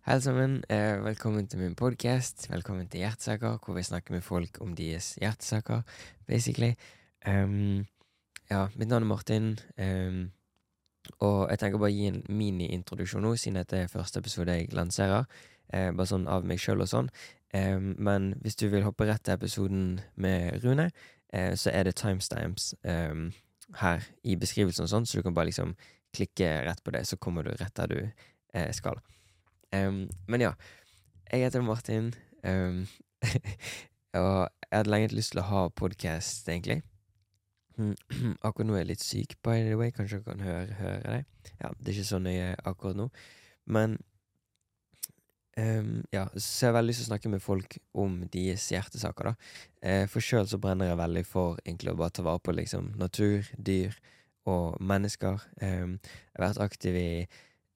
[0.00, 0.62] Hei, sammen.
[0.70, 2.46] Eh, velkommen til min podkast.
[2.48, 5.82] Velkommen til Hjertesaker, hvor vi snakker med folk om deres hjertesaker,
[6.26, 6.70] basically.
[7.28, 7.84] Um,
[8.50, 10.32] ja, mitt navn er Martin, um,
[11.18, 14.72] og jeg tenker bare å gi en mini-introduksjon nå, siden dette er første episode jeg
[14.72, 15.28] lanserer.
[15.68, 17.12] Eh, bare sånn av meg sjøl og sånn.
[17.52, 19.86] Um, men hvis du vil hoppe rett til episoden
[20.16, 20.88] med Rune,
[21.28, 22.72] eh, så er det timestamps
[23.84, 25.76] her i beskrivelsen og sånn, så du kan bare liksom
[26.16, 28.96] klikke rett på det, så kommer du rett der du eh, skal.
[29.72, 30.52] Um, men ja,
[31.30, 32.86] jeg heter Martin, um,
[34.18, 36.80] og jeg hadde lenge lyst til å ha podkast, egentlig.
[38.44, 41.52] akkurat nå er jeg litt syk, by the way, kanskje dere kan høre, høre det.
[41.60, 43.06] Ja, det er ikke så nøye akkurat nå,
[43.70, 43.94] men
[45.54, 49.30] um, ja, så jeg har veldig lyst til å snakke med folk om deres hjertesaker,
[49.30, 49.52] da.
[49.84, 52.90] Uh, for sjøl så brenner jeg veldig for egentlig å bare ta vare på liksom
[52.98, 53.94] natur, dyr
[54.50, 55.46] og mennesker.
[55.60, 56.00] jeg
[56.34, 57.10] har vært aktiv i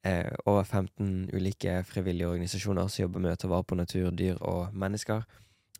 [0.05, 4.39] eh, over 15 ulike frivillige organisasjoner som jobber med å ta vare på natur, dyr
[4.41, 5.25] og mennesker.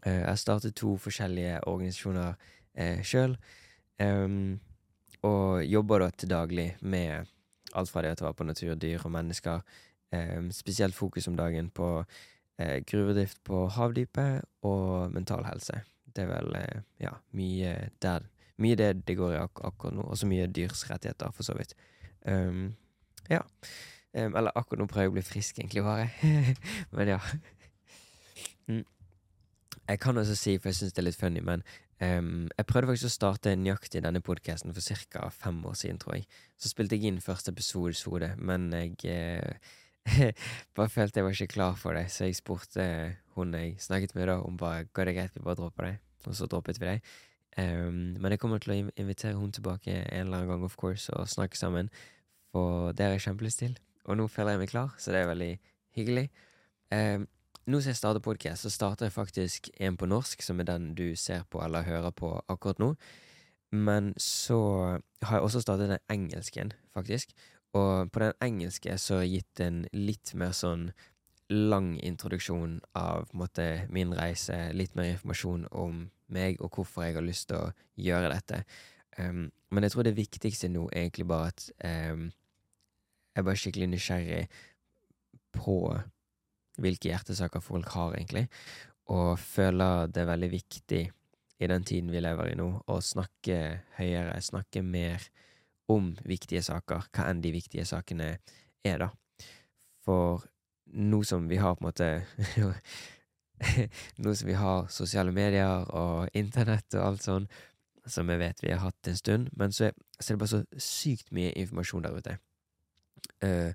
[0.06, 2.34] Eh, jeg startet to forskjellige organisasjoner
[2.76, 3.38] eh, sjøl,
[5.26, 7.30] og jobber da til daglig med
[7.74, 9.62] alt fra det å ta vare på natur, dyr og mennesker.
[10.52, 11.88] Spesielt fokus om dagen på
[12.58, 15.82] eh, gruvedrift på havdypet og mental helse.
[16.16, 20.04] Det er vel eh, ja, mye der Mye det det går i ak akkurat nå,
[20.08, 21.74] og så mye dyrs rettigheter, for så vidt.
[22.24, 22.70] Um,
[23.28, 23.42] ja.
[24.16, 26.08] Um, eller akkurat nå prøver jeg å bli frisk, egentlig, bare.
[26.96, 27.20] men ja.
[28.72, 28.86] Mm.
[29.86, 31.64] Jeg kan også si, for jeg syns det er litt funny, men
[32.00, 35.28] um, jeg prøvde faktisk å starte nøyaktig denne podkasten for ca.
[35.36, 36.30] fem år siden, tror jeg.
[36.58, 39.76] Så spilte jeg inn første episode, men jeg uh,
[40.78, 42.88] bare følte jeg var ikke klar for det, så jeg spurte
[43.36, 46.40] hun jeg snakket med, da, om bare går det greit vi bare dropper det, og
[46.40, 47.00] så droppet vi det.
[47.58, 51.12] Um, men jeg kommer til å invitere hun tilbake en eller annen gang, of course,
[51.12, 51.92] og snakke sammen,
[52.56, 53.76] for det har jeg kjempelyst til.
[54.06, 55.54] Og nå føler jeg meg klar, så det er veldig
[55.98, 56.28] hyggelig.
[56.94, 57.24] Eh,
[57.66, 60.92] nå som jeg starter podkast, så starter jeg faktisk en på norsk, som er den
[60.98, 62.94] du ser på eller hører på akkurat nå.
[63.74, 64.60] Men så
[65.26, 67.34] har jeg også startet den engelsken, faktisk.
[67.74, 70.92] Og på den engelske så har jeg gitt en litt mer sånn
[71.50, 77.26] lang introduksjon av måte, min reise, litt mer informasjon om meg og hvorfor jeg har
[77.26, 78.64] lyst til å gjøre dette.
[79.20, 81.68] Um, men jeg tror det viktigste nå er egentlig bare at
[82.14, 82.30] um,
[83.36, 84.46] jeg er bare skikkelig nysgjerrig
[85.56, 85.78] på
[86.80, 88.48] hvilke hjertesaker folk har, egentlig,
[89.12, 91.02] og føler det er veldig viktig
[91.60, 93.60] i den tiden vi lever i nå, å snakke
[94.00, 95.24] høyere, snakke mer
[95.92, 98.38] om viktige saker, hva enn de viktige sakene
[98.86, 99.12] er, da.
[100.06, 100.44] For
[100.96, 102.10] nå som vi har på en måte
[104.22, 107.46] Nå som vi har sosiale medier og internett og alt sånn,
[108.06, 110.52] som jeg vet vi har hatt en stund, men så er, så er det bare
[110.52, 112.36] så sykt mye informasjon der ute.
[113.44, 113.72] Uh,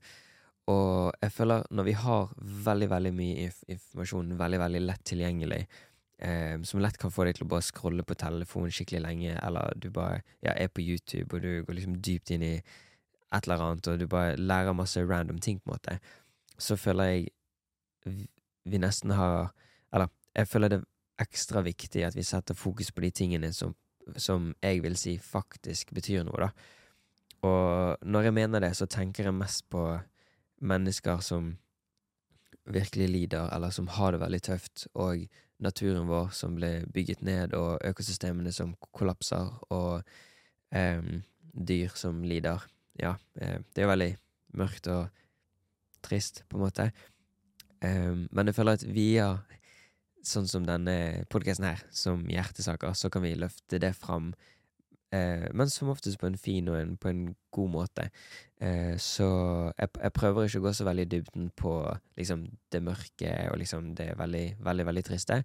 [0.71, 2.35] og jeg føler når vi har
[2.67, 5.61] veldig, veldig mye inf informasjon veldig, veldig lett tilgjengelig,
[6.27, 9.75] uh, som lett kan få deg til å bare scrolle på telefonen skikkelig lenge, eller
[9.77, 13.63] du bare ja, er på YouTube, og du går liksom dypt inn i et eller
[13.63, 15.99] annet, og du bare lærer masse random ting, på en måte,
[16.59, 17.29] så føler jeg
[18.65, 19.53] vi nesten har
[19.93, 23.75] Eller jeg føler det er ekstra viktig at vi setter fokus på de tingene som,
[24.17, 26.51] som jeg vil si faktisk betyr noe, da.
[27.47, 29.85] Og når jeg mener det, så tenker jeg mest på
[30.61, 31.55] mennesker som
[32.71, 35.25] virkelig lider, eller som har det veldig tøft, og
[35.61, 40.03] naturen vår som ble bygget ned, og økosystemene som kollapser, og
[40.77, 41.01] eh,
[41.53, 42.67] dyr som lider.
[43.01, 44.13] Ja, eh, det er veldig
[44.61, 45.09] mørkt og
[46.05, 46.91] trist, på en måte.
[47.81, 49.33] Eh, men jeg føler at via
[50.27, 54.35] sånn som denne podkasten her, som hjertesaker, så kan vi løfte det fram
[55.13, 58.07] Eh, men som oftest på en fin og en, på en god måte.
[58.63, 59.27] Eh, så
[59.79, 61.73] jeg, jeg, prøver ikke å gå så veldig i dybden på
[62.21, 65.41] liksom det mørke og liksom det veldig, veldig, veldig triste.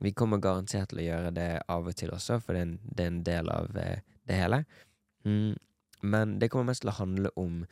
[0.00, 2.78] Vi kommer garantert til å gjøre det av og til også, for det er en,
[2.84, 4.62] det er en del av eh, det hele.
[5.28, 5.52] Mm,
[6.02, 7.66] men det kommer mest til å handle om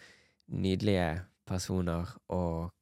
[0.53, 2.75] nydelige personer og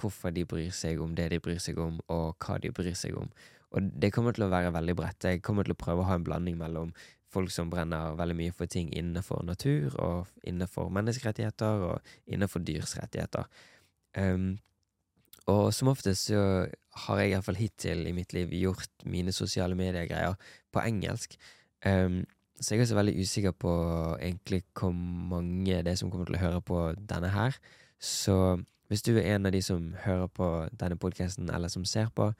[0.00, 3.16] hvorfor de bryr seg om det de bryr seg om, og hva de bryr seg
[3.16, 3.32] om.
[3.70, 5.24] Og det kommer til å være veldig bredt.
[5.24, 6.92] Jeg kommer til å prøve å ha en blanding mellom
[7.30, 12.96] folk som brenner veldig mye for ting innenfor natur, og innenfor menneskerettigheter, og innenfor dyrs
[12.98, 13.46] rettigheter.
[14.18, 14.58] Um,
[15.50, 16.42] og som oftest så
[17.06, 20.36] har jeg iallfall hittil i mitt liv gjort mine sosiale mediegreier
[20.72, 21.36] på engelsk.
[21.86, 22.24] Um,
[22.60, 23.70] så jeg er også veldig usikker på
[24.20, 27.56] egentlig hvor mange det er som kommer til å høre på denne her.
[28.00, 28.60] Så
[28.90, 32.32] hvis du er en av de som hører på denne podkasten, eller som ser på,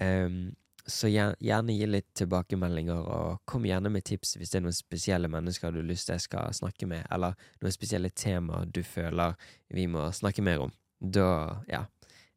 [0.00, 0.52] um,
[0.86, 5.30] så gjerne gi litt tilbakemeldinger, og kom gjerne med tips hvis det er noen spesielle
[5.30, 9.36] mennesker du har lyst til jeg skal snakke med, eller noen spesielle temaer du føler
[9.72, 10.74] vi må snakke mer om.
[10.98, 11.84] Da, ja,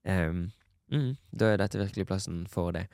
[0.06, 0.46] um,
[0.94, 2.86] mm, da er dette virkelig plassen for det.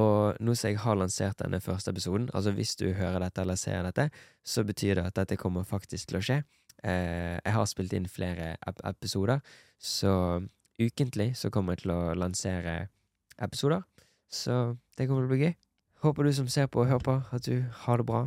[0.00, 3.58] Og nå som jeg har lansert denne første episoden, altså hvis du hører dette eller
[3.60, 4.08] ser dette,
[4.42, 6.42] så betyr det at dette kommer faktisk til å skje.
[6.82, 9.38] Uh, jeg har spilt inn flere ep episoder,
[9.78, 10.42] så
[10.82, 12.88] ukentlig så kommer jeg til å lansere
[13.38, 13.84] episoder.
[14.32, 15.54] Så det kommer til å bli gøy.
[16.04, 18.24] Håper du som ser på og hører på, at du har det bra.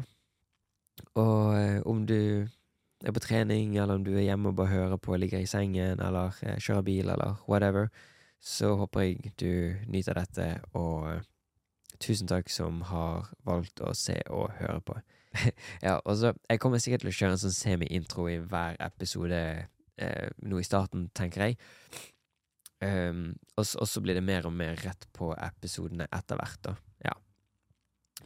[1.14, 2.48] Og eh, om du
[3.06, 6.02] er på trening, eller om du er hjemme og bare hører på, ligger i sengen,
[6.02, 7.92] eller eh, kjører bil, eller whatever,
[8.42, 9.52] så håper jeg du
[9.92, 11.22] nyter dette, og eh,
[12.02, 14.98] tusen takk som har valgt å se og høre på.
[15.86, 19.42] ja, og så Jeg kommer sikkert til å kjøre en sånn semi-intro i hver episode
[19.98, 21.60] eh, nå i starten, tenker jeg.
[22.78, 26.76] Um, og, så blir det mer og mer rett på episodene etter hvert, da.
[27.08, 27.16] Ja.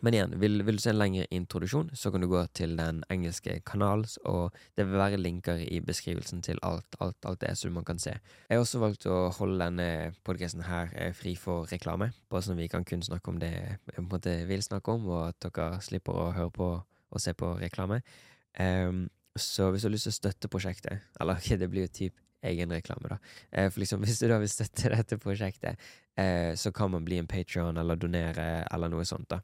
[0.03, 3.03] Men igjen, vil, vil du se en lengre introduksjon, så kan du gå til den
[3.13, 7.75] engelske kanalen, og det vil være linker i beskrivelsen til alt, alt, alt det som
[7.77, 8.17] man kan se.
[8.49, 12.57] Jeg har også valgt å holde denne podcasten her eh, fri for reklame, bare sånn
[12.57, 15.79] at vi kan kun snakke om det jeg måte vil snakke om, og at dere
[15.85, 16.71] slipper å høre på
[17.11, 17.99] og se på reklame.
[18.59, 19.05] Um,
[19.35, 22.73] så hvis du har lyst til å støtte prosjektet, eller det blir jo typ egen
[22.73, 23.17] reklame, da.
[23.51, 25.79] Eh, for liksom, hvis du da vil støtte dette prosjektet,
[26.19, 29.41] eh, så kan man bli en patron eller donere eller noe sånt, da.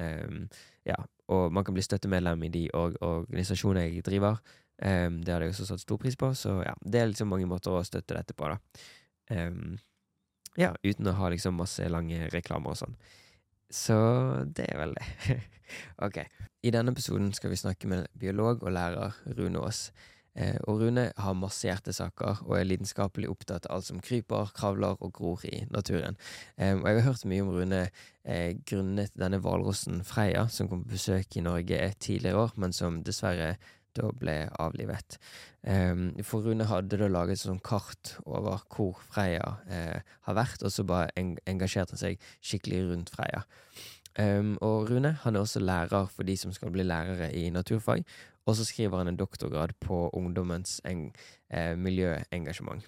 [0.00, 0.46] Um,
[0.88, 0.96] ja,
[1.28, 4.40] og man kan bli støttemedlem i de og organisasjonene jeg driver.
[4.80, 7.48] Um, det hadde jeg også satt stor pris på, så ja, det er liksom mange
[7.50, 8.56] måter å støtte dette på, da.
[9.30, 9.76] Um,
[10.58, 12.96] ja, uten å ha liksom masse lange reklamer og sånn.
[13.70, 13.96] Så
[14.50, 15.36] det er vel det.
[16.06, 16.24] ok.
[16.66, 19.90] I denne episoden skal vi snakke med biolog og lærer Rune Aas.
[20.38, 25.00] Eh, og Rune har masse hjertesaker og er lidenskapelig opptatt av alt som kryper, kravler
[25.00, 26.18] og gror i naturen.
[26.56, 30.84] Eh, og jeg har hørt mye om Rune eh, grunnet denne hvalrossen Freya, som kom
[30.84, 33.56] på besøk i Norge tidligere år, men som dessverre
[33.98, 35.16] da ble avlivet.
[36.22, 40.84] For Rune hadde da laget et sånt kart over hvor Freya har vært, og så
[40.86, 43.42] bare engasjerte han seg skikkelig rundt Freya.
[44.18, 48.04] Um, og Rune han er også lærer for de som skal bli lærere i naturfag,
[48.46, 51.12] og så skriver han en doktorgrad på ungdommens en,
[51.50, 52.82] eh, miljøengasjement.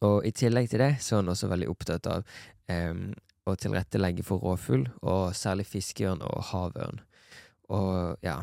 [0.00, 2.24] Og i tillegg til det så er han også veldig opptatt av
[2.68, 3.12] em,
[3.46, 7.00] å tilrettelegge for rovfugl, og særlig fiskeørn og havørn.
[7.68, 8.42] Og ja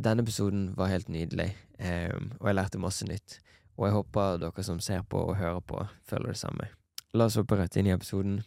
[0.00, 3.38] Denne episoden var helt nydelig, em, og jeg lærte masse nytt.
[3.76, 6.70] Og jeg håper dere som ser på og hører på, føler det samme.
[7.12, 8.40] La oss hoppe rett inn i episoden.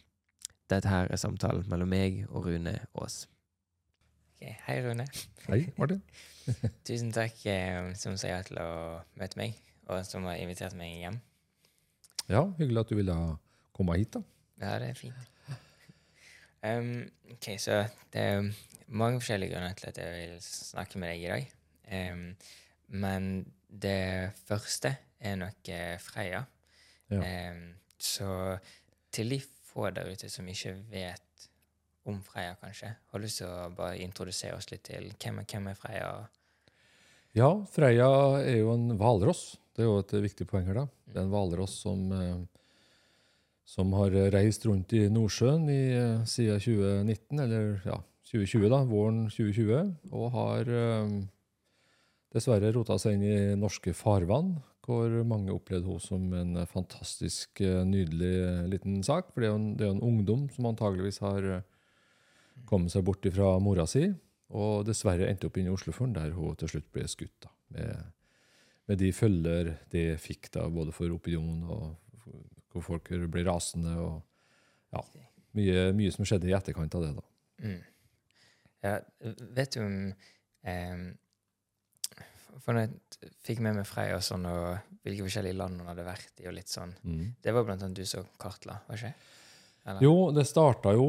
[0.70, 3.24] Dette her er samtalen mellom meg og Rune Aas.
[4.34, 4.54] Okay.
[4.66, 5.04] Hei, Rune.
[5.46, 6.00] Hei, Martin.
[6.86, 8.70] Tusen takk eh, som sa ja til å
[9.20, 9.58] møte meg,
[9.88, 11.20] og som har invitert meg hjem.
[12.30, 13.16] Ja, hyggelig at du ville
[13.76, 14.24] komme hit, da.
[14.62, 15.30] Ja, det er fint.
[16.64, 17.82] Um, ok, så
[18.14, 18.46] det er
[18.88, 21.50] mange forskjellige grunner til at jeg vil snakke med deg i dag.
[22.12, 22.22] Um,
[23.04, 23.26] men
[23.68, 26.40] det første er nok eh, Freya.
[27.12, 27.50] Ja.
[27.52, 27.66] Um,
[28.00, 28.56] så
[29.12, 29.40] til de
[29.74, 31.48] få der ute som ikke vet
[32.04, 35.70] om Freya, kanskje, har du lyst til å bare introdusere oss litt til hvem, hvem
[35.70, 36.08] er Freya?
[37.34, 38.08] Ja, Freya
[38.42, 39.56] er jo en hvalross.
[39.74, 40.84] Det er jo et viktig poeng her, da.
[41.08, 42.44] Det er en hvalross som, eh,
[43.66, 47.98] som har reist rundt i Nordsjøen i, eh, siden 2019, eller ja,
[48.30, 51.16] 2020, da, våren 2020, og har eh,
[52.36, 57.82] dessverre rota seg inn i norske farvann, hvor mange opplevde henne som en fantastisk eh,
[57.88, 59.30] nydelig eh, liten sak.
[59.32, 61.64] For det er jo en, er en ungdom som antageligvis har eh,
[62.68, 64.06] kommet seg bort fra mora si,
[64.54, 67.34] og dessverre endte opp inne i Oslofjorden, der hun til slutt ble skutt.
[67.46, 68.12] da, med,
[68.90, 72.00] med de følger det fikk da, både for opinion og
[72.74, 75.02] hvor folk ble rasende, og ja,
[75.58, 77.12] mye, mye som skjedde i etterkant av det.
[77.16, 77.26] da.
[77.64, 77.82] Mm.
[78.84, 78.96] Ja,
[79.56, 81.04] vet du om um,
[82.62, 86.06] For når jeg fikk med meg Freya og sånn, og hvilke forskjellige land hun hadde
[86.06, 86.92] vært i, og litt sånn
[87.42, 89.32] Det var blant annet du som kartla, var ikke det?
[89.84, 90.04] Eller?
[90.06, 91.08] Jo, det starta jo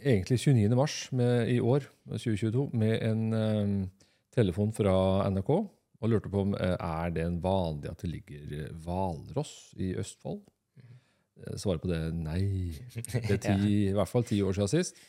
[0.00, 0.76] egentlig 29.
[0.76, 3.76] mars med, i år, 2022, med en um,
[4.34, 4.94] telefon fra
[5.30, 5.52] NRK.
[6.00, 9.90] Og lurte på om eh, er det en vanlig at det ligger eh, hvalross i
[10.00, 10.38] Østfold.
[10.80, 12.72] Eh, Svaret på det nei.
[13.28, 15.02] Det er ti, i hvert fall ti år siden sist.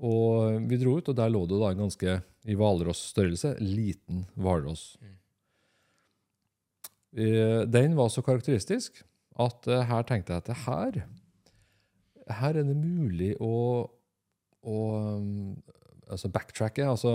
[0.00, 4.94] Og vi dro ut, og der lå det da en ganske, i hvalrossstørrelse, liten hvalross.
[7.12, 9.02] Eh, Den var så karakteristisk
[9.40, 11.02] at eh, her tenkte jeg at her
[12.30, 13.82] her er det mulig å,
[14.62, 14.76] å
[15.18, 15.56] um,
[16.06, 17.12] altså backtracke, altså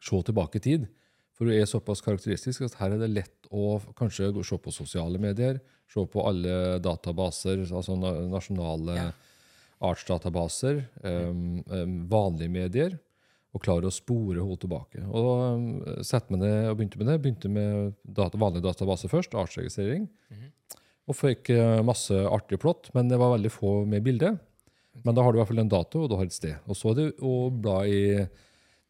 [0.00, 0.88] se tilbake i tid.
[1.36, 5.20] For hun er såpass karakteristisk at her er det lett å kanskje se på sosiale
[5.22, 5.60] medier,
[5.90, 9.10] se på alle databaser, altså nasjonale Ja.
[9.80, 11.62] Artsdatabaser, um,
[12.10, 12.98] vanlige medier,
[13.50, 15.00] og klare å spore henne tilbake.
[15.08, 15.64] Og um,
[16.06, 17.16] sette meg ned og begynte med det.
[17.24, 20.08] Begynte med data, vanlig database først, artsregistrering.
[20.30, 20.48] Mhm.
[21.10, 24.28] og fikk eh, masse artig plott, men det var veldig få med bilde.
[25.02, 26.54] Men da har du i hvert fall en dato, og du har et sted.
[26.70, 28.28] Og så er det å bla i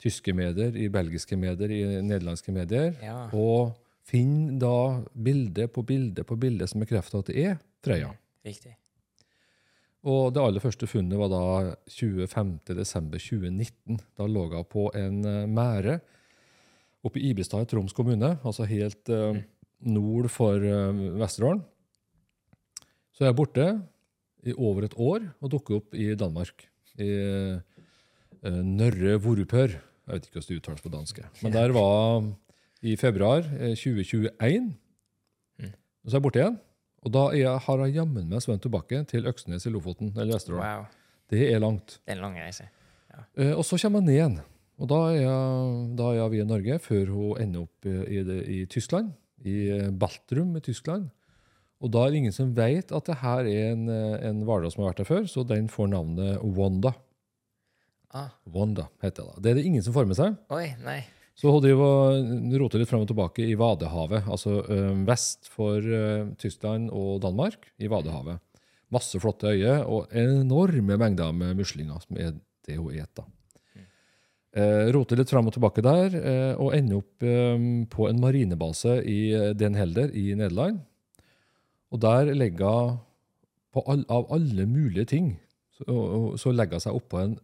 [0.00, 3.30] tyske medier, i belgiske medier, i nederlandske medier, Ja.
[3.32, 3.72] og
[4.04, 8.12] finn da bilde på bilde på bilde som bekrefter at det er Frøya.
[8.44, 8.74] Riktig.
[10.08, 11.40] Og det aller første funnet var da
[11.92, 13.98] 25.12.2019.
[14.16, 16.00] Da lå hun på en eh, mære
[17.04, 19.36] oppe i Ibestad i Troms kommune, altså helt eh,
[19.84, 21.62] nord for eh, Vesterålen.
[23.12, 23.66] Så jeg er borte
[24.48, 26.64] i over et år og dukker opp i Danmark.
[27.00, 27.10] I
[28.40, 29.68] Nørre Vorupør.
[29.68, 31.14] Jeg vet ikke hvordan det uttales på dansk.
[31.44, 32.24] Men der var
[32.82, 34.72] i februar eh, 2021.
[35.60, 35.72] Mm.
[36.04, 36.58] Og så er jeg borte igjen.
[37.00, 40.36] Og da er jeg, har jeg jammen meg svømt tilbake til Øksnes i Lofoten eller
[40.36, 40.66] Vesterålen.
[40.66, 40.88] Wow.
[41.30, 42.00] Det er langt.
[42.04, 42.66] Det er en lang reise.
[43.38, 44.36] Eh, og så kommer jeg ned igjen.
[44.80, 48.20] Og da er jeg, da er jeg via Norge før hun ender opp i, i,
[48.56, 49.12] i Tyskland.
[49.44, 51.08] I eh, Baltrum i Tyskland.
[51.80, 54.76] Og da er det ingen som vet at det her er en, eh, en hvalross
[54.76, 56.92] som har vært der før, så den får navnet Wanda.
[58.12, 58.34] Ah.
[58.44, 59.40] Wanda heter det da.
[59.40, 60.36] Det er det ingen som får med seg.
[60.52, 60.98] Oi, nei.
[61.40, 64.58] Så hun driver og roter litt frem og tilbake i Vadehavet, altså
[65.08, 65.80] vest for
[66.36, 68.42] Tyskland og Danmark, i Vadehavet.
[68.92, 72.34] Masse flotte øyer og enorme mengder med muslinger, som er
[72.66, 73.28] det hun spiser.
[74.52, 77.22] Eh, roter litt frem og tilbake der, eh, og ender opp
[77.94, 80.80] på en marinebase i eh, Den Helder i Nederland.
[81.94, 82.98] Og der legger
[83.72, 85.36] hun, all, av alle mulige ting,
[85.78, 87.38] så, og- så legger seg oppå en,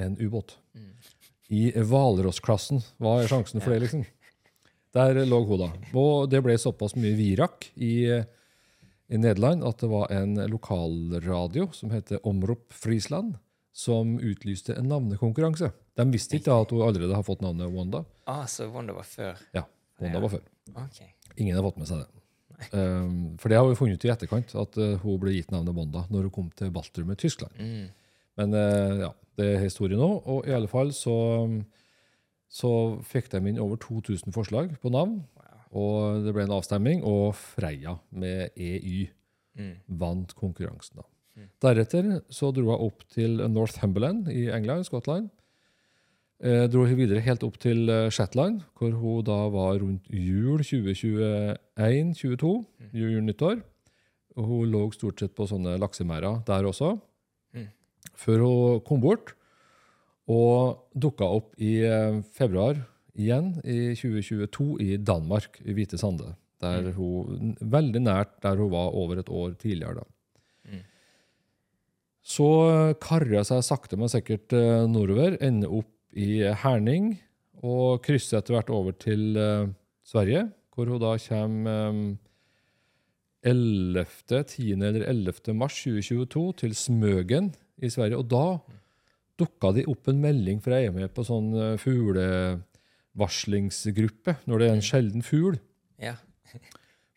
[0.00, 0.95] en ubåt Mm.
[1.52, 2.82] I hvalrossklassen.
[3.02, 4.04] Hva er sjansen for det, liksom?
[4.96, 5.68] Der lå hun, da.
[5.98, 11.92] Og det ble såpass mye virak i, i Nederland at det var en lokalradio som
[11.92, 13.36] heter Omrop Friesland,
[13.76, 15.68] som utlyste en navnekonkurranse.
[15.96, 18.04] De visste ikke at hun allerede har fått navnet Wanda.
[18.24, 19.36] Ah, så Wanda var før.
[19.52, 19.66] Ja.
[20.00, 20.22] Wanda Ja.
[20.24, 20.46] var før.
[20.72, 21.02] Ok.
[21.36, 22.08] Ingen har fått med seg det.
[22.72, 25.76] Um, for det har vi funnet ut i etterkant, at uh, hun ble gitt navnet
[25.76, 27.52] Wanda når hun kom til Baltrum i Tyskland.
[27.60, 27.90] Mm.
[28.40, 30.10] Men uh, ja, det er historie nå.
[30.26, 31.16] Og i alle fall så,
[32.48, 32.70] så
[33.04, 35.20] fikk de inn over 2000 forslag på navn.
[35.76, 39.10] Og det ble en avstemning, og Freia med EY
[39.56, 39.76] Mm.
[39.88, 40.96] vant konkurransen.
[41.00, 41.02] da.
[41.34, 41.46] Mm.
[41.64, 45.30] Deretter så dro jeg opp til Northumberland i England, Skottland.
[46.44, 52.52] Eh, dro videre helt opp til eh, Shetland, hvor hun da var rundt jul 2021-2022.
[52.80, 52.90] Mm.
[52.92, 53.62] Jul nyttår.
[54.36, 56.98] Og hun lå stort sett på sånne laksemerder der også.
[58.16, 59.34] Før hun kom bort,
[60.26, 62.80] og dukka opp i eh, februar
[63.16, 66.34] igjen i 2022 i Danmark, i Hvite Sande.
[66.60, 66.92] Der Mm.
[66.96, 70.00] hun, veldig nært der hun var over et år tidligere.
[70.00, 70.04] da.
[70.72, 70.82] Mm.
[72.24, 77.18] Så karrer seg sakte, men sikkert eh, nordover, ender opp i Herning
[77.62, 79.68] og krysser etter hvert over til uh,
[80.04, 82.18] Sverige, hvor hun da kommer um,
[83.44, 84.06] 11.,
[84.46, 84.72] 10.
[84.72, 85.54] eller 11.
[85.54, 87.52] mars 2022 til Smøgen
[87.82, 88.16] i Sverige.
[88.20, 88.44] Og da
[89.40, 94.66] dukka det opp en melding, for jeg er med på sånn eh, fuglevarslingsgruppe når det
[94.68, 95.56] er en sjelden fugl.
[96.02, 96.14] Ja.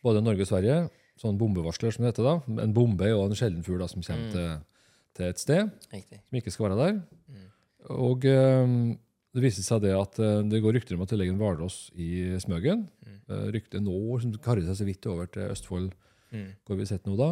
[0.05, 0.77] Både Norge og Sverige.
[1.19, 2.35] Sånn bombevarsler, som det heter da.
[2.63, 4.31] En bombe er jo en sjelden fugl som kommer Mm.
[4.31, 4.49] til,
[5.17, 6.19] til et sted Riktig.
[6.29, 6.93] som ikke skal være der.
[7.27, 7.47] Mm.
[7.99, 8.75] Og um,
[9.35, 11.77] det viste seg det at eh, det går rykter om at det ligger en hvalross
[11.99, 12.07] i
[12.39, 12.79] Smøgen.
[13.03, 13.17] Mm.
[13.29, 15.89] Uh, ryktet nå som karrer seg så vidt over til Østfold,
[16.31, 16.51] Mm.
[16.63, 17.31] hvor vi har sett nå da.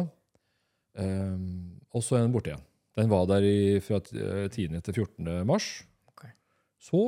[0.98, 2.64] Um, og så er den borte igjen.
[2.98, 4.80] Den var der i, fra eh, 10.
[4.88, 5.30] til 14.
[5.46, 5.68] mars.
[6.10, 6.32] Okay.
[6.82, 7.02] Så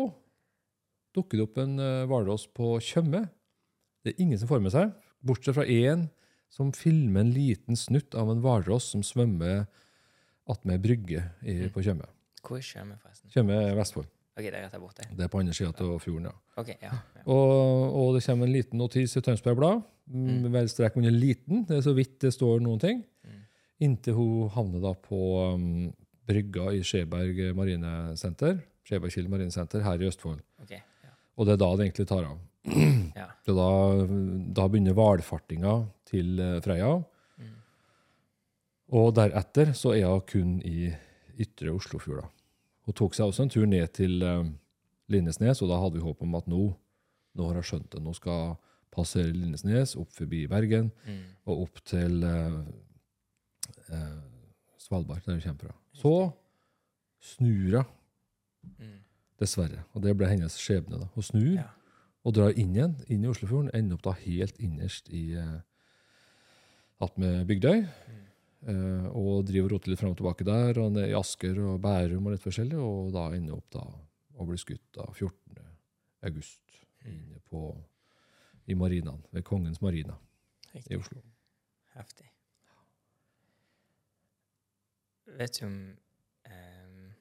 [1.16, 3.25] dukker det opp en eh, hvalross på Tjøme.
[4.04, 4.94] Det er ingen som får med seg,
[5.26, 6.06] bortsett fra én
[6.50, 9.66] som filmer en liten snutt av en hvalross som svømmer
[10.50, 11.70] attmed ei brygge i, Mm.
[11.75, 12.06] på Tjøme.
[12.42, 13.30] Hvor er Tjøme, forresten?
[13.30, 14.09] Tjøme er Vestfold.
[14.38, 15.04] Ok, det er rett der borte.
[15.11, 16.35] Det er på andre sida av fjorden, ja.
[16.56, 16.94] Okay, ja.
[17.18, 17.23] ja.
[17.26, 19.82] Og, og det kommer en liten notis i Tønsberg Blad.
[20.11, 20.30] Mm.
[20.47, 20.52] Mm.
[20.54, 23.02] Vel strek under 'liten', det er så vidt det står noen ting.
[23.80, 25.18] Inntil hun havner da på
[25.54, 25.68] um,
[26.28, 28.58] brygga i Skjeberg marinesenter.
[28.87, 30.40] Skjebergkild marinesenter her i Østfold.
[30.64, 31.12] Okay, ja.
[31.38, 32.38] Og det er da det egentlig tar av.
[33.22, 33.28] ja.
[33.49, 33.68] Da,
[34.60, 35.75] da begynner hvalfartinga
[36.10, 36.90] til eh, Freia.
[37.40, 37.54] Mm.
[39.00, 40.90] Og deretter så er hun kun i
[41.40, 42.26] ytre Oslofjorda.
[42.88, 44.44] Hun tok seg også en tur ned til eh,
[45.10, 46.66] Lindesnes, og da hadde vi håp om at nå,
[47.38, 48.02] nå har hun skjønt det.
[48.04, 48.58] Nå skal
[48.92, 51.20] passere Lindesnes, opp forbi Bergen Mm.
[51.46, 52.60] og opp til eh,
[53.90, 54.20] eh,
[54.78, 55.75] Svalbard, der hun kommer fra.
[55.94, 56.32] Så
[57.20, 57.85] snur hun,
[58.78, 58.99] Mm.
[59.40, 59.85] dessverre.
[59.94, 60.99] Og det ble hennes skjebne.
[61.00, 61.06] da.
[61.14, 61.70] Hun snur Ja.
[62.25, 63.70] og drar inn igjen, inn i Oslofjorden.
[63.75, 65.61] Ender opp da helt innerst i uh,
[67.00, 67.80] attmed Bygdøy.
[67.87, 68.26] Mm.
[68.68, 71.80] eh, og driver og roter litt fram og tilbake der, og ned i Asker og
[71.80, 72.76] Bærum og litt forskjellig.
[72.76, 73.80] Og da ender opp da
[74.37, 75.56] og blir skutt da 14.
[76.23, 76.61] august
[77.02, 77.12] Mm.
[77.14, 77.76] inne på,
[78.68, 80.14] i marinaen, ved Kongens marina
[80.90, 81.23] i Oslo.
[81.97, 82.26] Heftig.
[85.38, 85.78] Vet jo om
[86.49, 87.14] eh,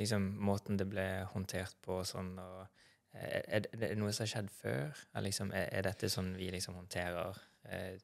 [0.00, 2.66] liksom måten det ble håndtert på og sånn, og
[3.14, 5.00] er, er det noe som har skjedd før?
[5.14, 7.38] Er, liksom, er, er dette sånn vi liksom håndterer
[7.70, 7.96] eh,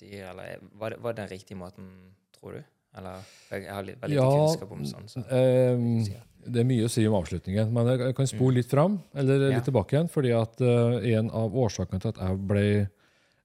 [0.00, 1.88] dyr, eller er, var, det, var det den riktige måten,
[2.36, 2.62] tror du?
[2.98, 5.06] Eller jeg har litt, veldig ja, kunnskap om sånn.
[5.10, 5.22] Så.
[5.30, 6.16] Eh,
[6.50, 9.44] det er mye å si om avslutningen, men jeg, jeg kan spole litt fram, eller
[9.44, 9.66] litt Ja.
[9.68, 12.64] tilbake igjen, fordi at uh, en av årsakene til at jeg ble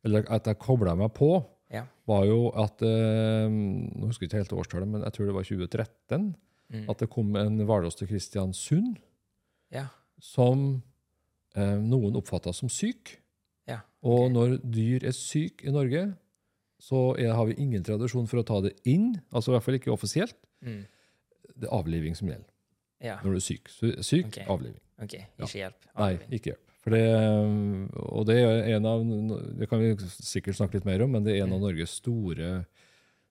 [0.05, 1.31] eller at jeg kobla meg på,
[1.75, 1.83] Ja.
[2.07, 5.47] var jo at eh, Nå husker jeg ikke helt årstallet, men jeg tror det var
[5.49, 6.27] 2013.
[6.73, 6.85] Mm.
[6.89, 8.97] At det kom en hvalross til Kristiansund
[9.75, 9.87] Ja.
[10.21, 10.81] som
[11.55, 13.17] eh, noen oppfatta som syk.
[13.69, 16.07] Ja, Og når dyr er syke i Norge,
[16.81, 19.77] så er, har vi ingen tradisjon for å ta det inn, altså i hvert fall
[19.79, 20.35] ikke offisielt.
[20.61, 20.83] Mm.
[21.55, 22.49] Det er avliving som gjelder
[23.01, 23.69] Ja, når du er syk.
[24.05, 24.45] Syk, okay.
[24.51, 24.81] avliving.
[25.01, 25.15] OK.
[25.39, 25.87] Ikke hjelp.
[25.97, 26.64] Nei, ikke hjelp.
[26.85, 27.01] Det,
[27.97, 29.05] og det er en av
[29.57, 31.65] Det kan vi sikkert snakke litt mer om, men det er en av Mm.
[31.65, 32.65] Norges store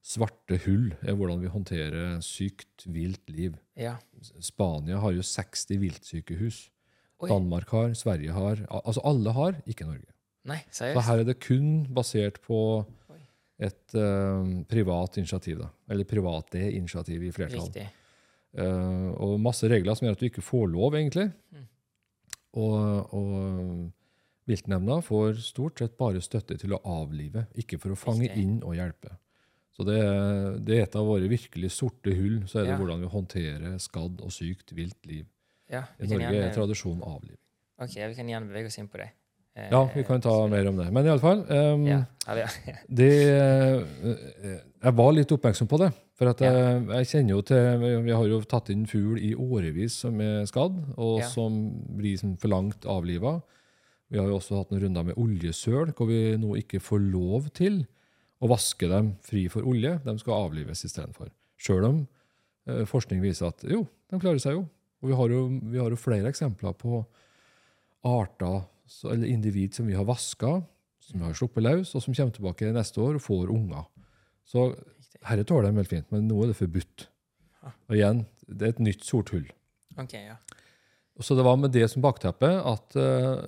[0.04, 3.54] svarte hull, er hvordan vi håndterer sykt, vilt liv.
[3.78, 3.96] Ja.
[4.42, 6.70] Spania har jo 60 viltsykehus.
[7.22, 7.28] Oi.
[7.30, 8.66] Danmark har, Sverige har.
[8.68, 10.10] Altså alle har, ikke Norge.
[10.44, 10.98] Nei, seriøst?
[10.98, 12.84] Så her er det kun basert på
[13.64, 15.62] et uh, privat initiativ.
[15.62, 15.70] da.
[15.88, 17.70] Eller private initiativ i flertall.
[18.54, 21.26] Eh, og masse regler som gjør at du ikke får lov, egentlig.
[21.54, 21.64] Mm.
[22.54, 28.28] Og, og viltnemnda får stort sett bare støtte til å avlive, ikke for å fange
[28.38, 29.16] inn og hjelpe.
[29.74, 29.98] Så det,
[30.62, 32.78] det er et av våre virkelig sorte hull, så er det Ja.
[32.78, 35.26] hvordan vi håndterer skadd og sykt vilt liv.
[35.72, 37.40] Ja, I Norge er tradisjonen tradisjon avliving.
[37.80, 39.10] ok, vi kan gjerne bevege oss inn på det.
[39.56, 40.88] Eh, Ja, vi kan ta mer om det.
[40.92, 42.00] Men iallfall um, Ja.
[42.28, 42.50] Eller.
[42.88, 45.92] Det, eh, jeg var litt oppmerksom på det.
[46.14, 49.32] For at jeg, jeg kjenner jo til Vi vi har jo tatt inn fugl i
[49.34, 51.26] årevis som er skadd, og Ja.
[51.28, 51.56] som
[51.98, 53.40] blir som for langt avliva.
[54.10, 57.48] Vi har jo også hatt noen runder med oljesøl, hvor vi nå ikke får lov
[57.56, 57.80] til
[58.42, 59.96] å vaske dem fri for olje.
[60.04, 61.30] De skal avlives istedenfor.
[61.58, 61.98] Sjøl om
[62.68, 64.68] eh, forskning viser at jo, de klarer seg jo.
[65.02, 65.40] Og vi har jo,
[65.72, 67.04] vi har jo flere eksempler på
[68.04, 70.62] arter så- eller individ som vi har vaska,
[71.00, 73.84] som vi har sluppet løs, og som kommer tilbake neste år og får unger.
[74.44, 74.76] Så
[75.24, 77.06] herre tåler dem helt fint, men nå er det forbudt.
[77.88, 79.46] Og igjen, det er et nytt sort hull.
[79.96, 80.36] OK, ja.
[81.20, 83.46] Så det var med det som bakteppe at uh,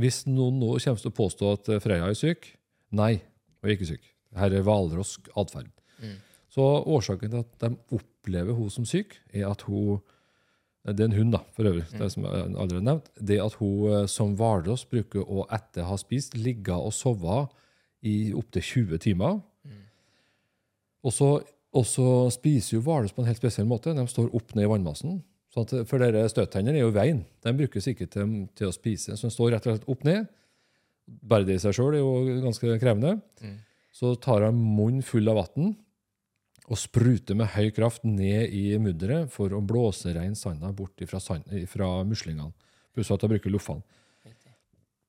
[0.00, 2.48] hvis noen nå kommer til å påstå at eh, Freya er syk
[2.94, 3.22] Nei,
[3.62, 4.04] hun er ikke syk.
[4.34, 5.70] Dette er hvalrosk atferd.
[5.98, 6.18] Mm.
[6.54, 9.98] Så årsaken til at de opplever hun som syk, er at hun
[10.84, 11.86] Det er en hund, da, for øvrig.
[11.92, 11.98] Mm.
[12.02, 15.96] det som jeg allerede nevnt, det at hun eh, som hvalross bruker å etter ha
[15.96, 17.46] spist, ligge og sove
[18.04, 19.38] i opptil 20 timer.
[19.64, 19.78] Mm.
[21.08, 21.30] Og så,
[21.72, 23.96] og så spiser jo hvalross på en helt spesiell måte.
[23.96, 25.22] De står opp ned i vannmassen.
[25.54, 27.24] Sånn at, for dere støttennene er jo i veien.
[27.46, 29.16] De brukes ikke til, til å spise.
[29.16, 30.28] Så de står rett og slett opp ned.
[31.24, 33.16] Bare det i seg sjøl er jo ganske krevende.
[33.40, 33.56] Mm.
[33.94, 35.72] Så tar de munnen full av vann
[36.64, 41.20] og spruter med høy kraft ned i mudderet for å blåse rein sanda bort fra,
[41.20, 41.44] sand,
[42.08, 42.52] muslingene.
[42.94, 43.82] Pluss at de bruker loffene.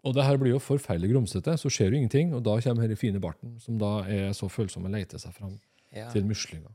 [0.05, 2.33] Og det her blir jo forferdelig grumsete, så skjer jo ingenting.
[2.37, 5.55] Og da kommer denne fine barten, som da er så følsom og leter seg fram
[5.95, 6.09] Ja.
[6.11, 6.69] til muslinga.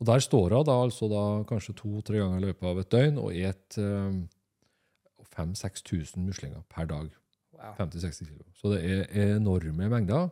[0.00, 3.18] Og der står hun da, altså da kanskje to-tre ganger i løpet av et døgn
[3.22, 4.28] og et um,
[5.32, 7.08] 5000-6000 muslinger per dag.
[7.54, 7.74] Wow.
[7.78, 8.44] 50-60 kilo.
[8.58, 10.28] Så det er enorme mengder.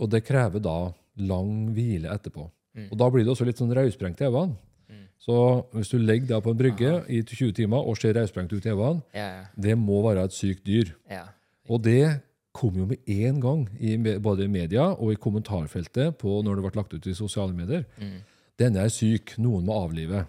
[0.00, 2.46] Og det krever da lang hvile etterpå.
[2.76, 2.88] Mm.
[2.90, 4.56] Og da blir det også litt sånn rødsprengt i øynene.
[4.88, 5.06] Mm.
[5.20, 5.36] Så
[5.76, 8.72] hvis du ligger deg på en brygge i 20 timer og ser rødsprengt ut i
[8.72, 9.44] øynene, Ja, ja.
[9.56, 10.94] det må være et sykt dyr.
[11.10, 11.24] ja.
[11.70, 12.20] Og det
[12.52, 16.64] kom jo med én gang, i, både i media og i kommentarfeltet på når det
[16.64, 17.84] ble lagt ut i sosiale medier.
[17.98, 18.18] Mm.
[18.58, 20.26] Denne er syk, noen må avlive.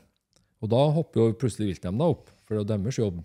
[0.62, 3.18] Og da hopper jo plutselig viltnemnda opp, for det er deres jobb.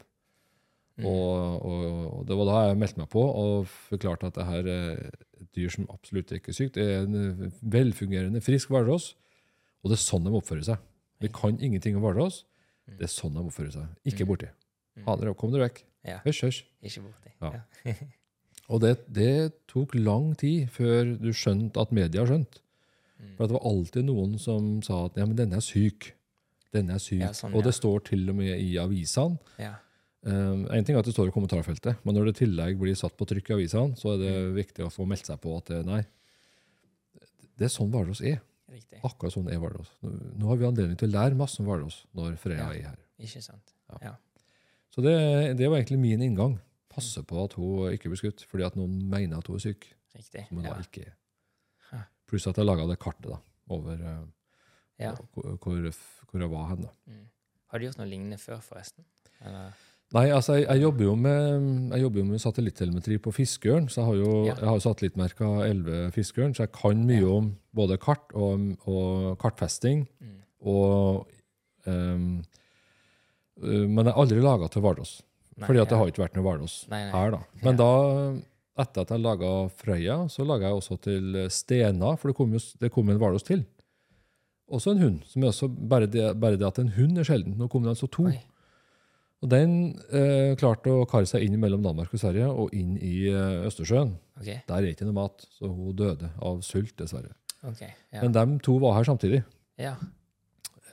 [0.98, 1.04] Mm.
[1.06, 1.84] Og, og,
[2.18, 5.04] og det var da jeg meldte meg på og forklarte at det her er
[5.40, 6.74] et dyr som absolutt ikke er sykt.
[6.74, 9.12] Det er en velfungerende, frisk hvalross,
[9.82, 10.78] og det er sånn de oppfører seg.
[11.22, 12.42] Vi kan ingenting om hvalross.
[12.88, 13.88] Det er sånn de oppfører seg.
[14.08, 14.28] Ikke Mm.
[14.32, 14.48] borti.
[14.96, 15.04] Mm.
[15.06, 15.82] Ha dere, kom dere vekk.
[16.04, 16.20] Ja.
[16.24, 16.62] Hysj, hysj.
[16.82, 17.34] Ikke borti.
[17.42, 17.94] Ja.
[18.70, 22.60] Og det, det tok lang tid før du skjønte at media skjønte.
[23.18, 23.34] Mm.
[23.36, 26.12] For det var alltid noen som sa at ja, men denne er syk.
[26.74, 27.22] Denne er syk.
[27.22, 29.38] Ja, sånn, Og det står til og med i avisene.
[29.58, 29.74] Ja.
[30.26, 32.96] Um, en ting er at det står i kommentarfeltet, men når det i tillegg blir
[32.98, 34.54] satt på trykk i avisene, så er det Mm.
[34.56, 36.00] viktig å få meldt seg på at det, nei,
[37.56, 38.40] det er sånn Hvalros er.
[38.68, 39.00] Riktig.
[39.06, 39.88] Akkurat sånn er Hvalros.
[40.02, 42.70] Nå, nå har vi anledning til å lære masse om Hvalros når Freya Ja.
[42.72, 42.98] er her.
[43.18, 43.72] Ikke sant.
[44.90, 46.58] Så det, det var egentlig min inngang.
[46.90, 49.86] Passe på at hun ikke blir skutt, fordi at noen mener at hun er syk.
[50.16, 50.48] Riktig.
[50.48, 50.74] som hun Ja.
[50.74, 51.14] da ikke er.
[52.26, 53.38] Pluss at jeg laga det kartet da,
[53.70, 54.26] over eh,
[55.04, 55.14] Ja.
[55.32, 56.88] hvor, hvor jeg var hen.
[57.08, 57.28] Mm.
[57.68, 59.04] Har du gjort noe lignende før, forresten?
[59.40, 59.72] Eller?
[60.16, 63.90] Nei, altså, jeg, jeg, jobber jo med, jeg jobber jo med satellittelemetri på fiskeørn.
[63.92, 64.54] Så jeg har jo Ja.
[64.54, 70.06] jeg har satellittmerka 11 fiskeørn, så jeg kan mye om både kart og, og kartfesting.
[70.20, 70.38] Mm.
[70.64, 71.26] Og,
[71.86, 72.18] øh,
[73.60, 75.18] men jeg har aldri laga til Vardås.
[75.58, 77.10] Fordi at det har ikke vært noe Nei, nei.
[77.12, 77.30] her.
[77.34, 77.40] da.
[77.66, 77.88] Men da,
[78.78, 82.60] etter at jeg laga Frøya, så laga jeg også til Stena, for det kom, jo,
[82.80, 83.64] det kom en Vardås til.
[84.70, 85.18] Også en hund.
[85.26, 87.56] som er også, bare, det, bare det at en hund er sjelden.
[87.58, 88.28] Nå kom det altså to.
[88.30, 88.38] Oi.
[89.38, 89.74] Og den
[90.10, 94.16] eh, klarte å kare seg inn mellom Danmark og Sverige og inn i eh, Østersjøen.
[94.40, 94.60] Okay.
[94.66, 97.34] Der er ikke noe mat, så hun døde av sult, dessverre.
[97.66, 98.22] Okay, Ja.
[98.22, 99.44] Men de to var her samtidig.
[99.78, 99.96] ja.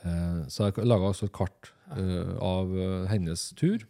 [0.06, 3.82] Eh, så jeg laga også et kart eh, av eh, hennes tur.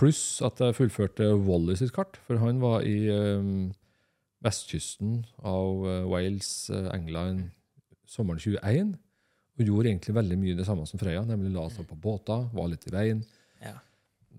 [0.00, 3.50] Pluss at jeg fullførte Wally sitt kart, for han var i eh,
[4.44, 7.50] vestkysten av Wales, England,
[8.08, 8.94] sommeren 21.
[9.54, 12.68] Og gjorde egentlig veldig mye det samme som Freya, nemlig la seg på båter, var
[12.72, 13.22] litt i veien.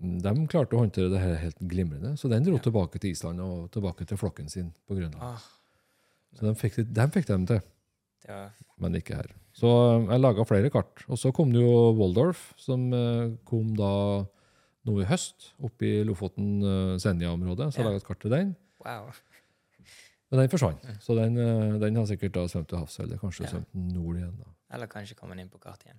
[0.00, 2.58] De klarte å håndtere det her helt glimrende, så den dro Ja.
[2.62, 5.22] tilbake til Island og tilbake til flokken sin på Grønland.
[5.22, 5.38] Ah,
[6.36, 7.60] Så de fikk, det- dem fikk dem til,
[8.28, 8.50] Ja.
[8.78, 9.26] men ikke her.
[9.54, 9.64] Så
[10.04, 11.02] eh, jeg laga flere kart.
[11.08, 14.26] Og så kom det jo Waldorf, som eh, kom da
[14.86, 17.72] nå i høst, opp i Lofoten-Senja-området.
[17.72, 17.90] Så jeg Ja.
[17.90, 18.56] laga et kart til den.
[18.84, 19.10] Wow.
[20.30, 20.82] Men den forsvant.
[21.00, 23.50] Så den, eh, den har sikkert da svømt til havs, eller kanskje Ja.
[23.50, 24.36] svømt nord igjen.
[24.38, 24.44] da.
[24.74, 25.98] Eller kanskje komme inn på kart igjen.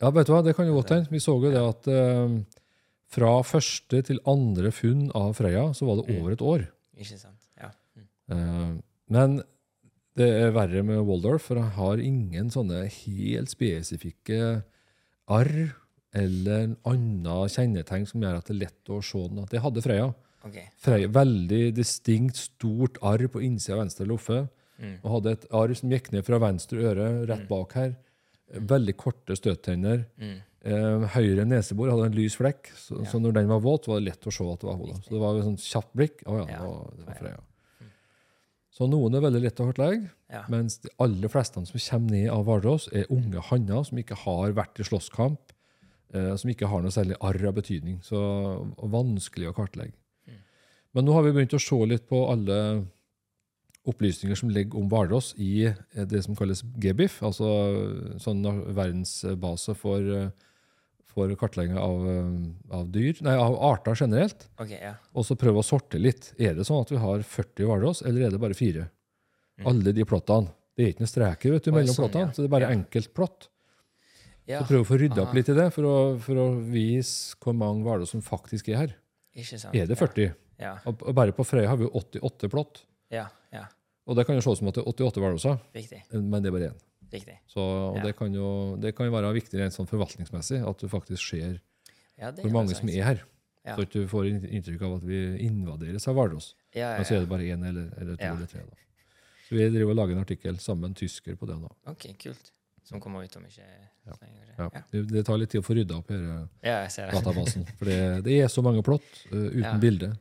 [0.00, 1.08] Ja, vet du hva, det kan jo godt hende.
[1.10, 2.44] Vi så jo det at eh,
[3.08, 6.20] fra første til andre funn av Freya, så var det Mm.
[6.20, 6.66] over et år.
[6.98, 7.40] Ikke sant?
[7.60, 7.70] Ja.
[7.96, 8.08] Mm.
[8.30, 9.42] Eh, men
[10.16, 14.62] det er verre med Waldorf, for jeg har ingen sånne helt spesifikke
[15.28, 15.74] arr
[16.14, 19.44] eller en annen kjennetegn som gjør at det er lett å se den.
[19.50, 20.14] Det hadde Freya.
[20.44, 20.58] Ok.
[20.78, 24.48] Freya veldig distinkt, stort arr på innsida av venstre loffe.
[24.80, 24.98] Mm.
[25.02, 27.48] Og hadde et arr som gikk ned fra venstre øre, rett Mm.
[27.48, 27.96] bak her.
[28.54, 30.06] Veldig korte støttenner.
[30.18, 30.40] Mm.
[30.66, 33.10] Eh, høyre nesebor hadde en lys flekk, så, Ja.
[33.12, 34.98] så når den var våt, var det lett å se at det var henne.
[35.04, 36.24] Så det var et sånt kjapt blikk.
[36.26, 37.40] Å ja, det var, det var Freya.
[38.78, 40.42] Så noen er veldig lett å kartlegge, Ja.
[40.48, 44.52] mens de aller fleste som kommer ned av Hvalross, er unge hanner som ikke har
[44.52, 45.38] vært i slåsskamp,
[46.14, 48.00] eh, som ikke har noe særlig arr av betydning.
[48.02, 48.18] Så
[48.78, 49.94] vanskelig å kartlegge.
[50.28, 50.34] Mm.
[50.94, 52.86] Men nå har vi begynt å se litt på alle
[53.88, 58.42] opplysninger som ligger om Hvalross i eh, det som kalles GBIF, altså sånn
[58.74, 60.30] verdensbase for, eh,
[61.08, 64.46] for kartlegging av, eh, av dyr, nei, av arter generelt.
[64.60, 64.94] Okay, ja.
[65.14, 66.32] Og så prøve å sorte litt.
[66.38, 68.88] Er det sånn at vi har 40 Hvalross, eller er det bare fire?
[69.58, 69.66] Mm.
[69.72, 70.52] Alle de plottene.
[70.78, 72.34] Det er ikke noen streker vet du, mellom sånn, plottene, ja.
[72.36, 72.74] så det er bare Ja.
[72.76, 73.48] enkelt plott.
[74.46, 74.60] ja.
[74.60, 77.52] Så prøve å få rydda opp litt i det, for å, for å vise hvor
[77.58, 78.94] mange Hvalross som faktisk er her.
[79.74, 80.34] Er det 40?
[80.58, 80.78] Ja.
[80.86, 82.84] Og og bare på Frøya har vi 88 plott.
[83.10, 83.26] Ja.
[83.52, 83.66] ja.
[84.06, 85.58] Og det kan jo se ut som at det er 88 Hvalrosser,
[86.14, 86.78] men det er bare én.
[87.12, 87.38] Riktig.
[87.48, 88.02] Så, og Ja.
[88.04, 91.60] det, kan jo, det kan jo være viktig rent sånn forvaltningsmessig, at du faktisk ser
[92.18, 93.24] Ja, hvor mange som er her.
[93.64, 93.76] Ja.
[93.76, 96.54] Så at du får inntrykk av at vi invaderes av hvalross.
[96.74, 98.60] Ja, Men så er det bare én eller, eller to eller tre.
[98.60, 98.76] Da.
[99.48, 101.68] Så vi driver og lager en artikkel sammen med en tysker på det da.
[101.92, 102.52] Ok, kult.
[102.84, 103.64] Som kommer ut om ikke
[104.06, 104.14] Ja.
[104.58, 104.82] Ja.
[104.90, 106.48] Det, det tar litt tid å få rydda opp denne
[107.12, 107.66] databasen.
[107.76, 110.14] For det, det er så mange plott uh, uten bilde.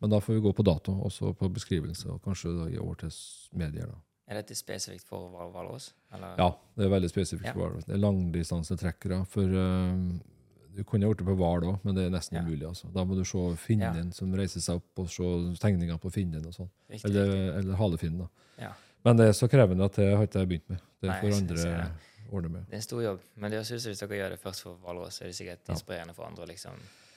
[0.00, 2.94] Men da får vi gå på dato, også på beskrivelse, og kanskje da gi over
[3.00, 3.10] til
[3.52, 3.86] medier.
[3.92, 3.98] da.
[4.28, 5.92] Er dette spesifikt for Hval- Hvalross?
[6.12, 7.52] Ja, det er veldig spesifikt.
[7.52, 7.84] For hvalross.
[7.86, 9.20] Det er langdistansetrekkere.
[9.30, 10.18] For uh,
[10.76, 12.42] du kunne gjort det på hval òg, men det er nesten Ja.
[12.42, 12.66] umulig.
[12.68, 12.90] altså.
[12.92, 15.22] Da må du se finnen som reiser seg opp, og se
[15.62, 16.68] tegninger på finnen og sånn.
[17.04, 18.28] Eller, eller halefinnen.
[18.60, 18.72] Ja.
[19.04, 20.80] Men det er så krevende at det har ikke jeg begynt med.
[21.00, 21.90] Det Nei, får andre
[22.32, 22.66] ordne med.
[22.66, 25.14] Det er en stor jobb, men det synes hvis dere gjør det først for Hvalross,
[25.20, 25.74] så er det sikkert Ja.
[25.74, 26.46] inspirerende for andre.
[26.46, 26.72] liksom.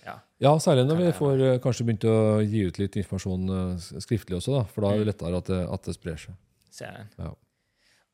[0.05, 0.19] Ja.
[0.39, 4.37] Ja, særlig når vi får eh, kanskje begynt å gi ut litt informasjon eh, skriftlig
[4.37, 4.63] også, da.
[4.71, 6.35] For da er det lettere at det, at det sprer seg.
[6.69, 7.09] Ser den.
[7.17, 7.31] Ja.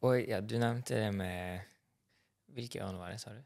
[0.05, 1.61] Og ja, du nevnte det med
[2.55, 3.41] Hvilke ørn var det, sa du?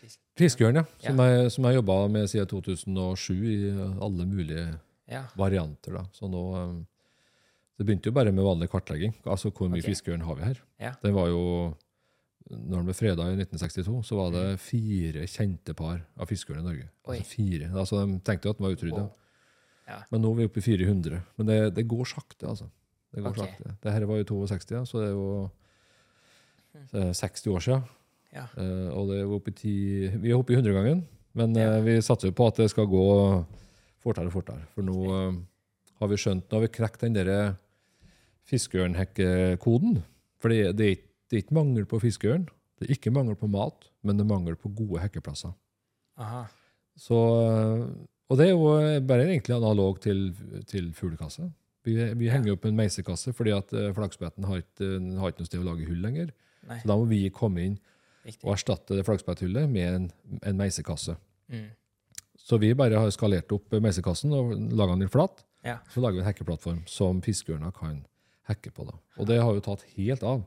[0.00, 0.84] Fisk- Fiskeørn, ja.
[1.00, 1.10] Ja.
[1.12, 3.58] Som jeg, som jeg jobba med siden 2007 i
[4.04, 4.66] alle mulige
[5.08, 5.24] Ja.
[5.36, 5.92] varianter.
[5.96, 6.04] da.
[6.12, 6.84] Så nå eh,
[7.78, 9.14] Det begynte jo bare med vanlig kartlegging.
[9.24, 9.94] Altså hvor mye okay.
[9.94, 10.58] fiskeørn har vi her.
[10.78, 10.92] Ja.
[11.02, 11.74] Den var jo
[12.50, 16.66] når den ble freda i 1962, så var det fire kjente par av fiskeørn i
[16.66, 16.88] Norge.
[17.06, 17.70] Altså fire.
[17.72, 19.04] Altså, De tenkte jo at den var utrydda.
[19.04, 19.12] Wow.
[19.90, 19.98] Ja.
[20.10, 21.22] Men nå er vi oppe i 400.
[21.38, 22.68] Men det, det går sakte, altså.
[23.10, 23.46] Det går okay.
[23.46, 23.76] sakte.
[23.82, 25.48] Det her var jo 62, ja, så det er jo
[26.94, 27.88] eh, 60 år siden.
[28.30, 28.44] Ja.
[28.54, 29.70] Uh, og det er oppe i 10,
[30.22, 31.02] vi er oppe i 100-gangen,
[31.34, 31.78] men Ja.
[31.78, 33.06] uh, vi satser på at det skal gå
[33.98, 34.62] fortere og fortere.
[34.74, 35.34] For nå uh,
[35.98, 37.56] har vi skjønt, nå har vi knekt den der
[38.46, 39.98] fiskeørnhekkekoden.
[40.40, 43.50] For det, det, er det er ikke mangel på fiskeørn, det er ikke mangel på
[43.50, 45.52] mat, men det er mangel på gode hekkeplasser.
[46.18, 46.44] Aha.
[46.98, 48.72] Så, og det er jo
[49.06, 50.32] bare egentlig analog til,
[50.66, 51.46] til fuglekasse.
[51.86, 54.88] Vi, vi henger opp en meisekasse fordi at eh, flaggspetten har ikke,
[55.20, 56.32] har ikke noe sted å lage hull lenger.
[56.68, 57.76] Nei, Så da må vi komme inn
[58.26, 58.44] riktig.
[58.44, 60.08] og erstatte det flaggspettehullet med en,
[60.42, 61.16] en meisekasse.
[61.48, 61.70] Mm.
[62.40, 65.44] Så vi bare har skalert opp meisekassen og laga den litt flat.
[65.64, 65.78] Ja.
[65.92, 68.02] Så lager vi en hekkeplattform som fiskeørna kan
[68.48, 68.86] hekke på.
[68.88, 68.96] da.
[69.20, 70.44] Og det har jo tatt helt av.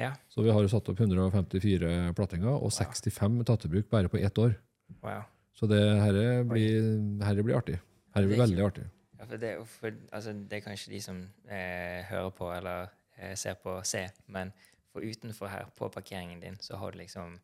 [0.00, 0.12] Ja.
[0.28, 4.20] Så vi har jo satt opp 154 plattinger og 65 tatt i bruk bare på
[4.20, 4.56] ett år.
[5.04, 5.24] Wow.
[5.56, 6.90] Så det herre blir,
[7.24, 7.78] herre blir artig.
[8.16, 8.84] Herre blir Det er veldig artig.
[9.18, 13.34] Ja, for det, for, altså, det er kanskje de som eh, hører på eller eh,
[13.38, 14.06] ser på, se.
[14.32, 14.52] Men
[14.92, 17.38] for utenfor her, på parkeringen din, så har du liksom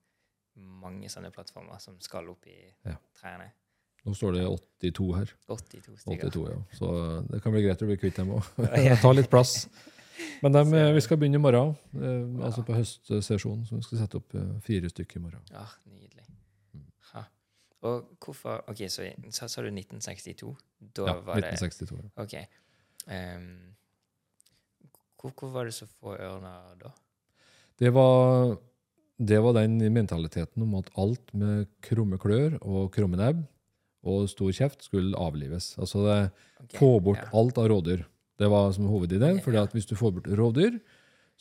[0.82, 2.96] mange sånne plattformer som skal opp i Ja.
[3.20, 3.50] trærne.
[4.04, 4.42] Nå står det
[4.90, 5.32] 82 her.
[5.48, 6.28] 82 stykker.
[6.28, 6.58] 82, ja.
[6.74, 6.90] Så
[7.30, 8.48] det kan bli greit å bli kvitt dem òg.
[9.02, 9.68] Ta litt plass.
[10.42, 13.64] Men dem, eh, vi skal begynne i morgen, eh, altså på høstsesjonen.
[13.68, 15.44] Så vi skal sette opp eh, fire stykker i morgen.
[15.54, 16.26] Ja, nydelig.
[17.82, 20.52] Og hvorfor Ok, så sa, sa du 1962?
[20.96, 21.96] Da Ja, var det 1962.
[21.98, 22.34] Det, Ok.
[23.06, 23.74] Um,
[25.18, 26.92] hvor, hvor var det så få ørner da?
[27.78, 28.56] Det var,
[29.18, 33.42] det var den mentaliteten om at alt med krumme klør og krumme nebb
[34.02, 35.72] og stor kjeft skulle avlives.
[35.78, 36.18] Altså det,
[36.62, 37.28] okay, få bort ja.
[37.38, 38.02] alt av rådyr.
[38.38, 39.40] Det var som hovedideen.
[39.42, 39.66] fordi Ja.
[39.66, 40.78] hvis du får bort rovdyr,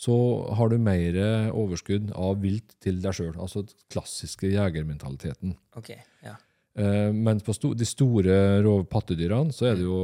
[0.02, 0.16] så
[0.58, 1.18] har du mer
[1.54, 3.36] overskudd av vilt til deg sjøl.
[3.38, 5.54] Altså den klassiske jegermentaliteten.
[5.78, 6.40] Okay, ja.
[6.80, 10.00] Eh, men på sto de store pattedyrene så er det jo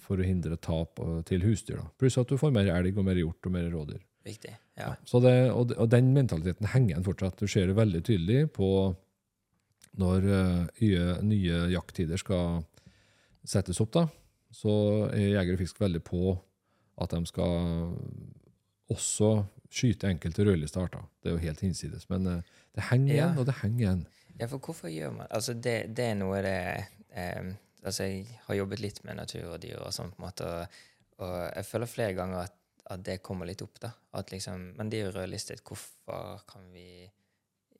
[0.00, 1.82] for å hindre tap til husdyr.
[1.82, 1.90] da.
[2.00, 4.00] Pluss at du får mer elg og mer hjort og mer rådyr.
[4.26, 4.94] Viktig, Ja.
[5.04, 7.38] Så det, og, og den mentaliteten henger igjen fortsatt.
[7.40, 8.68] Du ser det veldig tydelig på
[10.00, 12.60] når uh, nye, nye jakttider skal
[13.44, 13.92] settes opp.
[13.96, 14.04] da,
[14.52, 14.72] Så
[15.08, 16.36] er Jeger og Fisk veldig på
[17.00, 17.54] at de skal
[18.90, 19.30] også
[19.70, 21.04] skyte enkelte rødlista arter.
[21.22, 22.08] Det er jo helt hinsides.
[22.10, 22.40] Men eh,
[22.74, 23.24] det henger Ja.
[23.28, 24.06] igjen, og det henger igjen.
[24.40, 26.54] Ja, for hvorfor gjør man Altså, det, det er noe det
[27.12, 27.50] eh,
[27.84, 30.80] Altså, jeg har jobbet litt med natur og dyr og sånn, på en måte, og,
[31.24, 32.54] og jeg føler flere ganger at,
[32.92, 33.90] at det kommer litt opp, da.
[34.12, 35.62] At liksom Men de er jo rødlistet.
[35.64, 37.08] Hvorfor kan vi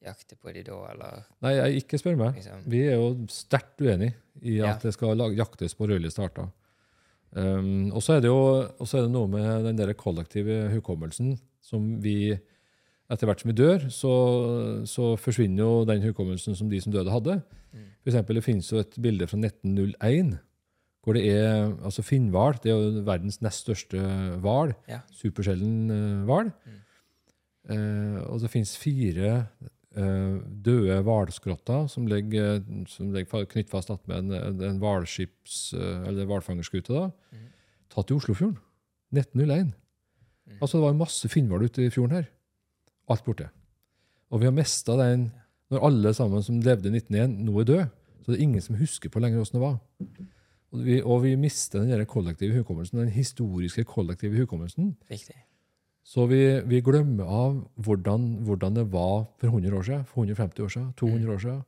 [0.00, 2.34] jakte på de da, eller Nei, jeg, ikke spør meg.
[2.38, 4.78] liksom Vi er jo sterkt uenig i at Ja.
[4.86, 6.48] det skal jaktes på rødlista arter.
[7.30, 11.92] Um, og så er det jo er det noe med den der kollektive hukommelsen som
[12.02, 12.36] vi
[13.10, 14.10] Etter hvert som vi dør, så,
[14.86, 17.40] så forsvinner jo den hukommelsen som de som døde, hadde.
[17.74, 17.88] Mm.
[18.04, 20.36] For eksempel, det finnes jo et bilde fra 1901
[21.02, 22.58] hvor det er altså finnhval.
[22.62, 23.98] Det er jo verdens nest største
[24.44, 24.76] hval.
[24.86, 25.00] Ja.
[25.16, 26.52] Supersjelden hval.
[26.66, 26.78] Mm.
[27.70, 29.72] Uh, og det finnes fire eh,
[30.62, 37.08] døde hvalskrotter som ligger, som ligger knyttet fast attmed en, en, hvalskips- eh, eller hvalfangerskute.
[37.32, 37.46] Mhm.
[37.90, 38.58] Tatt i Oslofjorden.
[39.12, 39.72] 1901.
[40.46, 40.58] Mm.
[40.60, 42.28] Altså Det var masse finnhval ute i fjorden her.
[43.10, 43.48] Alt borte.
[44.30, 45.32] Og vi har mista den
[45.70, 47.90] når alle sammen som levde i 1901, nå er døde.
[48.22, 49.78] Så det er ingen som husker på lenger åssen det var.
[50.70, 54.96] Og vi, og vi mister den kollektive hukommelsen, den historiske kollektive hukommelsen.
[55.10, 55.34] Riktig.
[56.10, 60.64] Så vi, vi glemmer av hvordan, hvordan det var for 100 år siden, for 150
[60.66, 61.60] år siden, 200 år siden.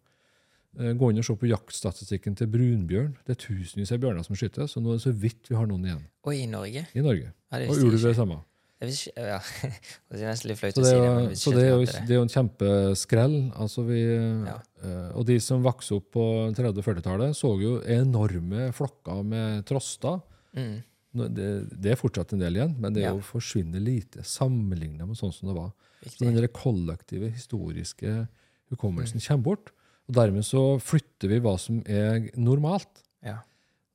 [0.83, 3.13] Eh, Gå inn og se på jaktstatistikken til brunbjørn.
[3.29, 5.69] Det er tusenvis av bjørner som skytes, og nå er det så vidt vi har
[5.71, 6.83] noen igjen Og i Norge?
[6.97, 7.29] i Norge.
[7.53, 8.41] Ja, Og ulv er det samme.
[8.83, 9.37] Ikke, ja.
[10.11, 12.11] det er nesten litt flaut Så å si det, men så det, er jo, det
[12.11, 13.37] er jo en kjempeskrell.
[13.63, 14.01] Altså vi,
[14.49, 14.57] Ja.
[14.83, 19.63] eh, og de som vokste opp på 30- og 40-tallet, så jo enorme flokker med
[19.71, 20.19] troster.
[20.59, 20.81] Mm.
[21.13, 21.47] Det,
[21.83, 25.33] det er fortsatt en del igjen, men det er jo forsvinner lite sammenlignet med sånn
[25.35, 25.73] som det var.
[26.07, 28.27] Så den der kollektive, historiske
[28.73, 29.27] hukommelsen Mm.
[29.29, 29.71] kommer bort.
[30.09, 33.03] Og dermed så flytter vi hva som er normalt.
[33.23, 33.41] Ja.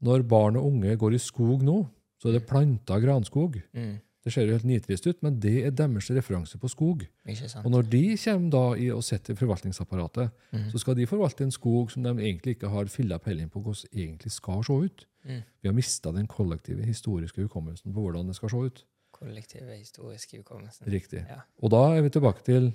[0.01, 1.87] Når barn og unge går i skog nå,
[2.21, 3.57] så er det planta granskog.
[3.73, 3.99] Mm.
[4.27, 7.05] Det ser jo helt nitrist ut, men det er deres referanse på skog.
[7.25, 7.63] Ikke sant?
[7.65, 10.65] Og når de kommer da i å setter forvaltningsapparatet, Mm.
[10.73, 13.87] så skal de forvalte en skog som de egentlig ikke har filla peiling på hvordan
[13.93, 15.05] egentlig skal se ut.
[15.23, 15.43] Mm.
[15.63, 18.83] Vi har mista den kollektive historiske hukommelsen på hvordan det skal se ut.
[19.13, 20.87] Kollektive historiske hukommelsen.
[20.91, 21.23] Riktig.
[21.29, 21.39] Ja.
[21.63, 22.73] Og da er vi tilbake til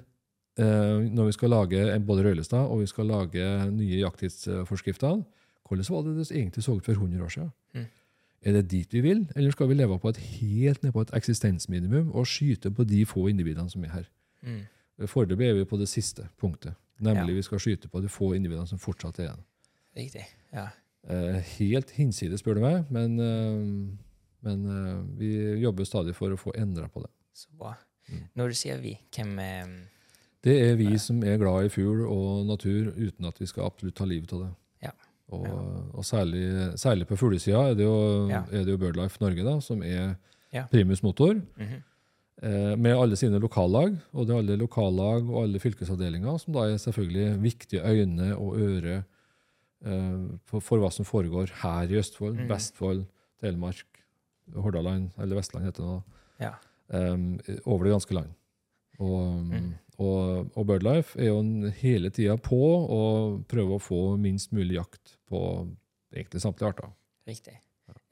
[0.59, 5.23] eh, når vi skal lage en- både Røylestad og vi skal lage nye jakttidsforskrifter.
[5.69, 7.53] Hvordan var det det egentlig så ut for 100 år siden?
[7.75, 7.87] Mm.
[8.43, 11.13] Er det dit vi vil, eller skal vi leve på et helt ned på et
[11.15, 14.09] eksistensminimum og skyte på de få individene som er her?
[14.43, 14.63] Mm.
[15.07, 17.39] Foreløpig er vi på det siste punktet, nemlig Ja.
[17.39, 19.45] vi skal skyte på de få individene som fortsatt er igjen.
[19.97, 20.25] Riktig.
[20.53, 20.69] Ja.
[21.09, 23.97] Eh, helt hinsides, spør du meg, men, eh,
[24.43, 25.31] men eh, vi
[25.63, 27.11] jobber stadig for å få endra på det.
[27.35, 27.75] Så bra.
[28.09, 28.29] Mm.
[28.37, 29.67] Når du sier vi, hvem er
[30.43, 33.95] Det er vi som er glad i fugl og natur, uten at vi skal absolutt
[33.95, 34.51] ta livet av det.
[35.33, 35.53] Og, Ja.
[35.99, 36.43] og særlig,
[36.79, 38.43] særlig på fuglesida er, det jo- Ja.
[38.53, 40.15] er det jo BirdLife Norge, da, som er
[40.53, 40.65] Ja.
[40.71, 41.35] primus motor.
[41.57, 41.83] Mhm.
[42.43, 46.61] Eh, med alle sine lokallag, og det er alle lokallag og alle fylkesavdelinger, som da
[46.61, 49.05] er selvfølgelig viktige øyne og øre
[49.85, 52.49] eh, for, for hva som foregår her i Østfold, Mhm.
[52.49, 53.05] Vestfold,
[53.43, 53.83] Telemark,
[54.55, 56.03] Hordaland, eller Vestland heter det
[56.41, 56.53] Ja.
[56.93, 57.17] eh,
[57.67, 58.29] over det ganske land.
[59.01, 59.75] Og, Mm.
[60.03, 65.17] Og, og Birdlife er jo hele tida på og prøver å få minst mulig jakt
[65.31, 65.43] på
[66.13, 66.95] egentlig samtlige arter.
[67.29, 67.59] Riktig.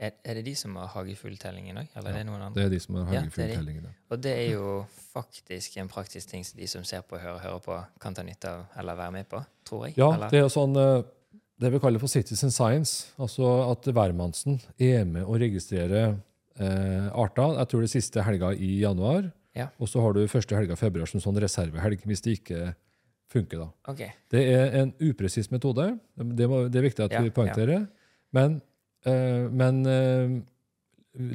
[0.00, 2.56] Er, er det de som har hagefugltellingen òg, eller er det noen andre?
[2.56, 3.20] Det er de som har Ja, det de.
[3.20, 3.92] hagefugltellingene.
[4.10, 4.74] Og det er jo
[5.12, 8.24] faktisk en praktisk ting som de som ser på og hører, hører på, kan ta
[8.26, 9.96] nytte av eller være med på, tror jeg.
[10.00, 10.32] Ja, eller?
[10.32, 11.02] det er jo sånn eh,
[11.60, 13.10] det vi kaller for citizen science.
[13.20, 16.02] Altså at hvermannsen er med å registrere
[16.56, 17.58] eh, arter.
[17.60, 19.28] Jeg tror det siste helga i januar.
[19.56, 19.68] Ja.
[19.82, 22.74] Og så har du første helga i februar som sånn reservehelg, hvis det ikke
[23.30, 23.62] funker.
[23.64, 23.68] da.
[23.92, 24.10] Okay.
[24.30, 25.92] Det er en upresis metode.
[26.16, 27.86] Det, må, det er viktig at Ja, vi poengterer.
[28.34, 28.60] Men,
[29.06, 30.36] eh, men eh,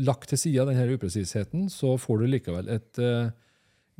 [0.07, 3.29] lagt til side denne upresisheten, så får du likevel et eh,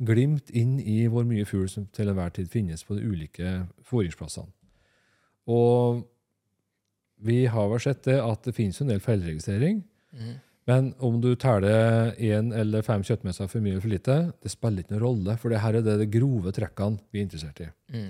[0.04, 3.54] glimt inn i hvor mye fugl som til enhver tid finnes på de ulike
[3.88, 4.52] fôringsplassene.
[5.48, 6.04] Og
[7.24, 9.84] vi har vel sett det at det finnes en del feilregistrering.
[10.16, 10.34] Mhm.
[10.66, 14.82] Men om du teller én eller fem kjøttmesser for mye eller for lite, det spiller
[14.82, 17.68] ikke noen rolle, for det her er det de grove trekkene vi er interessert i.
[17.94, 18.08] Mm.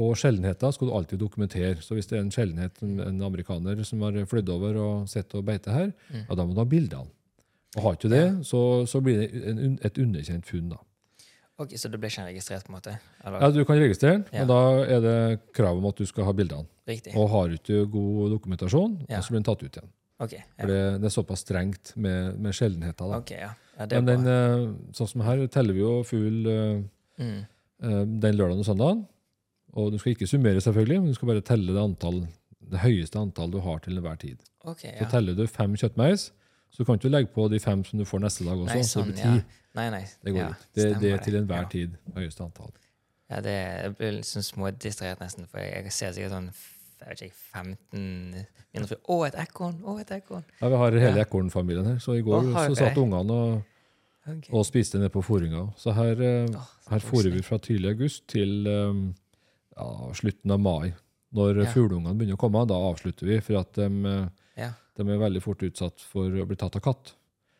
[0.00, 1.80] Og sjeldenheter skal du alltid dokumentere.
[1.82, 5.44] Så hvis det er en sjeldenhet, en amerikaner som har flydd over og sett og
[5.48, 6.26] beite her, Mm.
[6.28, 7.10] ja, da må du ha bildene.
[7.76, 10.68] Og har ikke du det, så, så blir det en, et underkjent funn.
[10.70, 10.78] da.
[11.58, 12.94] Ok, Så det blir ikke registrert, på en måte?
[13.24, 13.40] Eller?
[13.42, 14.42] Ja, Du kan registrere den, Ja.
[14.42, 14.60] og da
[14.94, 16.66] er det krav om at du skal ha bildene.
[16.88, 17.14] Riktig.
[17.16, 19.20] Og har du ikke god dokumentasjon, Ja.
[19.20, 19.90] så blir den tatt ut igjen.
[20.20, 20.68] Ok, For ja.
[20.68, 23.08] det, det er såpass strengt med, med sjeldenheter.
[23.08, 23.20] da.
[23.22, 23.52] Okay, ja.
[23.78, 26.82] ja det er Men den, eh, sånn som her teller vi jo fugl eh,
[27.20, 27.40] Mm.
[27.84, 29.00] eh, den lørdagen og søndagen.
[29.76, 32.22] Og du skal ikke summere, selvfølgelig, men du skal bare telle det, antall,
[32.72, 34.38] det høyeste antall du har til enhver tid.
[34.64, 36.30] Ok, Så teller du fem kjøttmeis,
[36.70, 38.74] så kan du ikke legge på de fem som du får neste dag også.
[38.74, 39.44] Nei, så sånn, det blir ja.
[39.78, 40.02] Nei, nei.
[40.24, 40.66] Det går ja, ikke.
[40.74, 41.68] Det, det er til enhver Ja.
[41.70, 42.72] tid høyeste antall.
[43.30, 46.48] Ja, det jeg blir sånn smådistrahert nesten, for jeg ser sikkert sånn
[47.00, 49.00] jeg vet ikke, 15 minutter.
[49.08, 49.78] Å, et ekorn!
[49.84, 50.44] Å, et ekorn!
[50.60, 51.24] Ja, Vi har hele Ja.
[51.24, 53.62] ekornfamilien her, så i går så satt ungene og,
[54.26, 54.50] okay.
[54.52, 55.64] og spiste ned på fôringa.
[55.80, 56.20] Så her,
[56.54, 59.00] oh, her fôrer vi fra tidlig august til eh,
[59.76, 60.92] ja, slutten av mai.
[61.32, 61.70] Når Ja.
[61.72, 64.28] fugleungene begynner å komme, da avslutter vi, for at de, eh,
[64.64, 67.14] Ja, de er veldig fort utsatt for å bli tatt av katt.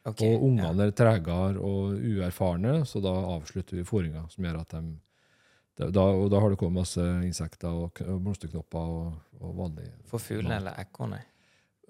[0.07, 4.69] Okay, Og ungene er tregere og uerfarne, så da avslutter vi fôringa, som gjør at
[4.71, 4.97] de
[5.89, 10.19] da, og da har det kommet masse insekter og, og blomsterknopper og, og vanlig For
[10.21, 11.25] fuglene eller ekornet?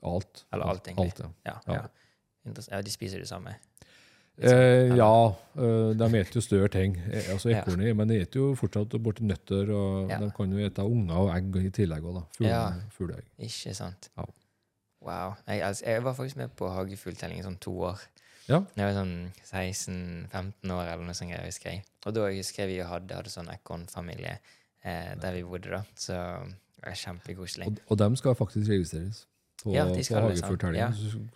[0.03, 0.45] alt.
[0.53, 1.11] Eller alt, egentlig.
[1.11, 1.57] Alt, ja.
[1.67, 2.55] Ja, Ja.
[2.71, 2.81] ja.
[2.81, 3.53] De spiser det samme.
[4.41, 5.09] Eh, ja,
[5.61, 6.95] eh, de spiser jo større ting.
[7.13, 7.51] Eh, Altså.
[7.53, 11.35] Ekornet men de spiser jo fortsatt borti nøtter, og de kan jo spise unger og
[11.37, 12.47] egg i tillegg Også, da.
[12.49, 12.63] Ja.
[12.97, 13.27] Fugleegg.
[13.39, 14.09] Ikke sant?
[15.03, 15.35] Wow.
[15.47, 18.01] Jeg, altså, jeg var faktisk med på hagefugltelling i sånn to år.
[18.51, 18.59] Ja.
[18.77, 19.13] Jeg var sånn
[19.47, 21.85] 16-15 år eller noe sånt, greier, husker jeg.
[22.07, 24.33] Og da husker jeg vi hadde, hadde sånn ekornfamilie
[24.83, 25.83] eh, der vi bodde, da.
[25.95, 27.69] Så det var kjempekoselig.
[27.71, 29.25] Og, og dem skal faktisk registreres
[29.63, 30.49] på, Ja, på skal det, sant.
[30.51, 30.99] hagefugltellingen.
[30.99, 31.29] Så-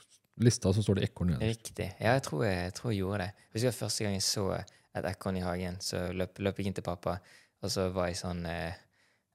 [0.43, 1.43] Lista så står det ekorn igjen.
[1.47, 1.85] Riktig.
[2.03, 3.35] Ja, jeg tror jeg, jeg tror jeg gjorde det.
[3.39, 6.75] Jeg husker første gang jeg så et ekorn i hagen, så løp, løp jeg inn
[6.75, 7.21] til pappa,
[7.63, 8.75] og så var jeg sånn eh,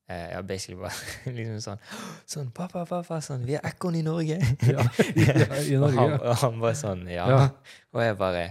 [0.09, 0.93] eh, Ja, basically bare
[1.37, 1.83] liksom sånn
[2.29, 4.39] Sånn, pappa, pappa, sånn Vi har ekorn i Norge!
[4.67, 6.21] Ja, i, i og, han, Norge.
[6.23, 7.27] og han bare sånn Ja.
[7.31, 7.43] Ja.
[7.95, 8.47] Og jeg bare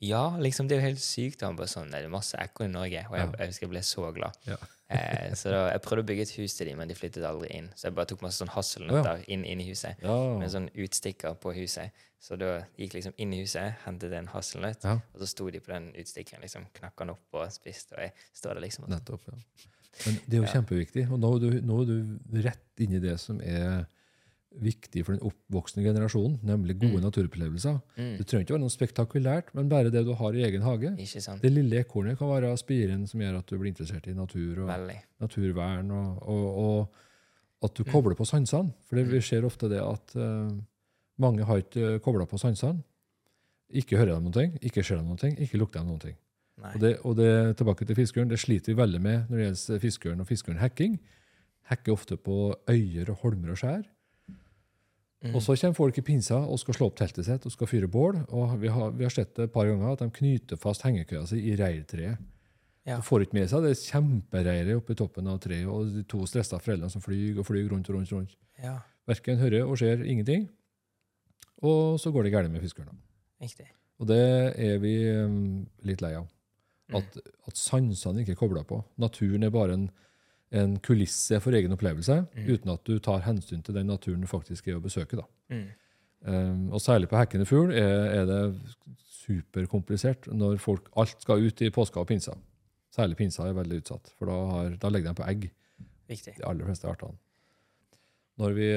[0.00, 1.42] Ja, liksom, det er jo helt sykt.
[1.42, 3.02] Og han bare sånn det er masse ekorn i Norge.
[3.10, 4.38] Og jeg, jeg husker jeg ble så glad.
[4.48, 4.56] Ja.
[4.96, 7.50] eh, så da, jeg prøvde å bygge et hus til dem, men de flyttet aldri
[7.58, 7.68] inn.
[7.76, 11.52] Så jeg bare tok masse sånn hasselnøtter inn, inn i huset med sånn utstikker på
[11.58, 11.92] huset.
[12.20, 12.48] Så da
[12.80, 16.42] gikk liksom inn i huset, hentet en hasselnøtt, og så sto de på den utstikkeren,
[16.44, 19.28] liksom knakk den opp og spiste, og jeg står der liksom og Nettopp.
[19.30, 19.38] ja.
[20.06, 21.10] Men det er jo kjempeviktig.
[21.10, 23.86] Og nå er, du, nå er du rett inn i det som er
[24.60, 27.04] viktig for den oppvoksende generasjonen, nemlig gode Mm.
[27.04, 27.76] naturopplevelser.
[27.96, 30.90] mm, Det trenger ikke være noe spektakulært, men bare det du har i egen hage.
[31.40, 34.68] Det lille ekornet kan være spiren som gjør at du blir interessert i natur og
[34.68, 34.96] Veldig.
[35.20, 36.88] naturvern, og, og, og
[37.62, 37.92] at du Mm.
[37.92, 38.72] kobler på sansene.
[38.88, 39.22] For det, vi Mm.
[39.22, 40.50] ser ofte det at uh,
[41.18, 42.82] mange har ikke kobla på sansene.
[43.72, 46.16] Ikke hører de ting, ikke ser de ting, ikke lukter de ting.
[46.74, 49.82] Og det, og det tilbake til fiskeørn, det sliter vi veldig med når det gjelder
[49.84, 50.98] fiskeørn og fiskeørnhacking.
[51.70, 53.86] Hacker ofte på øyer og holmer og skjær.
[55.20, 55.34] Mm.
[55.36, 57.88] Og så kommer folk i pinsa og skal slå opp teltet sitt og skal fyre
[57.92, 58.22] bål.
[58.32, 61.26] Og vi har, vi har sett det et par ganger at de knyter fast hengekøya
[61.28, 62.22] si i reirtreet.
[62.88, 62.96] Ja.
[62.96, 66.22] Og får ikke med seg det kjempereiret oppe i toppen av treet og de to
[66.26, 68.14] stressa foreldrene som flyr og flyr rundt og rundt.
[68.16, 68.38] rundt.
[68.60, 70.48] Ja, Verken hører og ser ingenting.
[71.60, 72.96] Og så går det galt med fiskeren.
[73.40, 73.68] riktig.
[74.00, 74.20] Og det
[74.56, 76.28] er vi um, litt lei av.
[76.90, 76.96] Mm.
[77.00, 77.16] At,
[77.46, 78.80] at sansene ikke er kobla på.
[78.98, 79.84] Naturen er bare en,
[80.52, 82.48] en kulisse for egen opplevelse, Mm.
[82.54, 85.16] uten at du tar hensyn til den naturen du faktisk er å besøke.
[85.20, 85.26] da.
[85.54, 85.68] Mm.
[86.20, 88.40] Um, og særlig på hekkende fugl er, er det
[89.24, 92.34] superkomplisert når folk, alt skal ut i påska og pinsa.
[92.92, 95.46] Særlig pinsa er veldig utsatt, for da, har, da legger de på egg,
[96.10, 96.34] Viktig.
[96.40, 97.16] de aller fleste artene.
[98.40, 98.68] Når vi,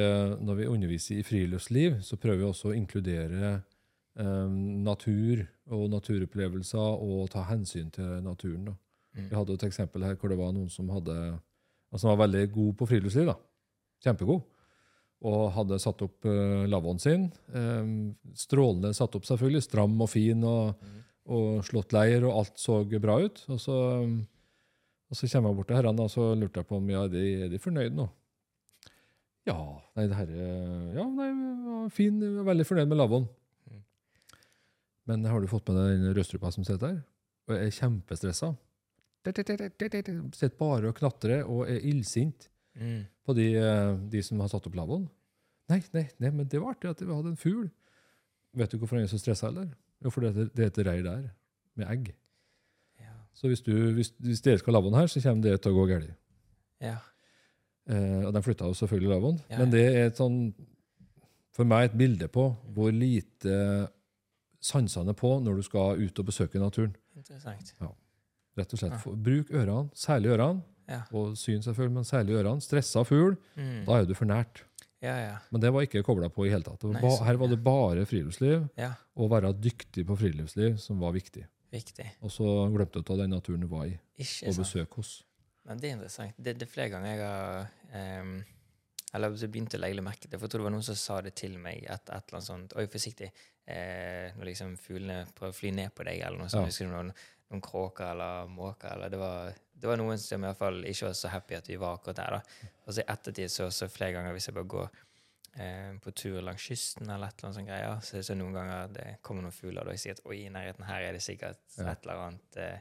[0.43, 3.53] når vi underviser i friluftsliv, så prøver vi også å inkludere
[4.15, 5.39] natur
[5.73, 8.67] og naturopplevelser og ta hensyn til naturen.
[8.67, 8.73] Da.
[9.17, 9.29] Mm.
[9.29, 11.15] Vi hadde et eksempel her hvor det var noen som hadde,
[11.93, 13.31] altså var veldig god på friluftsliv.
[13.31, 13.37] da.
[14.05, 14.43] Kjempegod.
[15.23, 17.29] Og hadde satt opp uh, lavvoen sin.
[17.55, 19.63] Um, strålende satt opp, selvfølgelig.
[19.63, 20.99] Stram og fin og, Mm.
[21.31, 23.45] og slått leir, og alt så bra ut.
[23.47, 24.17] Og så, um,
[25.09, 27.13] og så kommer jeg bort til herrene og så lurte jeg på om ja, er
[27.13, 28.09] de, er de fornøyd nå.
[29.47, 29.55] Ja,
[29.95, 31.29] nei, det her er ja, nei,
[31.91, 33.25] fin, veldig fornøyd med lavvoen.
[35.09, 37.01] Men har du fått med deg den rødstrupa som sitter der?
[37.49, 38.53] Og er kjempestressa.
[39.23, 43.03] Sitter bare og knatrer og er illsint Mm.
[43.23, 45.03] på de, eh, de som har satt opp lavvoen.
[45.69, 47.67] Nei, nei, nei, men det var artig at vi hadde en fugl.
[48.57, 49.67] Vet du hvorfor han er så stressa, eller?
[50.01, 51.27] Jo, for det, er et reir der,
[51.77, 52.15] med egg.
[52.99, 53.13] Ja.
[53.37, 55.75] Så hvis, du, hvis, hvis dere skal ha lavvoen her, så kommer det til å
[55.77, 56.15] gå galt.
[56.81, 56.97] Ja.
[57.85, 59.39] Eh, og de flytta jo selvfølgelig lavvoen.
[59.53, 60.39] Ja, Men det er et sånn,
[61.53, 63.91] for meg et bilde på hvor lite
[64.63, 66.95] sansene på når du skal ut og besøke naturen.
[67.19, 67.73] Interessant.
[68.57, 68.93] Rett og slett.
[68.93, 69.15] Ja.
[69.27, 71.01] Bruk ørene, særlig ørene, Ja.
[71.15, 72.61] og syn selvfølgelig, men særlig ørene.
[72.61, 73.85] Stressa fugl, Mm.
[73.85, 74.63] da er du for nært.
[75.01, 75.37] Ja, ja.
[75.51, 76.83] Men det var ikke kobla på i hele tatt.
[76.83, 78.93] Nei, sånn, her var det bare friluftsliv, Ja.
[79.17, 81.45] og være dyktig på friluftsliv, som var viktig.
[81.71, 82.05] Viktig.
[82.21, 85.23] Og så glemte du å ta den naturen du var i, Ikke og besøk hos.
[85.65, 86.33] Men det er interessant.
[86.37, 88.43] Det, det er flere ganger jeg har um,
[89.15, 90.39] Eller så begynte å legge merke til.
[90.39, 91.83] For jeg tror det var noen som sa det til meg.
[91.83, 92.73] Et, et eller annet sånt.
[92.75, 93.31] Oi, forsiktig.
[93.65, 96.65] Eh, når liksom fuglene prøver å fly ned på deg, eller noe sånt.
[96.67, 96.71] Ja.
[96.73, 97.13] Husker du noen,
[97.53, 98.91] noen kråker eller måker?
[98.97, 101.69] Eller det var, det var noen som i hvert fall ikke var så happy at
[101.71, 102.37] vi var akkurat der.
[102.39, 102.69] da.
[102.85, 104.89] Og så i ettertid så, så flere ganger hvis jeg bare går
[105.55, 108.93] eh, på tur langs kysten eller et eller annet sånt greier, så så noen ganger
[108.99, 111.61] det kommer noen fugler, og jeg sier at oi, i nærheten her er det sikkert
[111.77, 111.91] Ja.
[111.93, 112.79] et eller annet eh,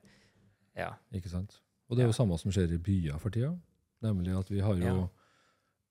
[0.83, 0.91] Ja.
[1.15, 1.61] Ikke sant?
[1.91, 3.53] Og det er jo samme som skjer i byer for tida.
[4.03, 5.11] Nemlig at vi har jo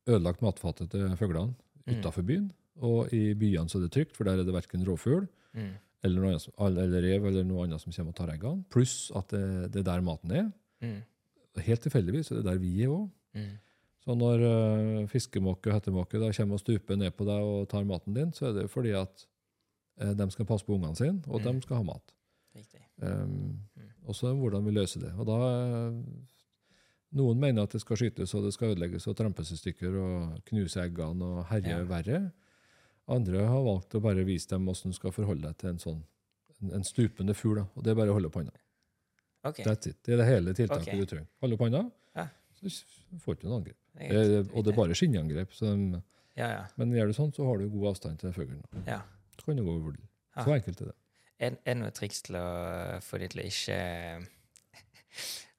[0.09, 1.53] ødelagt matfatet til fuglene
[1.87, 1.95] Mm.
[1.99, 2.51] utafor byen.
[2.79, 5.73] Og i byene så er det trygt, for der er det verken rovfugl Mm.
[6.03, 8.63] eller, noe som- eller rev eller noe annet som kommer og tar eggene.
[8.69, 10.51] Pluss at det, det er der maten er.
[10.81, 11.03] Mm.
[11.57, 13.09] Helt tilfeldigvis er det der vi er òg.
[13.35, 13.57] Mm.
[14.05, 14.39] Så når
[15.03, 18.31] uh, fiskemåke og hettemåke da kommer og stuper ned på deg og tar maten din,
[18.31, 19.25] så er det fordi at
[20.01, 21.51] uh, de skal passe på ungene sine, og Mm.
[21.59, 22.13] de skal ha mat.
[22.55, 22.79] Riktig.
[23.01, 23.59] Um.
[24.07, 25.13] Og så hvordan vi løser det.
[25.19, 25.37] Og da
[25.89, 26.03] eh,
[27.13, 30.39] Noen mener at det skal skytes og det skal ødelegges og trampes i stykker og
[30.47, 31.83] knuse eggene og herje Ja.
[31.83, 32.31] verre.
[33.11, 36.01] Andre har valgt å bare vise dem hvordan du skal forholde deg til en sånn
[36.61, 37.63] en, en stupende fugl.
[37.63, 38.53] Og det er bare å holde opp hånda.
[39.49, 39.63] OK.
[39.65, 39.97] That's it.
[40.05, 40.99] Det er det hele tiltaket okay.
[41.01, 41.29] du trenger.
[41.41, 41.83] Holde hånda,
[42.19, 42.27] Ja.
[42.59, 42.69] så
[43.23, 43.77] får du ikke noe angrep.
[43.97, 45.53] Det er og det er bare skinnangrep.
[45.57, 46.01] Så de,
[46.37, 46.65] Ja, ja.
[46.77, 48.61] men gjør du sånn, så har du god avstand til fuglen.
[48.85, 49.01] ja.
[49.35, 49.97] Så kan du gå over
[50.35, 50.97] Så enkelt er det.
[51.39, 53.77] Er det noe triks til å få dem til å ikke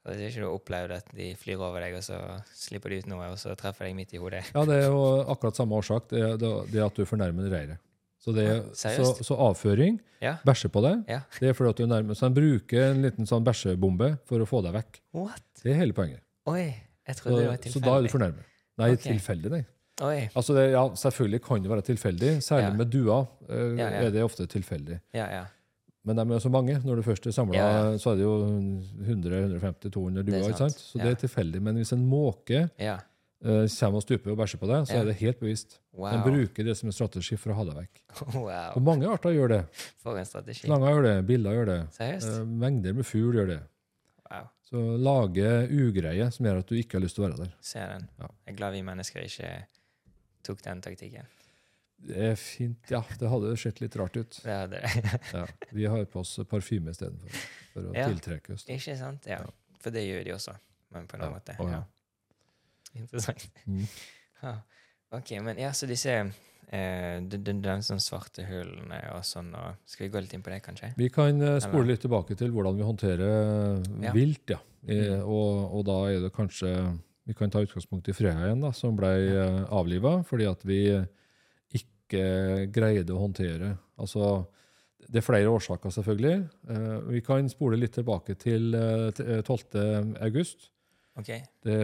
[0.03, 2.17] Er ikke du har opplevd at de flyr over deg, og så
[2.59, 4.43] slipper de ut noe, og så treffer deg midt i hodet?
[4.51, 6.09] Ja, det er jo akkurat samme årsak.
[6.11, 7.79] Det er, det er at du fornærmer reiret.
[8.23, 10.37] Så, det, Ja, så, så avføring, Ja.
[10.47, 11.21] bæsje på deg, Ja.
[11.41, 12.15] det er fordi at du nærmer nærme.
[12.15, 15.01] Så han bruker en liten sånn bæsjebombe for å få deg vekk.
[15.13, 15.43] What?
[15.63, 16.21] Det er hele poenget.
[16.47, 16.75] Oi,
[17.07, 17.73] jeg Så, det var tilfeldig.
[17.73, 18.45] så da er du fornærmet.
[18.79, 19.13] Nei, okay.
[19.13, 19.65] tilfeldig, nei.
[20.03, 20.29] Oi.
[20.35, 22.31] Altså det, ja, selvfølgelig kan det være tilfeldig.
[22.43, 25.01] Særlig med duer eh, er det ofte tilfeldig.
[25.15, 25.45] Ja, ja.
[26.05, 26.75] Men de er jo så mange.
[26.83, 27.99] Når du først er samla, Ja, ja.
[28.03, 28.33] så er det jo
[29.07, 30.49] 100-150-200 er duer.
[30.49, 30.79] ikke sant.
[30.83, 31.61] Så det er tilfeldig.
[31.63, 32.97] Men hvis en måke Ja.
[33.45, 35.79] uh, kommer og stuper og bæsjer på deg, så er det helt bevisst.
[35.93, 36.11] Wow.
[36.13, 38.03] De bruker det som en strategi for å ha deg vekk.
[38.35, 38.73] wow.
[38.77, 39.61] Og mange arter gjør det.
[40.03, 40.67] For en strategi.
[40.67, 41.81] Slanger gjør det, biller gjør det.
[42.01, 43.61] Eh, mengder med fugl gjør det.
[44.31, 44.49] Wow.
[44.73, 47.55] Så lage ugreie som gjør at du ikke har lyst til å være der.
[47.61, 48.09] Ser den.
[48.19, 48.31] Ja.
[48.47, 49.53] Jeg er glad vi mennesker ikke
[50.43, 51.29] tok den taktikken.
[52.03, 52.91] Det er fint.
[52.91, 54.41] Ja, det hadde sett litt rart ut.
[54.43, 54.83] Det er det.
[55.33, 57.43] Ja, vi har på oss parfyme istedenfor.
[57.73, 58.09] For å Ja.
[58.11, 58.65] tiltrekke oss.
[58.67, 59.27] Ikke sant?
[59.31, 59.39] Ja.
[59.45, 59.51] Ja.
[59.83, 60.55] For det gjør de også,
[60.95, 61.55] men på en annen måte.
[61.59, 61.83] Ja.
[63.03, 63.47] Interessant.
[63.67, 63.85] Mm.
[65.13, 66.13] Ok, men ja, så disse
[66.73, 70.53] eh, den, den, sånn svarte hullene og sånn, og skal vi gå litt inn på
[70.53, 70.93] det, kanskje?
[70.99, 73.23] Vi kan eh, spole litt tilbake til hvordan vi håndterer
[73.79, 74.13] eh, Ja.
[74.17, 74.45] vilt.
[74.57, 74.61] ja.
[74.83, 75.21] I, Mm.
[75.31, 76.69] og, og da er det kanskje
[77.29, 79.45] Vi kan ta utgangspunkt i Frøya igjen, da, som ble ja.
[79.71, 80.81] avliva fordi at vi
[82.13, 84.45] ikke greide å håndtere Altså,
[85.13, 86.37] det er flere årsaker, selvfølgelig.
[86.73, 90.17] Eh, vi kan spole litt tilbake til eh, t- eh, 12.
[90.25, 90.71] august.
[91.21, 91.43] Okay.
[91.63, 91.77] Det,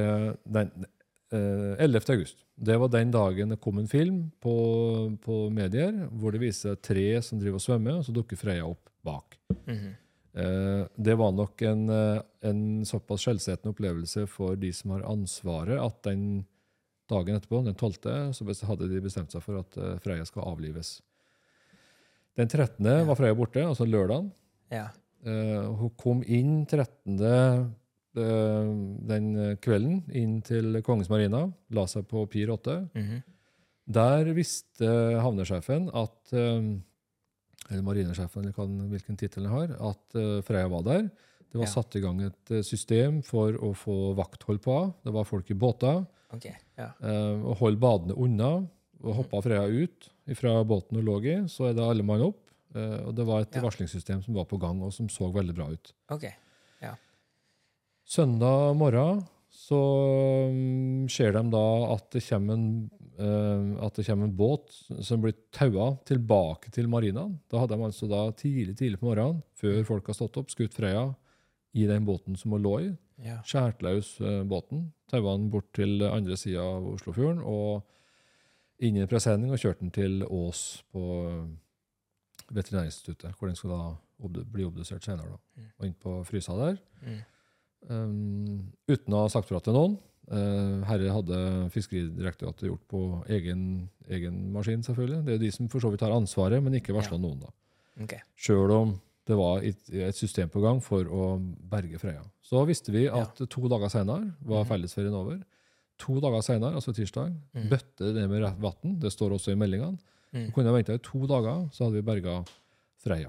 [0.48, 0.72] den,
[1.30, 2.00] eh, 11.
[2.14, 2.42] august.
[2.56, 4.56] Det var den dagen det kom en film på,
[5.22, 8.90] på medier hvor det viser tre som driver og svømmer, og så dukker Freya opp
[9.04, 9.38] bak.
[9.66, 9.94] Mm -hmm.
[10.96, 16.02] det var nok en, eh, en såpass skjellsettende opplevelse for de som har ansvaret, at
[16.02, 16.46] den
[17.10, 20.98] dagen etterpå, den 12., så hadde de bestemt seg for at eh, skal avlives.
[22.38, 22.84] Den 13.
[22.86, 23.04] Ja.
[23.04, 24.30] var Freya borte, altså lørdagen.
[24.70, 24.88] Ja.
[25.26, 27.18] Uh, hun kom inn 13.
[27.18, 27.64] Uh,
[29.08, 32.78] den kvelden inn til Kongens Marina, la seg på Pir 8.
[32.94, 33.24] Mhm.
[33.88, 34.86] Der visste
[35.24, 36.76] havnesjefen at uh,
[37.68, 41.08] eller marinesjefen, eller kan, hvilken tittel han har, at eh, Freya var der.
[41.48, 41.72] Det var Ja.
[41.72, 44.76] satt i gang et eh, system for å få vakthold på.
[45.04, 46.06] Det var folk i båter.
[46.34, 46.46] OK.
[46.76, 46.90] Ja.
[47.00, 48.50] eh, og holde badende unna.
[48.98, 52.40] Og hoppa Freya ut fra båten hun lå i, så er det alle mann opp.
[52.74, 53.62] Eh, og det var et Ja.
[53.62, 55.92] varslingssystem som var på gang, og som så veldig bra ut.
[56.10, 56.26] OK.
[58.08, 59.18] Søndag morgen
[59.52, 59.78] så
[60.48, 62.68] mm, ser de da at det kommer en,
[63.20, 64.72] eh, at det kommer en båt
[65.04, 67.34] som blir taua tilbake til marinaen.
[67.52, 70.76] Da hadde de altså da tidlig tidlig på morgenen, før folk har stått opp, skutt
[70.78, 71.10] Freya
[71.78, 72.88] i den båten som hun lå i.
[73.24, 73.38] Ja.
[73.46, 77.86] Skjært løs eh, båten, taua den bort til andre sida av Oslofjorden og
[78.84, 80.60] inn i en presenning og kjørte den til Ås
[80.94, 81.48] på eh,
[82.54, 83.80] Veterinærinstituttet, hvor den skal da
[84.24, 85.34] obdu bli obdusert senere.
[85.34, 85.40] Da.
[85.58, 85.66] Mm.
[85.78, 86.78] Og inn på frysa der.
[87.04, 87.18] Mm.
[87.88, 89.98] Um, uten å ha sagt fra til noen.
[90.28, 91.36] Uh, herre hadde
[91.72, 93.02] Fiskeridirektoratet gjort på
[93.32, 93.60] egen,
[94.12, 95.20] egen maskin, selvfølgelig.
[95.24, 97.22] Det er jo de som for så vidt har ansvaret, men ikke varsla Ja.
[97.22, 97.44] noen.
[97.44, 97.52] da.
[98.04, 98.20] Okay.
[98.38, 98.96] Sjøl om
[99.28, 101.24] det var et, system på gang for å
[101.70, 102.22] berge Freya.
[102.42, 104.68] Så visste vi at to dager senere var Mhm.
[104.70, 105.42] fellesferien over.
[105.98, 107.68] To dager senere, altså tirsdag, Mm.
[107.68, 108.98] bøtte det med vann.
[109.00, 109.98] Det står også i meldingene.
[110.32, 110.46] Mm.
[110.46, 112.44] Vi kunne venta i to dager, så hadde vi berga
[112.98, 113.28] Freya.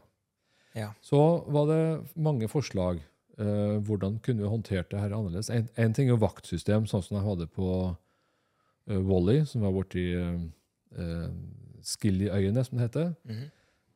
[0.76, 0.92] Ja.
[1.02, 3.00] Så var det mange forslag.
[3.38, 5.50] Eh, hvordan kunne vi håndtert det her annerledes?
[5.50, 7.96] En, en ting er jo vaktsystem, sånn som jeg hadde på
[8.90, 10.40] uh, Wally, som var borti uh,
[10.98, 11.30] uh,
[11.82, 13.16] Skillyøyene, som det heter.
[13.26, 13.52] Mhm.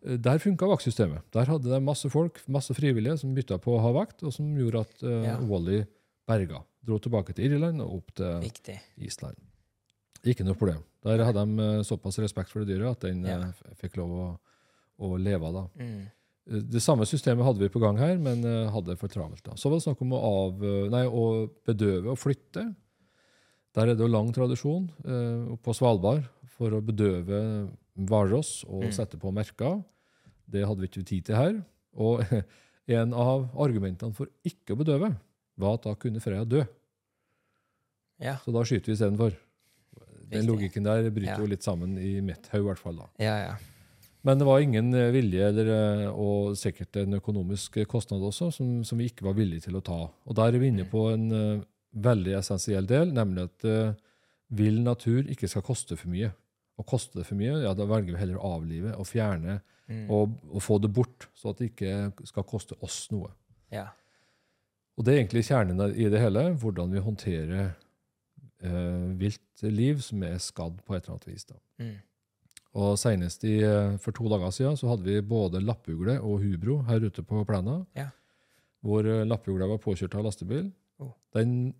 [0.05, 1.23] Eh, Der funka vaktsystemet.
[1.33, 4.49] Der hadde de masse folk, masse frivillige, som bytta på å ha vakt, og som
[4.57, 5.37] gjorde at uh, Ja.
[5.39, 5.83] Wally
[6.27, 6.63] berga.
[6.83, 8.77] Dro tilbake til Irland og opp til Viktig.
[8.97, 9.37] Island.
[10.25, 10.83] Ikke noe problem.
[11.03, 13.39] Der hadde de eh, såpass respekt for det dyret at den Ja.
[13.79, 14.27] fikk lov å,
[14.99, 15.51] å leve.
[15.51, 15.65] da.
[15.79, 16.03] Mm.
[16.71, 19.43] Det samme systemet hadde vi på gang her, men hadde det for travelt.
[19.43, 19.55] da.
[19.55, 20.59] Så var det snakk om å, av,
[20.91, 22.65] nei, å bedøve og flytte.
[23.73, 24.89] Der er det jo lang tradisjon
[25.63, 26.25] på Svalbard
[26.57, 27.39] for å bedøve
[27.97, 28.91] hvalross og Mm.
[28.95, 29.83] sette på merker.
[30.49, 31.61] Det hadde vi ikke tid til her.
[31.95, 32.23] Og
[32.87, 35.15] en av argumentene for ikke å bedøve
[35.57, 36.63] var at da kunne Freya dø.
[38.23, 38.37] Ja.
[38.45, 39.35] Så da skyter vi istedenfor.
[40.33, 41.41] Den logikken der bryter Ja.
[41.43, 42.95] jo litt sammen i mitt hode, i hvert fall.
[42.97, 43.07] da.
[43.19, 43.55] Ja, ja.
[44.23, 48.83] Men det var ingen eh, vilje, eller, eh, og sikkert en økonomisk kostnad også, som,
[48.87, 49.97] som vi ikke var villige til å ta.
[50.25, 50.89] Og der er vi inne Mm.
[50.89, 53.93] på en uh, veldig essensiell del, nemlig at uh,
[54.49, 56.31] vill natur ikke skal koste for mye.
[56.81, 60.05] Og koster det for mye, ja, da velger vi heller å avlive og fjerne Mm.
[60.09, 63.33] og, og få det bort, så at det ikke skal koste oss noe.
[63.69, 63.89] ja.
[64.95, 67.73] Og det er egentlig kjernen i det hele, hvordan vi håndterer
[68.61, 71.45] eh, vilt liv som er skadd på et eller annet vis.
[71.49, 71.57] da.
[71.81, 71.95] Mm.
[72.79, 76.83] Og senest i, eh, for to dager siden så hadde vi både lappugle og hubro
[76.87, 77.79] her ute på plena.
[77.97, 78.11] Ja.
[78.85, 80.71] Hvor eh, lappugla var påkjørt av lastebil.
[81.01, 81.11] Oh.
[81.33, 81.73] Den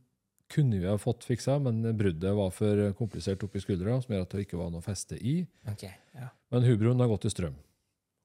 [0.50, 4.30] kunne vi ha fått fiksa, men bruddet var for komplisert oppi skuldra, som gjør at
[4.30, 5.48] det ikke var noe feste i.
[5.72, 6.30] Okay, Ja.
[6.52, 7.56] Men hubroen har gått i strøm.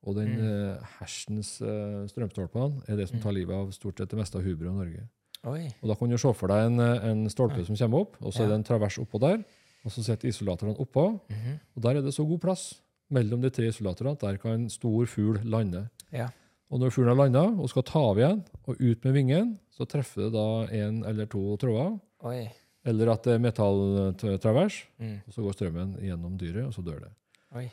[0.07, 0.45] Og den Mm.
[0.79, 3.23] uh, hersens uh, strømstolpene er det som Mm.
[3.23, 5.09] tar livet av stort sett det meste av hubroen i Norge.
[5.45, 5.69] Oi.
[5.83, 7.65] Og Da kan du se for deg en, eh, en stolpe Ja.
[7.65, 9.45] som kommer opp, og så er det en travers oppå der.
[9.85, 11.61] Og så sitter isolatorene oppå, Mhm.
[11.77, 12.75] og der er det så god plass
[13.11, 15.89] mellom de tre isolatorene at der kan en stor fugl lande.
[16.13, 16.29] Ja.
[16.71, 19.87] Og når fuglen har landa og skal ta av igjen og ut med vingen, så
[19.87, 22.49] treffer det da en eller to tråder, Oi.
[22.85, 25.21] eller at det er metalltravers, Mm.
[25.27, 27.11] og så går strømmen gjennom dyret, og så dør det.
[27.55, 27.71] Oi.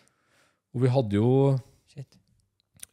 [0.76, 2.18] Og vi hadde jo Shit.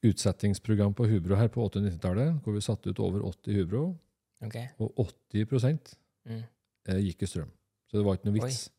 [0.05, 3.97] utsettingsprogram på hubro her på 80- og 90-tallet, hvor vi satte ut over 80 hubro,
[4.45, 4.69] Okay.
[4.81, 5.97] og 80
[6.27, 6.43] Mm.
[6.87, 7.51] eh, gikk i strøm.
[7.91, 8.71] Så det var ikke noe vits.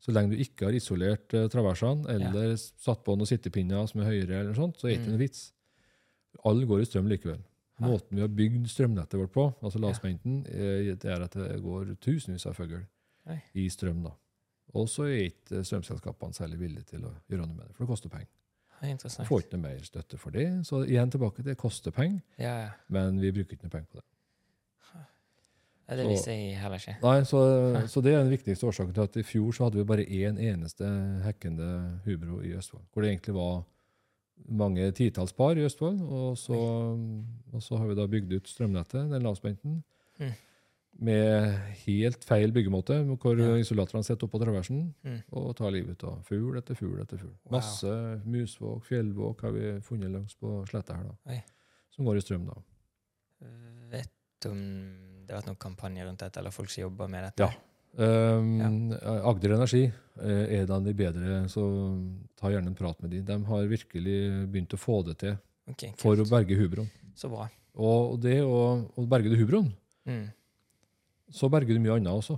[0.00, 4.04] Så lenge du ikke har isolert uh, traversene, eller satt på noen sittepinner som er
[4.10, 5.12] høyere, eller sånt, så er det ikke Mm.
[5.16, 5.52] noe vits.
[6.44, 7.40] Alle går i strøm likevel.
[7.82, 11.96] Måten vi har bygd strømnettet vårt på, altså lavspenten, eh, det er at det går
[12.00, 12.84] tusenvis av fugl
[13.54, 14.02] i strøm.
[14.04, 14.12] da.
[14.74, 17.90] Og så er ikke strømselskapene særlig villige til å gjøre noe med det, for det
[17.90, 18.30] koster penger.
[18.84, 19.26] Interessant.
[19.28, 20.48] får ikke noe mer støtte for det.
[20.68, 22.70] Så igjen tilbake, til det koster penger, Ja, ja.
[22.88, 24.04] men vi bruker ikke noe penger på det.
[25.88, 26.96] Ja, Det visste jeg heller ikke.
[27.02, 27.40] Nei, så,
[27.92, 30.38] så det er den viktigste årsaken til at i fjor så hadde vi bare én
[30.40, 30.88] eneste
[31.24, 32.84] hekkende hubro i Østfold.
[32.92, 33.64] Hvor det egentlig var
[34.48, 36.00] mange titalls par i Østfold.
[36.02, 36.54] Og så,
[37.52, 39.82] og så har vi da bygd ut strømnettet, den lavspenten,
[40.20, 40.32] Mm.
[41.00, 41.54] med
[41.86, 43.56] helt feil byggemåte, hvor Ja.
[43.58, 45.22] isolatorene sitter oppå traversen Mm.
[45.32, 47.34] og tar livet av fugl etter fugl etter fugl.
[47.44, 47.52] Wow.
[47.58, 51.32] Masse musvåk, fjellvåk har vi funnet langs på sletta her, da.
[51.32, 51.42] Oi.
[51.90, 52.54] Som går i strøm, da.
[53.90, 54.10] Vet
[54.40, 54.60] du om
[55.26, 57.40] det har vært noen kampanje rundt dette, eller folk som jobber med dette?
[57.40, 57.50] Ja.
[57.96, 58.90] Um,
[59.24, 61.62] Agder Energi eh, er en av de bedre, så
[62.36, 63.20] ta gjerne en prat med de.
[63.22, 64.16] De har virkelig
[64.50, 65.36] begynt å få det til
[65.70, 66.88] okay, for å berge hubroen.
[67.14, 67.46] Så bra.
[67.78, 68.58] Og det å,
[68.98, 69.72] å berge det hubroen,
[70.06, 70.26] Mm.
[71.32, 72.34] så berger du mye annet også.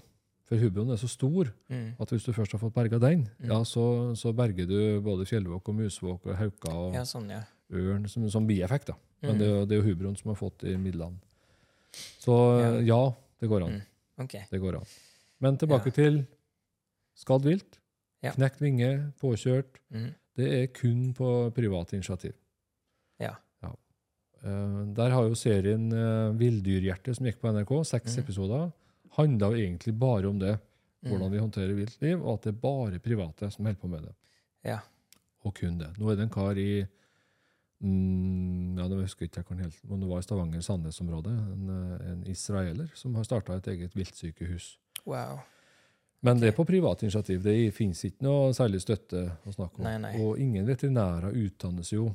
[0.46, 1.96] For hubroen er så stor Mm.
[1.98, 3.48] at hvis du først har fått berga den, Mm.
[3.50, 7.40] ja, så, så berger du både fjellvåk og musvåk og hauka og Ja, sånn, ja.
[7.72, 8.86] ørn som, som bieffekt.
[8.86, 8.94] da.
[9.22, 9.38] Men Mm.
[9.38, 11.16] det, jo- det er jo hubroen som har fått de midlene.
[12.20, 12.80] Så Ja.
[12.94, 13.72] ja, det går an.
[13.72, 14.24] Mm.
[14.24, 14.32] Ok.
[14.50, 14.86] Det går an.
[15.40, 15.92] Men tilbake Ja.
[15.92, 16.22] til
[17.16, 17.80] skadd vilt.
[18.22, 18.32] Ja.
[18.32, 19.80] Knekt vinge, påkjørt.
[19.90, 20.14] Mm.
[20.36, 22.34] Det er kun på private initiativ.
[23.20, 23.36] Ja.
[24.46, 28.22] Eh, der har jo serien uh, Villdyrhjerte, som gikk på NRK, seks mm.
[28.22, 28.66] episoder,
[29.16, 30.56] handla egentlig bare om det.
[31.02, 31.10] Mm.
[31.10, 34.14] Hvordan vi håndterer viltliv, og at det er bare private som holder på med det.
[34.66, 34.78] Ja.
[35.46, 35.92] Og kun det.
[36.00, 36.80] Nå er det en kar i
[37.84, 42.24] mm, ja, det husker ikke jeg helt, men det var i Stavanger-Sandnes-området, en, eh, en
[42.32, 44.72] israeler, som har starta et eget viltsykehus.
[45.06, 45.38] Wow.
[46.26, 47.42] Men det er på privat initiativ.
[47.44, 49.84] Det finnes ikke noe særlig støtte å snakke om.
[49.86, 50.14] Nei, nei.
[50.24, 52.08] Og ingen veterinærer utdannes jo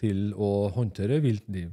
[0.00, 1.72] til å håndtere vilt liv.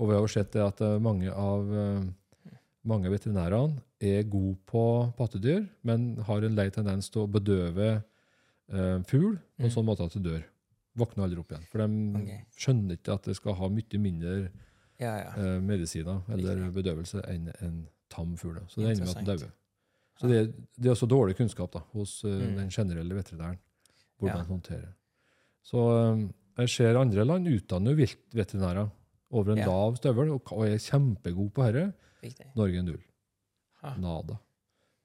[0.00, 2.56] Og vi har jo sett det at eh, mange av eh,
[2.90, 4.82] mange veterinærene er gode på
[5.14, 9.74] pattedyr, men har en lei tendens til å bedøve eh, fugl på en Mm.
[9.76, 10.42] sånn måte at det dør.
[10.98, 11.68] Våkner aldri opp igjen.
[11.70, 12.40] For de okay.
[12.58, 14.32] skjønner ikke at det skal ha mye mindre
[14.98, 15.30] Ja, ja.
[15.38, 17.76] eh, medisiner eller bedøvelse enn en
[18.12, 18.58] tam fugl.
[18.68, 19.52] Så det ender med at den dauer.
[20.20, 20.40] Så det,
[20.78, 22.56] det er også dårlig kunnskap da, hos eh, Mm.
[22.56, 23.58] den generelle veterinæren.
[24.20, 24.44] Hvordan Ja.
[24.44, 24.92] håndterer.
[25.62, 25.78] Så
[26.12, 28.90] eh, jeg ser andre land utdanner viltveterinærer
[29.32, 29.66] over en Ja.
[29.66, 31.92] lav støvel og, og er kjempegode på dette.
[32.22, 33.00] Norge Norge null.
[33.82, 33.96] Ha.
[33.98, 34.36] Nada.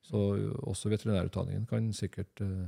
[0.03, 2.67] Så eh, også veterinærutdanningen kan sikkert uh,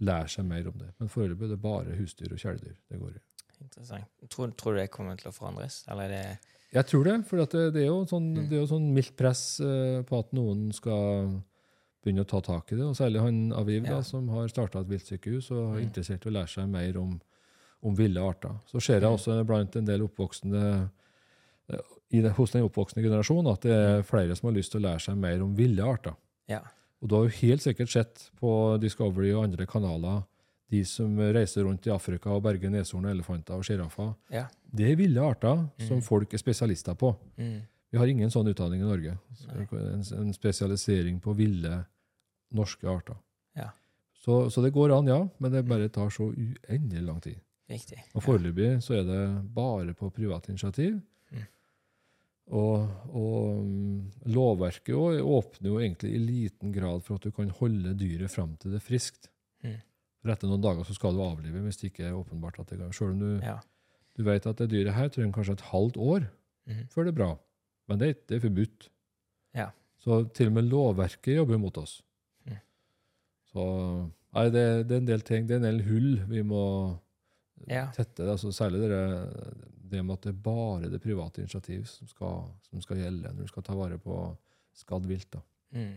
[0.00, 0.90] lære seg mer om det.
[0.98, 3.20] Men foreløpig er det bare husdyr og kjæledyr det går i.
[3.62, 4.04] Interessant.
[4.30, 6.38] Tror, tror du det kommer til å forandres, eller er det
[6.74, 8.48] Jeg tror det, for det, det, er jo sånn, Mm.
[8.50, 11.42] det er jo sånn mildt press uh, på at noen skal
[12.04, 12.84] begynne å ta tak i det.
[12.84, 13.96] Og særlig han Aviv, Ja.
[13.96, 15.90] da, som har starta et viltsykehus og er Mm.
[15.90, 17.20] interessert i å lære seg mer om,
[17.82, 18.50] om ville arter.
[18.66, 19.14] Så ser jeg Mm.
[19.16, 20.90] også blant en del oppvoksende
[21.70, 21.78] eh,
[22.12, 24.84] i det, hos den oppvoksende generasjonen at det er flere som har lyst til å
[24.88, 26.14] lære seg mer om ville arter.
[26.48, 26.60] Ja.
[27.02, 30.24] Og du har jo helt sikkert sett på Discovery og andre kanaler
[30.70, 34.14] de som reiser rundt i Afrika og berger neshorn og elefanter og sjiraffer.
[34.30, 34.46] Ja.
[34.74, 36.02] Det er ville arter som Mhm.
[36.04, 37.16] folk er spesialister på.
[37.38, 37.62] Mm.
[37.90, 39.16] Vi har ingen sånn utdanning i Norge.
[39.54, 41.84] En, en spesialisering på ville
[42.54, 43.16] norske arter.
[43.56, 43.70] Ja.
[44.12, 47.38] Så, så det går an, ja, men det bare tar så uendelig lang tid.
[47.68, 48.00] Riktig.
[48.16, 49.22] Og foreløpig så er det
[49.54, 50.98] bare på privat initiativ.
[51.32, 51.46] Mm.
[52.56, 53.98] Og, og mm,
[54.32, 58.72] lovverket åpner jo egentlig i liten grad for at du kan holde dyret fram til
[58.72, 59.28] det er friskt.
[59.64, 59.76] Mm.
[60.22, 62.80] For etter noen dager så skal du avlive hvis det ikke er åpenbart at det
[62.80, 62.94] kan.
[62.96, 63.58] Selv om du, Ja.
[64.16, 66.24] du vet at det dyret her trenger kanskje et halvt år
[66.66, 66.82] mm.
[66.88, 67.30] før det er bra.
[67.88, 68.88] Men det, det er forbudt.
[69.56, 69.70] Ja.
[69.98, 72.02] Så til og med lovverket jobber mot oss.
[72.46, 72.58] Mm.
[73.52, 73.64] Så
[74.34, 76.62] nei, det, det er en del ting, det er en del hull vi må
[77.66, 77.86] Ja.
[77.96, 78.22] tette.
[78.28, 79.00] Altså, særlig det,
[79.90, 83.42] det med at det er bare det private initiativ som skal, som skal gjelde når
[83.48, 84.18] du skal ta vare på
[84.78, 85.30] skadd vilt.
[85.32, 85.40] da.
[85.72, 85.96] Mm.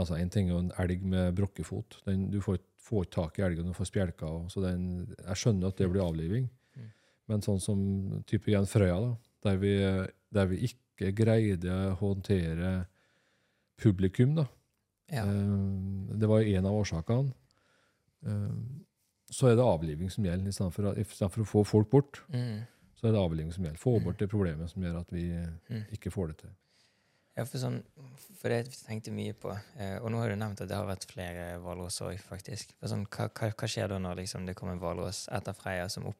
[0.00, 1.98] Altså, En ting er jo en elg med brokkefot.
[2.06, 2.56] Den, du får,
[2.88, 4.26] ikke tak i elgen, du får spjelker.
[4.26, 6.48] og- Så den, jeg skjønner at det blir avliving.
[6.76, 6.90] Mm.
[7.28, 9.74] Men sånn som type igjen Frøya, da, der vi,
[10.32, 12.86] der vi ikke greide å håndtere
[13.80, 14.46] publikum, da.
[15.10, 15.24] Ja.
[15.24, 17.32] Eh, det var en av årsakene.
[18.26, 18.60] Eh,
[19.30, 20.50] så er det avliving som gjelder.
[20.50, 22.66] Istedenfor i stedet for å få folk bort, Mm.
[22.96, 23.78] så er det avliving som gjelder.
[23.78, 24.04] Få Mm.
[24.04, 25.22] bort det problemet som gjør at vi
[25.70, 25.84] Mm.
[25.92, 26.50] ikke får det til.
[27.36, 27.82] Ja, for sånn
[28.40, 29.50] For det tenkte mye på.
[29.78, 32.72] Eh, og nå har du nevnt at det har vært flere hvalross òg, faktisk.
[32.80, 36.06] For sånn, hva, hva skjer da når liksom, det kommer en hvalross etter Freia som,
[36.06, 36.16] opp,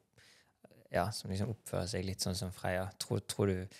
[0.91, 2.89] ja, som liksom oppfører seg litt sånn som Freya.
[2.99, 3.77] Tror, tror du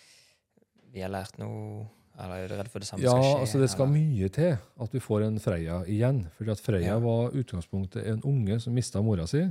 [0.91, 1.85] vi har lært noe,
[2.19, 3.29] eller er du redd for det samme Ja, skal skje?
[3.31, 3.99] Ja, altså det skal eller?
[3.99, 6.23] mye til at vi får en Freya igjen.
[6.37, 6.99] Fordi at Freya Ja.
[6.99, 9.45] var utgangspunktet en unge som mista mora si.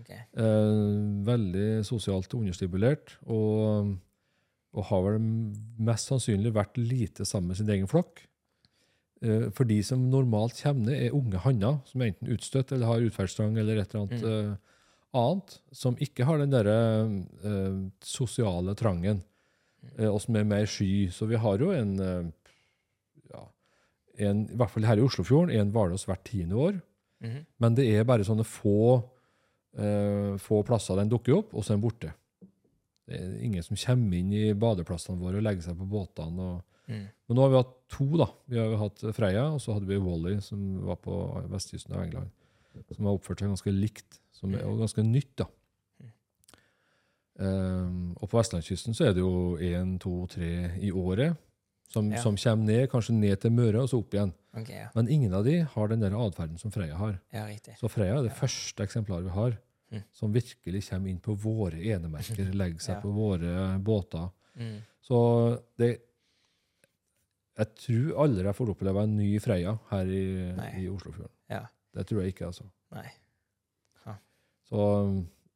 [0.00, 0.22] Okay.
[0.32, 3.16] Eh, veldig sosialt understimulert.
[3.26, 3.98] Og,
[4.72, 8.22] og har vel mest sannsynlig vært lite sammen med sin egen flokk.
[9.22, 12.86] Eh, for de som normalt kommer ned, er unge hanner som er enten utstøtt eller
[12.86, 14.58] har utferdstrang eller et eller annet Mm.
[15.16, 16.76] Annet, som ikke har den derre
[17.46, 19.22] eh, sosiale trangen,
[19.96, 21.08] eh, og som er mer sky.
[21.14, 22.52] Så vi har jo en, eh,
[23.32, 23.44] ja,
[24.28, 26.80] en I hvert fall her i Oslofjorden en hvalross hvert tiende år.
[27.20, 27.44] Mhm.
[27.58, 29.02] Men det er bare sånne få,
[29.76, 32.14] eh, få plasser den dukker opp, og så er den borte.
[33.10, 36.38] Det er ingen som kommer inn i badeplassene våre og legger seg på båtene.
[36.38, 36.62] Og...
[36.86, 37.06] Mm.
[37.26, 38.06] Men nå har vi hatt to.
[38.16, 38.28] da.
[38.46, 41.16] Vi har hatt Freia, og så hadde vi Wally, som var på
[41.50, 42.30] vestkysten av England.
[42.94, 45.32] Som har oppført seg ganske likt, som er jo ganske nytt.
[45.42, 45.46] da.
[47.40, 51.38] Um, og på vestlandskysten så er det jo én, to, tre i året
[51.88, 52.20] som, Ja.
[52.20, 54.34] som kommer ned, kanskje ned til Møre, og så opp igjen.
[54.52, 54.88] Okay, ja.
[54.94, 57.16] Men ingen av de har den der atferden som Freia har.
[57.32, 57.46] ja.
[57.80, 59.58] Så Freya er det første eksemplaret vi har
[59.90, 60.04] Mm.
[60.12, 64.30] som virkelig kommer inn på våre enemerker, legger seg på våre båter.
[64.56, 64.82] Mm.
[65.02, 66.00] Så det
[67.58, 71.32] Jeg tror aldri jeg får oppleve en ny Freya her i, i Oslofjorden.
[71.50, 71.66] Ja.
[71.92, 72.64] Det tror jeg ikke, altså.
[72.92, 73.10] Nei.
[74.70, 74.82] Så,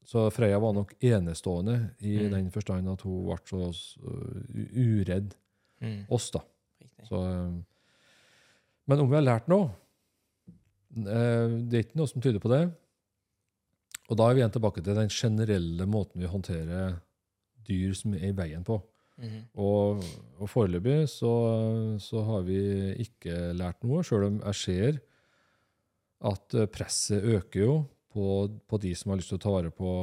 [0.04, 2.30] så Freya var nok enestående i Mm.
[2.32, 3.70] den forstand at hun ble så,
[4.74, 5.34] uredd
[5.80, 6.06] Mm.
[6.10, 6.40] oss, da.
[7.08, 7.18] Så,
[8.88, 9.70] men om vi har lært noe
[10.96, 12.62] eh, Det er ikke noe som tyder på det.
[14.10, 16.98] Og da er vi igjen tilbake til den generelle måten vi håndterer
[17.64, 18.80] dyr som er i veien på.
[19.18, 19.40] Mhm.
[19.62, 20.02] Og,
[20.42, 21.30] og foreløpig så,
[22.02, 22.58] så har vi
[23.06, 24.98] ikke lært noe, sjøl om jeg ser
[26.24, 27.74] at presset øker jo
[28.14, 28.26] på,
[28.70, 29.94] på de som har lyst til å ta vare på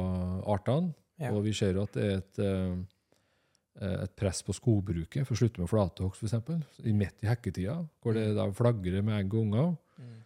[0.52, 0.92] artene.
[1.22, 1.30] Ja.
[1.32, 5.40] Og vi ser jo at det er et, eh, et press på skogbruket for å
[5.40, 6.84] slutte med flatehogst, f.eks.
[6.88, 9.70] Midt i hekketida, hvor det da flagrer med egg og unger.
[10.02, 10.16] Mm.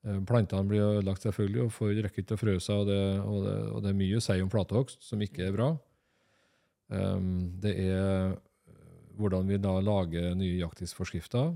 [0.00, 2.82] Eh, Plantene blir ødelagt, selvfølgelig, og får rekker ikke til å frø seg.
[2.82, 5.56] Og det, og, det, og det er mye å si om flatehogst som ikke er
[5.56, 5.70] bra.
[6.90, 8.32] Um, det er
[9.20, 11.52] hvordan vi da lager nye jakttidsforskrifter.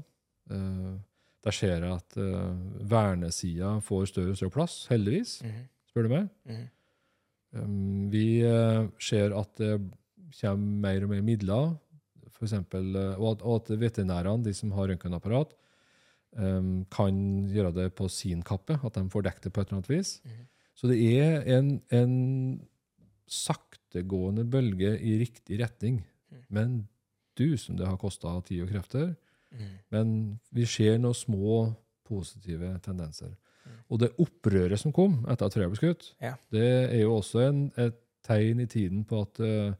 [0.52, 0.94] Uh,
[1.44, 2.52] der ser jeg at uh,
[2.88, 5.64] vernesida får større og større plass, heldigvis, Mhm.
[5.94, 6.30] Spør du meg.
[6.50, 6.64] Mm.
[7.54, 9.76] Um, vi uh, ser at det
[10.40, 11.76] kommer mer og mer midler,
[12.34, 15.54] for eksempel, uh, og, at, og at veterinærene, de som har røntgenapparat,
[16.34, 17.20] um, kan
[17.54, 20.16] gjøre det på sin kappe, at de får dekket det på et eller annet vis.
[20.26, 20.42] Mm.
[20.74, 22.16] Så det er en, en
[23.30, 26.02] saktegående bølge i riktig retning.
[26.34, 26.42] Mm.
[26.50, 26.74] Men
[27.38, 29.14] du som det har kosta tid og krefter.
[29.54, 29.72] Mm.
[29.94, 30.12] Men
[30.54, 31.68] vi ser noen små
[32.06, 33.36] positive tendenser.
[33.94, 33.96] Mm.
[33.96, 36.34] Og det opprøret som kom etter at Freya ble skutt, Ja.
[36.50, 39.74] det er jo også en, et tegn i tiden på at uh,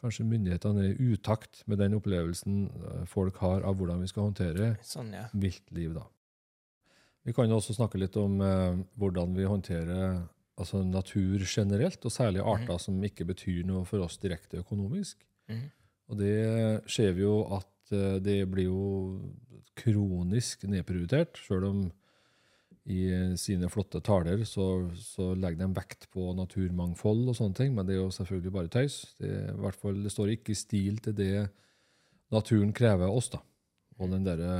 [0.00, 4.30] kanskje myndighetene er i utakt med den opplevelsen eh, folk har av hvordan vi skal
[4.30, 5.26] håndtere Sånn, ja.
[5.36, 5.92] viltliv.
[5.92, 6.06] Da.
[7.28, 10.22] Vi kan jo også snakke litt om uh, hvordan vi håndterer
[10.60, 15.20] altså natur generelt, og særlig arter som ikke betyr noe for oss direkte økonomisk.
[15.52, 15.68] Mm.
[16.10, 16.34] Og det
[16.90, 19.20] ser vi jo at uh, det blir jo
[19.80, 21.84] kronisk nedprioritert, sjøl om
[22.90, 24.66] i sine flotte taler så,
[24.98, 28.72] så legger de vekt på naturmangfold og sånne ting, men det er jo selvfølgelig bare
[28.72, 29.00] tøys.
[29.20, 31.34] Det, i hvert fall, det står ikke i stil til det
[32.34, 33.42] naturen krever oss, da.
[34.00, 34.56] Og den derre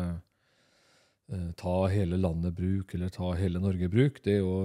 [1.32, 4.56] eh, ta hele landet bruk, eller ta hele Norge bruk, det er jo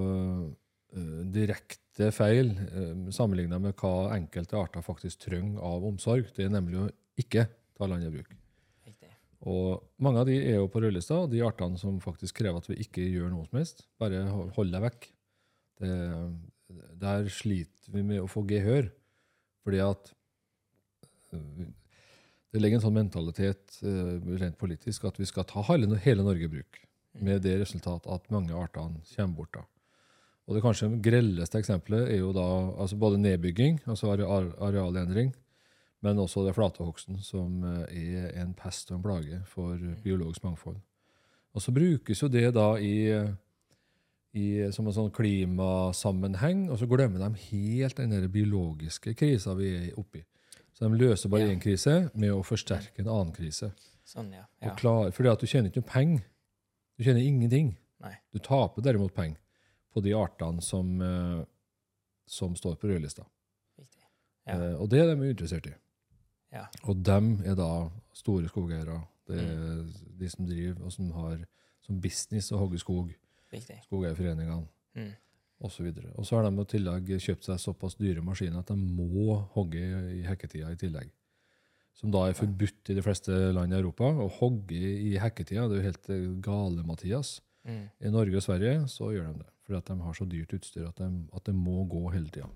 [0.95, 6.34] eh, direkte feil eh, sammenligna med hva enkelte arter faktisk trenger av omsorg.
[6.36, 6.89] Det er nemlig å
[7.22, 7.47] ikke
[7.78, 8.36] ta landet bruk.
[9.45, 12.79] Og mange av de er jo på rødlista, de artene som faktisk krever at vi
[12.81, 13.85] ikke gjør noe som helst.
[14.01, 14.23] Bare
[14.57, 15.07] hold deg vekk.
[15.81, 15.95] Det,
[17.01, 18.89] der sliter vi med å få gehør.
[19.65, 20.09] Fordi at
[21.33, 21.67] øh,
[22.53, 26.49] det ligger en sånn mentalitet øh, rent politisk at vi skal ta hele, hele Norge
[26.49, 26.81] i bruk.
[27.21, 29.53] Med det resultat at mange artene kommer bort.
[29.59, 29.65] da.
[30.45, 32.45] Og det kanskje grelleste eksempelet er jo da
[32.81, 35.31] altså både nedbygging, altså areal, arealendring,
[36.05, 40.77] men også det flatehogsten, som eh, er en pest og en plage for biologisk mangfold.
[41.55, 42.93] Og så brukes jo det da i,
[44.35, 44.45] i
[44.75, 49.99] som en sånn klimasammenheng, og så glemmer de helt den der biologiske krisa vi er
[49.99, 50.21] oppi.
[50.75, 51.59] Så de løser bare Ja.
[51.59, 53.71] krise med å forsterke en annen krise.
[54.05, 54.43] Sånn, ja.
[54.61, 54.75] Ja.
[54.75, 56.25] klar, fordi at du tjener ikke noe penger.
[56.97, 57.77] Du tjener ingenting.
[58.03, 58.13] Nei.
[58.33, 59.39] Du taper derimot penger
[59.95, 61.45] på de artene som, eh,
[62.27, 63.23] som står på rødlista.
[64.45, 64.53] Ja.
[64.53, 65.73] Eh, og det er de interessert i.
[66.55, 66.65] Ja.
[66.87, 67.69] Og dem er da
[68.15, 69.01] store skogeiere.
[69.27, 69.51] Det er
[69.83, 69.93] Mm.
[70.19, 71.37] de som driver og som har
[71.85, 73.13] som business å hogge skog.
[73.85, 75.11] Skogeierforeningene Mm.
[75.61, 75.87] osv.
[76.15, 79.81] Og så har de i tillegg kjøpt seg såpass dyre maskiner at de må hogge
[80.15, 81.09] i hekketida i tillegg.
[81.93, 84.03] Som da er forbudt i de fleste land i Europa.
[84.03, 87.41] Å hogge i hekketida det er jo helt eh, gale, Mathias.
[87.65, 87.89] Mm.
[88.01, 89.47] I Norge og Sverige så gjør de det.
[89.65, 92.49] Fordi at de har så dyrt utstyr at, de, det må gå hele tida.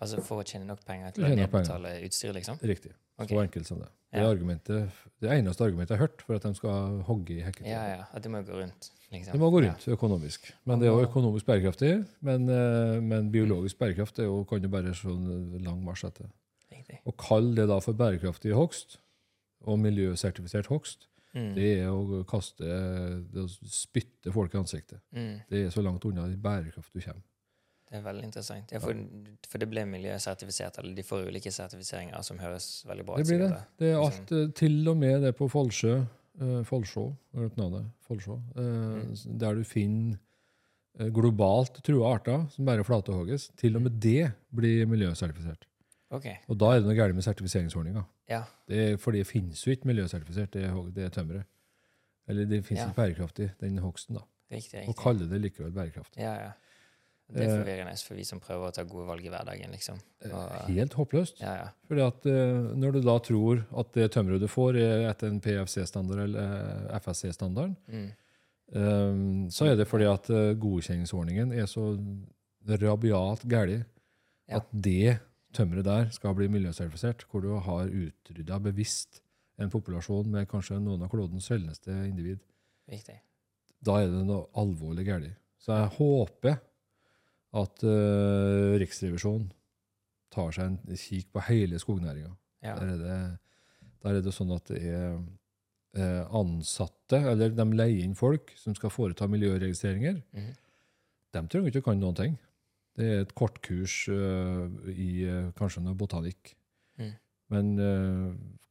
[0.00, 2.58] Altså for å tjene nok penger til å nedbetale utstyr, liksom?
[2.62, 2.92] Riktig.
[3.18, 3.28] Ok.
[3.30, 3.88] Så enkelt som det.
[4.12, 4.30] Det, er Ja.
[4.30, 4.90] argumentet,
[5.20, 7.70] det eneste argumentet jeg har hørt for at de skal hogge i hekketida.
[7.70, 8.04] Ja, ja.
[8.14, 9.32] At det må gå rundt, liksom.
[9.32, 9.70] Det må gå Ja.
[9.72, 10.52] rundt økonomisk.
[10.66, 12.06] Men det er jo økonomisk bærekraftig.
[12.20, 16.26] Men, eh, men biologisk bærekraft er jo, kan jo bare sånn lang marsj etter.
[16.72, 16.98] Riktig.
[17.06, 18.98] Å kalle det da for bærekraftig hogst
[19.66, 21.54] og miljøsertifisert hogst, Mm.
[21.56, 22.58] det er å kaste
[23.32, 25.00] det å spytte folk i ansiktet.
[25.12, 25.40] Mm.
[25.50, 27.22] Det er så langt unna bærekraft du kommer.
[27.94, 28.72] Det er veldig interessant.
[28.74, 28.98] Ja, for,
[29.46, 33.42] for det ble miljøsertifisert, eller de får ulike sertifiseringer som høres veldig bra Det blir
[33.44, 33.50] det.
[33.78, 34.24] Det er Liksom.
[34.24, 35.92] alt, eh, til og med det på Follsjø,
[36.42, 37.86] uh, Follsjå, du hørt navnet?
[38.08, 39.38] Follsjå, eh, Mm.
[39.38, 40.18] der du finner
[40.98, 43.48] eh, globalt trua arter som bare flatehogges.
[43.56, 45.64] Til og med det blir miljøsertifisert.
[46.10, 46.26] Ok.
[46.48, 48.04] Og da er det noe galt med sertifiseringsordninga.
[48.30, 48.42] Ja.
[48.68, 51.44] Det fordi det finnes jo ikke miljøsertifisert, det, det er tømmeret.
[52.28, 52.90] Eller det finnes Ja.
[52.90, 54.22] ikke bærekraftig, den hogsten, da.
[54.50, 54.80] Riktig.
[54.80, 54.88] riktig.
[54.88, 56.18] Og kaller kalle det likevel bærekraftig.
[56.22, 56.50] Ja, ja.
[57.32, 59.96] Det er Eh, forvirrende for vi som prøver å ta gode valg i hverdagen, liksom.
[60.28, 61.40] Og, Helt håpløst.
[61.40, 61.68] ja, ja.
[61.88, 65.40] Fordi at uh, Når du da tror at det tømmeret du får, er etter en
[65.40, 68.12] PFC-standard eller uh, FSC-standard, Mm.
[68.74, 71.92] Um, så er det fordi at uh, godkjenningsordningen er så
[72.66, 73.84] rabiat gæren
[74.48, 74.56] Ja.
[74.56, 75.20] At det
[75.54, 79.22] tømmeret der skal bli miljøsertifisert, hvor du har utrydda bevisst
[79.60, 82.40] en populasjon med kanskje noen av klodens sjeldneste individ,
[82.90, 83.20] Viktig.
[83.84, 85.36] da er det noe alvorlig galt.
[85.58, 86.58] Så jeg håper
[87.54, 89.48] at uh, Riksrevisjonen
[90.34, 92.32] tar seg en kikk på hele skognæringa.
[92.64, 92.74] Ja.
[92.80, 93.18] Der, er det,
[94.02, 95.12] der er det sånn at det er
[95.94, 100.16] eh, ansatte, eller de leier inn folk som skal foreta miljøregistreringer.
[100.34, 100.48] Mm.
[101.36, 102.34] De trenger ikke å kan noen ting.
[102.98, 105.28] Det er et kortkurs uh, i
[105.58, 106.54] kanskje noe botanikk.
[106.98, 107.14] Mm.
[107.54, 107.70] Men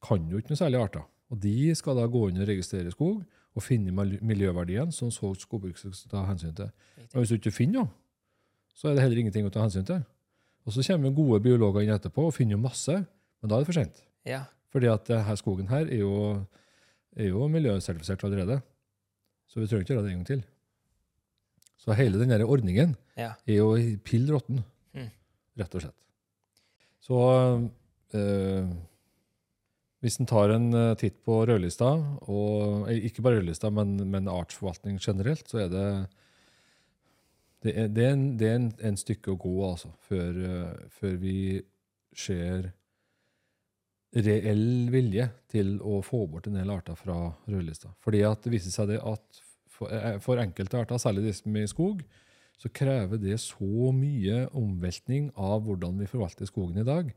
[0.03, 1.07] kan jo ikke noe særlig arter.
[1.31, 3.23] Og de skal da gå inn og registrere skog
[3.53, 6.71] og finne miljøverdiene miljøverdien som så skogbruk skal ta hensyn til.
[6.97, 7.91] Men hvis du ikke finner noe,
[8.74, 10.01] så er det heller ingenting å ta hensyn til.
[10.65, 13.69] Og så kommer gode biologer inn etterpå og finner jo masse, men da er det
[13.69, 13.99] for sent.
[14.26, 14.45] Ja.
[14.74, 16.13] Fordi at denne skogen her er jo,
[17.19, 18.61] er jo miljøsertifisert allerede.
[19.51, 20.43] Så vi trenger ikke gjøre det en gang til.
[21.84, 23.34] Så hele den der ordningen Ja.
[23.45, 24.63] er jo pill råtten,
[24.95, 25.09] Mm.
[25.59, 25.99] rett og slett.
[27.03, 27.19] Så
[28.15, 28.65] eh,
[30.01, 31.91] hvis en tar en eh, titt på rødlista,
[32.28, 35.86] og eh, ikke bare rødlista, men, men artsforvaltning generelt, så er det
[37.64, 40.88] det er, det er, en, det er en, en stykke å gå, altså, før, eh,
[40.91, 41.38] før vi
[42.14, 42.72] ser
[44.14, 47.16] reell vilje til å få bort en del arter fra
[47.49, 47.93] rødlista.
[48.03, 49.41] Fordi at det viser seg det at
[49.74, 52.03] for, eh, for enkelte arter, særlig de som er i skog,
[52.59, 57.09] så krever det så mye omveltning av hvordan vi forvalter skogen i dag,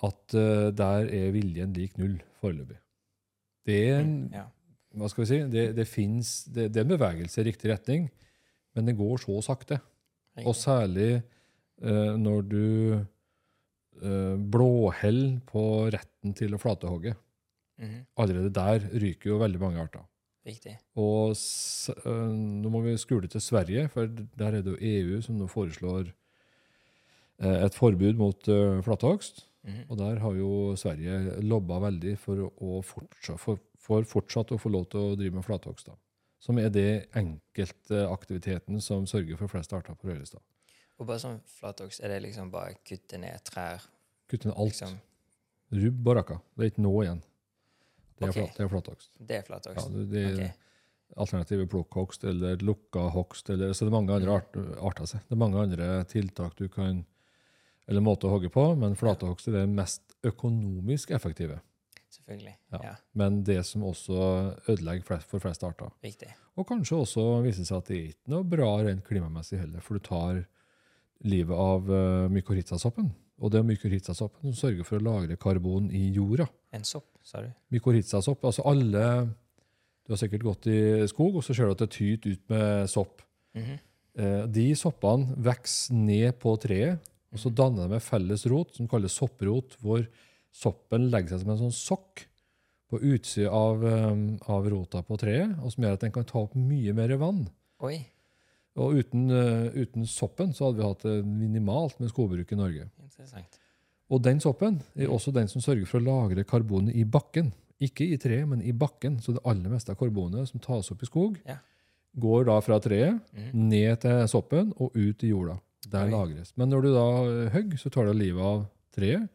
[0.00, 2.78] at uh, der er viljen lik null foreløpig.
[3.68, 4.46] Det er en, Ja.
[4.96, 8.08] hva skal vi si, det, det, finnes, det, det er en bevegelse i riktig retning,
[8.76, 9.80] men det går så sakte.
[10.46, 12.66] Og særlig eh, når du
[12.96, 17.16] eh, blåheller på retten til å flatehogge.
[17.80, 17.98] Mhm.
[18.20, 20.06] Allerede der ryker jo veldig mange arter.
[20.46, 20.78] Riktig.
[20.96, 25.36] Og øh, nå må vi skule til Sverige, for der er det jo EU som
[25.36, 29.44] nå foreslår eh, et forbud mot uh, flatehogst.
[29.64, 29.82] Mhm.
[29.88, 34.72] Og der har jo Sverige lobba veldig for, å fortsatt, for, for fortsatt å få
[34.72, 35.92] lov til å drive med flathogst.
[36.40, 40.40] Som er det enkeltaktiviteten som sørger for flest arter på Rødlista.
[41.00, 43.84] Og bare sånn flatokst, er det liksom bare kutte ned trær?
[44.28, 44.72] Kutte ned alt.
[44.72, 44.96] Liksom.
[45.80, 46.40] Rubb og rakka.
[46.56, 47.22] Det er ikke noe igjen.
[48.20, 48.68] Det er, okay.
[48.68, 49.12] flatokst.
[49.16, 49.86] det er flatokst.
[49.86, 53.48] Ja, det, det er alternative plukkhogst eller lukka hogst.
[53.52, 55.08] Eller, så det er mange andre art, arter.
[55.08, 55.24] seg.
[55.28, 57.04] Det er mange andre tiltak du kan
[57.90, 61.56] eller måter å hogge på, men flatehogst er det mest økonomisk effektive.
[62.10, 62.54] Selvfølgelig.
[62.72, 62.80] Ja.
[62.84, 62.94] Ja.
[63.14, 64.20] Men det som også
[64.68, 65.92] ødelegger for flest arter.
[66.04, 66.30] Riktig.
[66.58, 69.96] Og kanskje også viser seg at det er ikke noe bra rent klimamessig heller, for
[69.96, 70.40] du tar
[71.30, 73.10] livet av uh, mykorrhizasoppen.
[73.40, 76.48] Og det er mykorrhizasoppen som sørger for å lagre karbon i jorda.
[76.76, 77.52] En sopp, sa du?
[77.72, 79.04] Mykorrhizasopp, altså alle
[80.04, 82.90] Du har sikkert gått i skog, og så ser du at det tyter ut med
[82.90, 83.22] sopp.
[83.54, 83.78] Mhm.
[84.18, 86.98] Eh, de soppene vokser ned på treet,
[87.30, 90.02] og så danner de en felles rot som kalles sopprot, hvor
[90.52, 92.24] soppen legger seg som en sånn sokk
[92.90, 94.14] på utsida av, eh,
[94.50, 97.48] av rota på treet, og som gjør at den kan ta opp mye mer vann.
[97.86, 98.06] Oi,
[98.76, 102.90] Og uten, eh, uten soppen så hadde vi hatt det minimalt med skogbruk i Norge.
[103.02, 103.58] interessant.
[104.10, 107.52] Og den soppen er også den som sørger for å lagre karbonet i bakken.
[107.80, 109.18] Ikke i treet, men i bakken.
[109.20, 111.58] Så det aller meste av karbonet som tas opp i skog, Ja.
[112.18, 113.52] går da fra treet mm.
[113.54, 115.60] ned til soppen og ut i jorda.
[115.88, 116.10] Der Oi.
[116.10, 116.52] lagres.
[116.56, 119.28] Men når du da hogger, så tar du livet av treet.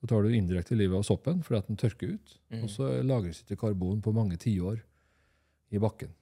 [0.00, 2.38] Så tar du indirekte livet av soppen fordi at den tørker ut.
[2.50, 2.62] Mm.
[2.64, 4.80] Og så lagres ikke karbon på mange tiår
[5.70, 6.14] i bakken.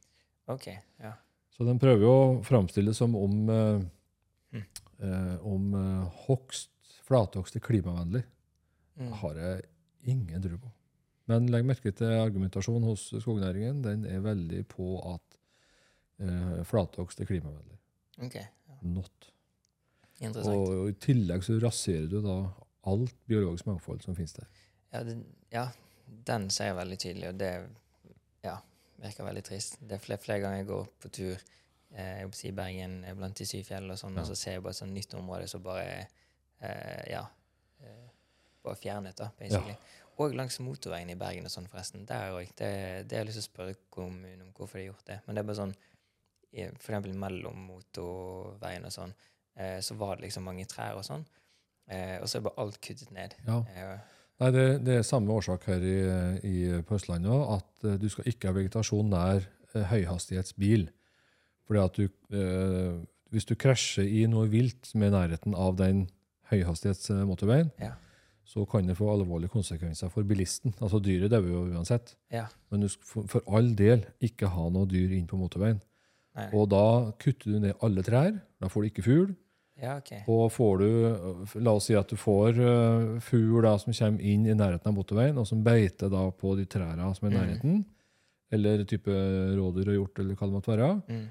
[0.50, 0.66] Ok,
[0.98, 1.12] ja.
[1.54, 3.86] Så den prøver jo å framstille som om, eh,
[4.48, 4.62] Mm.
[5.04, 6.70] eh, om eh, hogst,
[7.04, 8.24] flathogst er klimavennlig.
[8.98, 9.12] Mm.
[9.20, 9.62] har jeg
[10.10, 10.70] ingen tro på.
[11.28, 13.82] Men legg merke til argumentasjonen hos skognæringen.
[13.84, 15.36] Den er veldig på at
[16.18, 17.78] eh, flathogst er klimavennlig.
[18.24, 18.78] Ok, ja.
[18.82, 19.28] Not.
[20.18, 20.56] interessant.
[20.56, 22.40] Og, i tillegg så raserer du da
[22.88, 24.48] alt biologisk mangfold som finnes der.
[24.92, 25.22] Ja, den,
[25.52, 25.66] ja,
[26.26, 27.52] den ser jeg veldig tydelig, og det
[28.44, 28.56] ja,
[29.02, 29.78] virker veldig trist.
[29.80, 31.34] Det er flere, flere ganger jeg går på tur
[31.94, 34.24] eh, i Bergen blant de syv fjellene, og sånn, Ja.
[34.24, 35.86] og så ser jeg bare et sånt nytt område som bare
[36.60, 37.24] eh, ja,
[37.84, 38.08] eh,
[38.64, 39.76] bare fjernet, da, basically.
[40.18, 42.02] Og langs motorveien i Bergen og sånn, forresten.
[42.08, 42.48] Der òg.
[42.58, 42.70] Det,
[43.06, 45.18] det har jeg lyst til å spørre kommunen om hvorfor de har gjort det.
[45.26, 45.76] Men det er bare sånn
[46.48, 49.12] For eksempel mellom motorveien og sånn,
[49.60, 51.26] eh, så var det liksom mange trær og sånn.
[51.88, 53.34] Eh, og så er bare alt kuttet ned.
[53.46, 53.62] Ja.
[53.74, 53.98] Eh,
[54.38, 55.94] Nei, det, det er samme årsak her i,
[56.46, 59.40] i, på Østlandet òg, at eh, du skal ikke ha vegetasjon nær
[59.74, 60.84] eh, høyhastighetsbil.
[61.66, 62.04] Fordi at du
[62.36, 63.00] eh,
[63.34, 66.06] Hvis du krasjer i noe vilt som er i nærheten av den
[66.52, 67.92] høyhastighetsmotorveien, Ja.
[68.44, 70.72] så kan det få alvorlige konsekvenser for bilisten.
[70.80, 72.14] Altså Dyret dauer jo uansett.
[72.32, 72.46] ja.
[72.70, 75.80] Men du skal for, for all del ikke ha noe dyr inn på motorveien.
[76.36, 76.48] Nei.
[76.54, 78.38] Og da kutter du ned alle trær.
[78.60, 79.34] Da får du ikke fugl.
[79.78, 80.24] Ja, okay.
[80.26, 80.88] Og får du
[81.62, 84.96] La oss si at du får uh, fugl da, som kommer inn i nærheten av
[84.96, 87.86] motorveien, og som beiter da på de trærne som er i nærheten, nærheten.
[88.58, 89.12] Eller type
[89.54, 90.92] rådyr og hjort, eller hva det måtte være.
[91.06, 91.24] Mm.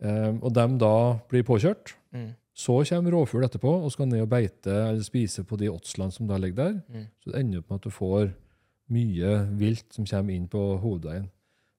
[0.00, 0.94] Um, og dem da
[1.30, 1.94] blir påkjørt.
[2.16, 2.30] Mm.
[2.60, 6.28] Så kommer rovfugl etterpå og skal ned og beite eller spise på de åtslene som
[6.28, 6.78] da ligger der.
[6.88, 7.04] Mm.
[7.22, 8.32] Så det ender opp med at du får
[8.90, 11.28] mye vilt som kommer inn på hovedveien.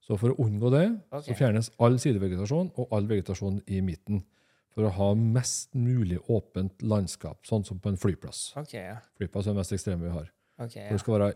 [0.01, 1.27] Så for å unngå det, okay.
[1.27, 4.23] så fjernes all sidevegetasjon og all vegetasjon i midten.
[4.71, 8.53] For å ha mest mulig åpent landskap, sånn som på en flyplass.
[8.61, 8.99] Okay, ja.
[9.19, 10.29] Flyplass er det mest ekstreme vi har.
[10.61, 10.89] Ok, For ja.
[10.93, 11.31] det skal være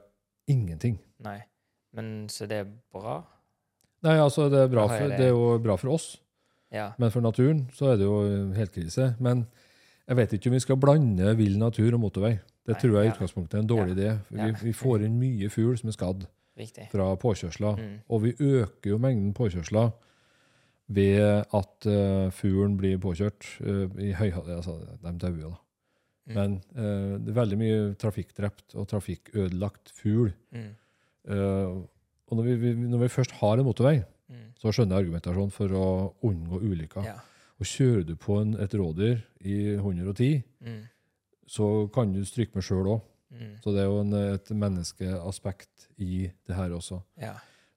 [0.51, 0.99] ingenting.
[1.25, 1.39] Nei.
[1.95, 3.17] Men så det er bra?
[4.05, 5.19] Nei, altså det er, bra for, det?
[5.27, 6.21] er jo bra for oss,
[6.71, 6.91] Ja.
[6.99, 8.17] men for naturen så er det jo
[8.55, 9.15] helt krise.
[9.19, 9.45] Men
[10.07, 12.35] jeg vet ikke om vi skal blande vill natur og motorvei.
[12.65, 14.09] Det Nei, tror jeg i utgangspunktet er en dårlig idé.
[14.29, 16.25] Vi, vi får inn mye fugl som er skadd
[16.57, 16.87] Riktig.
[16.91, 17.77] fra påkjørsler.
[17.81, 17.95] Mm.
[18.09, 19.91] Og vi øker jo mengden påkjørsler
[20.87, 24.57] ved at uh, fuglen blir påkjørt uh, i høyhastighet.
[24.59, 25.53] Altså, de dauer da.
[26.25, 26.35] Mm.
[26.35, 30.31] Men uh, det er veldig mye trafikkdrept og trafikkødelagt fugl.
[30.53, 30.73] Mm.
[32.25, 34.47] Og når vi, vi, når vi først har en motorvei, Mm.
[34.57, 35.87] så skjønner jeg argumentasjonen for å
[36.25, 37.03] unngå ulykker.
[37.05, 37.19] Ja.
[37.61, 40.79] Og kjører du på en, et rådyr i 110, Mm.
[41.45, 43.01] så kan du stryke med sjøl òg.
[43.29, 43.51] Mm.
[43.61, 47.03] Så det er jo en, et menneskeaspekt i det her også.
[47.21, 47.35] Ja.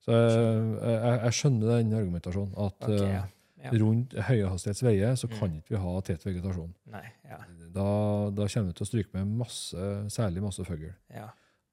[0.08, 2.52] Så jeg, jeg, skjønner den argumentasjonen.
[2.56, 3.24] At Ok, eh, ja.
[3.64, 3.70] Ja.
[3.82, 5.56] rundt høyhastighetsveier så kan Mm.
[5.60, 6.72] ikke vi ha tett vegetasjon.
[6.92, 7.04] Nei.
[7.28, 7.38] Ja.
[7.74, 9.76] Da, da kommer vi til å stryke med masse,
[10.14, 10.92] særlig masse fugl.
[11.14, 11.28] Ja.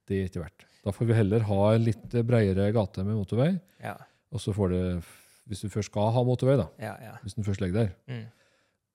[0.08, 0.66] Det er ikke verdt.
[0.84, 3.60] Da får vi heller ha en litt bredere gate med motorvei.
[3.82, 3.96] Ja.
[4.32, 5.04] Og så får det,
[5.48, 6.96] hvis du først skal ha motorvei, da, Ja.
[7.02, 7.14] Ja.
[7.24, 8.26] hvis den først ligger der Mm.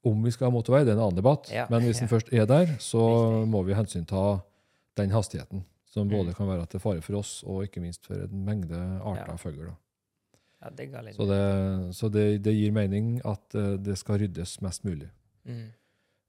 [0.02, 1.50] Om vi skal ha motorvei, det er en annen debatt.
[1.70, 3.48] Men hvis den først er der, så Riktig.
[3.50, 4.42] må vi hensynta
[4.96, 5.64] den hastigheten.
[5.90, 6.10] Som Mm.
[6.16, 9.32] både kan være til fare for oss, og ikke minst for en mengde arter Ja.
[9.32, 9.76] av fugl.
[10.62, 14.84] ja, det Så, det, så det, det gir mening at uh, det skal ryddes mest
[14.84, 15.08] mulig.
[15.44, 15.72] Mm.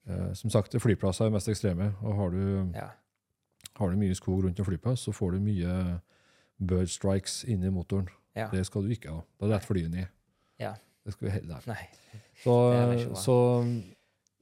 [0.09, 1.93] Uh, som sagt, flyplasser er mest ekstreme.
[2.01, 2.87] og Har du, Ja.
[3.75, 6.01] har du mye skog rundt en flyplass, så får du mye
[6.59, 8.07] bird strikes inn i motoren.
[8.35, 8.47] Ja.
[8.49, 9.21] Det skal du ikke ha.
[9.39, 10.07] Da detter flyet ned.
[10.59, 10.73] Ja.
[11.05, 11.87] Det skal vi heller nei.
[12.43, 13.63] Så, Det er så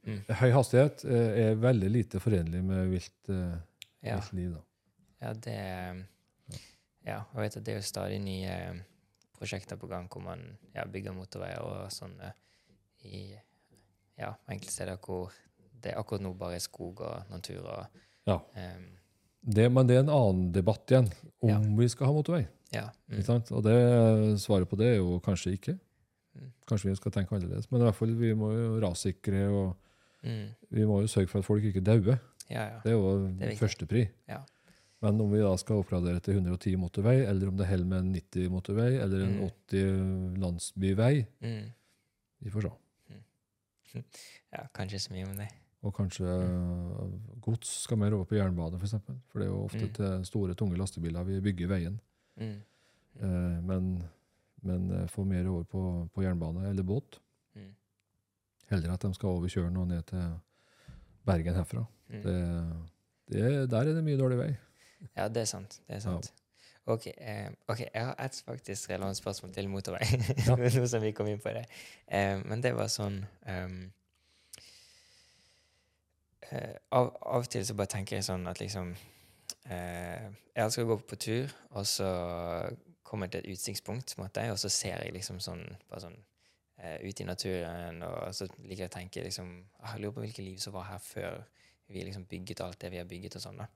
[0.05, 0.21] Mm.
[0.29, 3.57] høy hastighet eh, er veldig lite forenlig med vilt, uh,
[4.01, 4.15] Ja.
[4.15, 4.53] vilt liv.
[4.53, 4.61] Da.
[5.21, 5.57] Ja, det
[7.05, 8.79] Ja, og vet at det er jo stadig nye eh,
[9.39, 10.41] prosjekter på gang hvor man
[10.75, 12.35] ja, bygger motorveier og sånn eh,
[13.07, 13.21] i
[14.19, 15.31] ja, enkelte steder hvor
[15.79, 18.35] det akkurat nå bare er skog og natur og Ja.
[18.55, 18.89] Um,
[19.41, 21.07] Det, men det er en annen debatt igjen,
[21.41, 21.59] om Ja.
[21.79, 22.45] vi skal ha motorvei.
[22.73, 22.89] Ja.
[23.07, 23.23] Mm?
[23.55, 23.75] Og det,
[24.43, 25.79] svaret på det er jo kanskje ikke.
[26.35, 26.51] Mm.
[26.67, 27.71] Kanskje vi skal tenke annerledes.
[27.71, 29.77] Men i hvert fall, vi må jo rassikre, og
[30.23, 32.19] mm, vi må jo sørge for at folk ikke dauer.
[32.49, 32.79] ja, ja.
[32.83, 34.09] Det er jo førstepri.
[34.27, 34.43] Ja.
[35.01, 38.11] Men om vi da skal oppgradere til 110 motorvei, eller om det holder med en
[38.15, 39.43] 90 motorvei, eller en Mm.
[39.47, 41.71] 80 landsbyvei, Mm,
[42.41, 42.71] vi får se.
[44.53, 45.47] ja, kanskje så mye om det.
[45.81, 48.91] Og kanskje øh, gods skal mer over på jernbane, f.eks.
[48.91, 49.15] For, eksempel.
[49.31, 49.93] for det er jo ofte Mm.
[49.93, 51.99] til store, tunge lastebiler vi bygger veien.
[52.37, 52.59] Mm,
[53.19, 54.03] Eh, men,
[54.61, 57.19] men eh, få mer over på, på jernbane eller båt.
[57.55, 57.73] mm,
[58.69, 60.21] Heller at de skal over kjølen og ned til
[61.25, 61.85] Bergen herfra.
[62.09, 62.21] mm.
[62.23, 62.35] Det,
[63.31, 64.55] det, der er det mye dårlig vei.
[65.15, 65.81] Ja, det er sant.
[65.87, 66.31] Det er sant.
[66.89, 70.01] Ok, eh, ok, jeg har et faktisk relevant spørsmål til motorvei.
[70.47, 70.55] Ja.
[70.79, 71.65] Nå som vi kom inn på det.
[72.07, 73.79] Eh, men det var sånn um,
[76.49, 78.95] eh, av, av og til så bare tenker jeg sånn at liksom
[79.69, 82.09] eh, Jeg å gå på tur, og så
[83.03, 86.17] kommer jeg til et utsiktspunkt, måte, og så ser jeg liksom sånn bare sånn
[86.81, 90.25] eh, ut i naturen, og så liker jeg å tenke liksom ah, Jeg lurer på
[90.25, 91.39] hvilket liv som var her før
[91.89, 93.61] vi liksom bygget alt det vi har bygget og sånn.
[93.61, 93.69] da.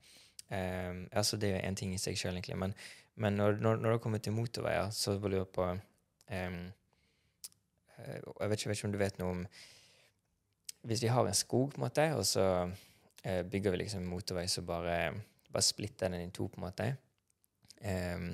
[0.53, 2.57] Um, altså Det er jo én ting i seg sjøl, egentlig.
[2.59, 2.75] Men,
[3.15, 6.59] men når, når, når det kommer til motorveier, så lurer jeg på um,
[7.97, 9.45] Jeg vet ikke, vet ikke om du vet noe om
[10.83, 14.47] Hvis vi har en skog, på en måte, og så uh, bygger vi liksom motorvei
[14.47, 14.97] så bare,
[15.49, 16.89] bare splitter den i to, på en måte
[17.81, 18.33] um,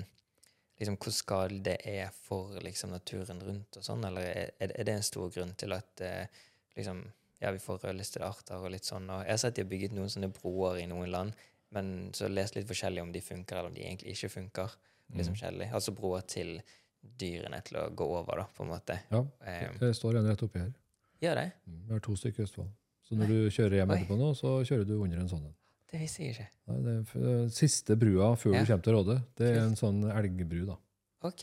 [0.80, 4.96] liksom Hvor skadelig det er for liksom, naturen rundt og sånn, eller er, er det
[4.96, 6.44] en stor grunn til at uh,
[6.76, 7.04] liksom
[7.40, 9.06] ja, vi får rødlistede arter og litt sånn.
[9.08, 12.28] Og jeg har sett de har bygget noen sånne broer i noen land, men så
[12.28, 14.76] lest litt forskjellig om de funker, eller om de egentlig ikke funker.
[15.14, 15.72] Liksom mm.
[15.74, 16.60] Altså broer til
[17.18, 18.98] dyrene til å gå over, da, på en måte.
[19.10, 20.72] Ja, Um, det står en rett oppi her.
[21.22, 21.52] gjør det?
[21.66, 22.68] Mm, Vi har to stykker i Østfold.
[23.02, 25.54] Så når du kjører hjem etterpå nå, så kjører du under en sånn en.
[25.90, 26.46] Det visste jeg ikke.
[26.68, 28.60] Nei, det er eh, siste brua før Ja.
[28.62, 29.64] du kommer til Råde, det er Kult.
[29.66, 30.66] en sånn elgbru.
[30.66, 30.76] da.
[31.22, 31.42] Ok,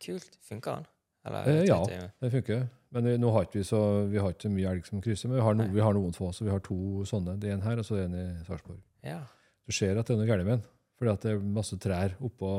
[0.00, 0.36] kult.
[0.42, 0.86] Funker den?
[1.24, 1.84] Eller, Eh, ja.
[1.86, 2.68] det- funker.
[2.92, 5.36] Men vi- nå har ikke vi så, vi har ikke mye elg som krysser, men
[5.38, 5.72] vi har, no, Nei.
[5.74, 6.32] vi har noen få.
[6.34, 7.38] Så vi har to sånne.
[7.38, 8.80] Det er en her, og så er en i Sarpsborg.
[9.04, 9.22] Ja.
[9.70, 10.66] Du ser at det er noe galt med den.
[10.98, 12.50] Fordi at det er masse trær oppå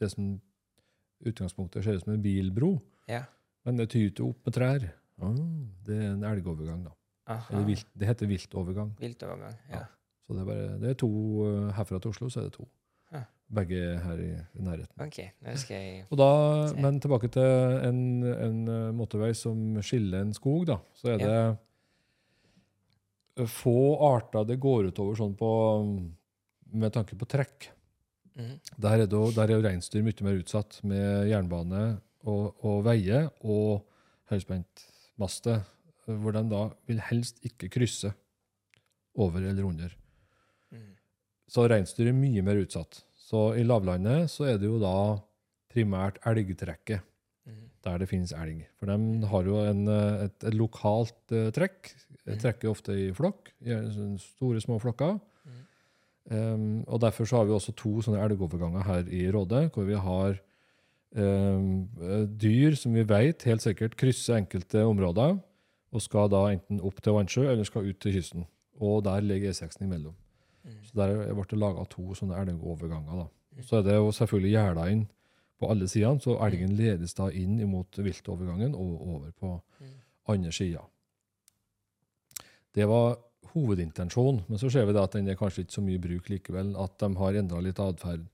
[0.00, 0.34] det som
[1.24, 2.78] utgangspunktet ser ut som en bilbro.
[3.10, 3.26] ja.
[3.64, 4.82] Men det tyter opp med trær.
[5.24, 5.36] Ah,
[5.86, 6.90] det er en elgovergang, da.
[7.64, 8.90] Vilt, det heter viltovergang.
[9.00, 9.54] Viltovergang.
[9.70, 9.78] Ja.
[9.78, 9.84] Ja.
[10.26, 11.08] Så det er, bare, det er to
[11.46, 12.66] eh, herfra til Oslo, så er det to.
[13.12, 13.22] Ja.
[13.56, 14.92] Begge her i, i nærheten.
[15.00, 16.28] OK, nå skal jeg Og da,
[16.76, 18.02] men tilbake til en,
[18.34, 20.76] en eh, motorvei som skiller en skog, da.
[21.00, 21.32] Så er det
[23.40, 23.78] eh, få
[24.12, 25.50] arter det går utover sånn på
[26.72, 27.68] med tanke på trekk.
[28.36, 28.58] Mm.
[28.82, 32.80] Der er, det, jo- der er jo reinsdyr mye mer utsatt med jernbane og, og
[32.86, 33.84] veier og
[34.32, 35.62] høyspentmaster,
[36.06, 38.10] hvor de da vil helst ikke krysse
[39.16, 39.94] over eller under.
[40.74, 40.94] Mm.
[41.48, 43.02] Så reinsdyr er mye mer utsatt.
[43.24, 44.94] Så i lavlandet så er det jo da
[45.72, 47.02] primært elgtrekket
[47.46, 47.68] Mhm.
[47.84, 48.62] der det finnes elg.
[48.80, 51.90] For de har jo en, eh, et, et lokalt uh, trekk.
[52.24, 52.38] De Mhm.
[52.40, 53.68] trekker ofte i flokk, i
[54.16, 55.20] store, små flokker.
[56.30, 59.98] Um, og Derfor så har vi også to sånne elgoverganger her i Råde, hvor vi
[60.00, 60.38] har
[61.12, 61.84] um,
[62.40, 65.36] dyr som vi vet helt sikkert krysser enkelte områder,
[65.94, 68.46] og skal da enten opp til Vannsjø eller skal ut til kysten.
[68.80, 70.14] Og der ligger E6-en imellom.
[70.64, 70.78] Mm.
[70.82, 73.26] Så der ble det laga to sånne elgoverganger.
[73.26, 73.62] da.
[73.62, 75.04] Så er det jo selvfølgelig gjerda inn
[75.60, 79.94] på alle sidene, så elgen ledes da inn imot viltovergangen og over på mm.
[80.34, 80.82] andre sida.
[82.74, 83.20] Det var
[83.54, 86.74] hovedintensjonen, men så ser vi da at den er kanskje ikke så mye bruk likevel.
[86.80, 88.26] At de har endra litt atferd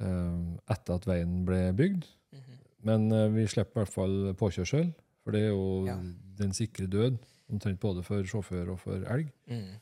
[0.00, 0.36] eh,
[0.74, 2.04] etter at veien ble bygd.
[2.36, 2.60] Mhm.
[2.86, 4.92] Men eh, vi slipper i hvert fall påkjørsel,
[5.24, 5.96] for det er jo Ja.
[6.38, 7.18] den sikre død.
[7.50, 9.28] Omtrent både for sjåfør og for elg.
[9.46, 9.76] Mm.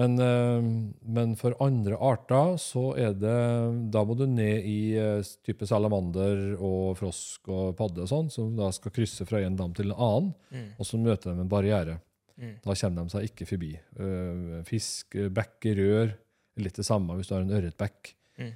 [0.00, 0.62] Men, eh,
[1.04, 6.56] men for andre arter så er det Da må du ned i eh, type salamander
[6.56, 9.98] og frosk og padde og sånn, som da skal krysse fra en dam til en
[9.98, 10.70] annen, mm.
[10.78, 11.98] og så møter de en barriere.
[12.42, 12.58] Mhm.
[12.64, 13.70] Da kommer de seg ikke forbi.
[13.78, 18.14] Eh, fisk, eh, bekkerør er litt det samme hvis du har en ørretbekk.
[18.38, 18.52] Mhm.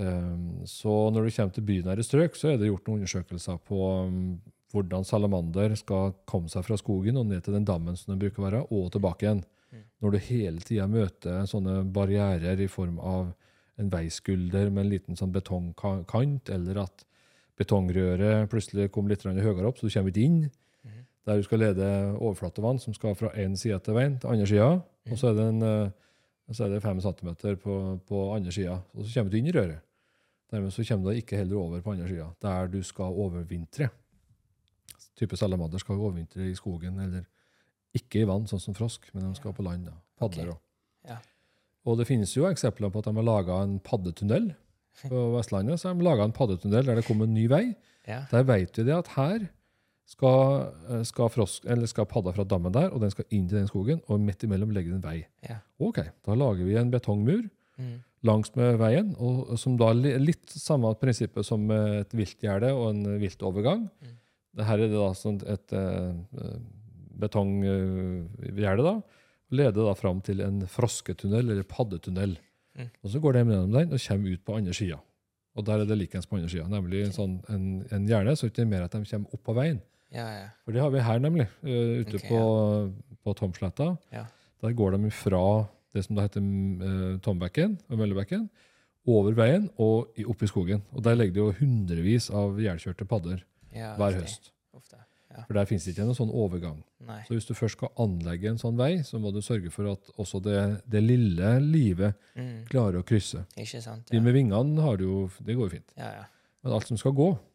[0.00, 4.06] Eh, så når du kommer til bynære strøk, så er det gjort noen undersøkelser på
[4.06, 4.40] um,
[4.72, 8.40] hvordan salamander skal komme seg fra skogen og ned til den dammen som den bruker
[8.40, 9.44] å være, og tilbake igjen.
[9.70, 9.84] Mm.
[10.00, 13.32] Når du hele tida møter sånne barrierer i form av
[13.80, 17.04] en veiskulder med en liten sånn betongkant, eller at
[17.58, 20.50] betongrøret plutselig kommer litt høyere opp, så du kommer ikke inn.
[21.26, 24.70] Der du skal lede overflatevann som skal fra én side til veien til andre sida.
[25.10, 25.90] Og så er det, en, eh,
[26.52, 28.78] så er det fem centimeter på, på andre sida.
[28.94, 29.80] Og så kommer du inn i røret.
[30.50, 33.90] Dermed så kommer du ikke heller over på andre sida, der du skal overvintre.
[35.16, 37.26] Type salamander skal overvintre i skogen, eller
[37.94, 39.84] ikke i vann, sånn som frosk, men de skal på land.
[39.90, 39.92] da.
[40.18, 40.56] Padler Ok.
[40.56, 40.58] òg.
[41.10, 41.18] Ja.
[41.86, 44.54] Og det finnes jo eksempler på at de har laga en paddetunnel.
[45.08, 47.74] På Vestlandet så har de en paddetunnel der det kommer en ny vei.
[48.08, 48.24] Ja.
[48.30, 49.48] Der vet vi det at her
[50.10, 53.60] skal, eh, skal, frosk, eller skal padda fra dammen der, og den skal inn til
[53.60, 55.18] den skogen, og midt imellom legger det en vei.
[55.46, 55.60] Ja.
[55.78, 57.44] Ok, da lager vi en betongmur
[57.78, 57.94] mm.
[58.26, 63.16] langs med veien, og, som da li- litt samme prinsippet som et viltgjerde og en
[63.22, 63.86] viltovergang.
[64.02, 64.18] Mm.
[64.58, 66.50] Dette er det da sånn et eh,
[67.22, 68.96] betonggjerde, da.
[69.50, 72.34] Leder da fram til en frosketunnel, eller paddetunnel.
[72.78, 72.90] Mm.
[73.02, 74.98] Og så går de gjennom den og kommer ut på andre sida.
[75.58, 78.50] Og der er det likens på andre sida, nemlig en, sånn, en, en gjerde, så
[78.50, 79.80] ikke er mer at de kommer opp på veien.
[80.14, 80.46] Ja, ja.
[80.64, 82.40] For det har vi her, nemlig, eh, ute Ok, på,
[83.24, 83.92] på Tomsletta.
[84.14, 84.24] Ja.
[84.60, 85.44] Der går de fra
[85.94, 88.48] det som da heter uh, Tombekken og Møllebekken,
[89.10, 90.82] over veien og opp i skogen.
[90.94, 93.40] Og der ligger det jo hundrevis av ihjelkjørte padder
[93.74, 94.26] ja hver okay.
[94.26, 94.50] høst.
[94.76, 95.00] Ofte.
[95.30, 95.44] Ja.
[95.46, 96.80] For der finnes det ikke noen sånn overgang.
[97.06, 97.20] Nei.
[97.26, 100.10] Så hvis du først skal anlegge en sånn vei, så må du sørge for at
[100.20, 100.58] også det,
[100.90, 102.66] det lille livet mm.
[102.70, 103.44] klarer å krysse.
[103.56, 104.10] Ikke sant?
[104.10, 105.96] De med vingene har det jo, det går jo fint.
[105.98, 106.28] ja, ja.
[106.60, 107.49] Men alt som skal gå, Ja.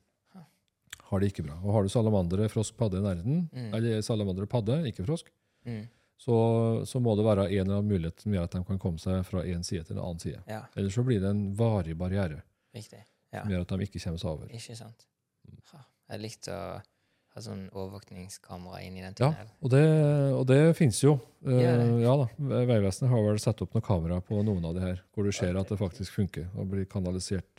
[1.16, 1.56] Har det ikke bra.
[1.64, 3.74] Og har du salamandere, frosk, padde i nærheten, Mm.
[3.80, 5.32] eller salamandere, padde, ikke frosk,
[5.66, 5.84] mm.
[6.18, 6.38] så,
[6.86, 9.24] så må det være en eller annen mulighet som gjør at de kan komme seg
[9.28, 10.42] fra en side til en annen side.
[10.48, 10.62] ja.
[10.76, 12.42] Ellers så blir det en varig barriere
[12.76, 13.02] Riktig.
[13.34, 13.42] Ja.
[13.44, 14.48] som gjør at de ikke kommer seg over.
[14.54, 15.08] Ikke sant.
[15.72, 15.82] Ha.
[16.12, 16.82] Jeg likte å
[17.36, 19.50] ha sånn overvåkningskamera inn i den Ja, tunnelen.
[19.62, 19.84] og det,
[20.40, 21.18] og det finnes jo.
[21.44, 21.88] Ja, det?
[22.06, 22.28] ja da,
[22.66, 25.58] Vegvesenet har vel satt opp noen kamera på noen av de her, hvor du ser
[25.60, 27.55] at det faktisk funker og blir kanalisert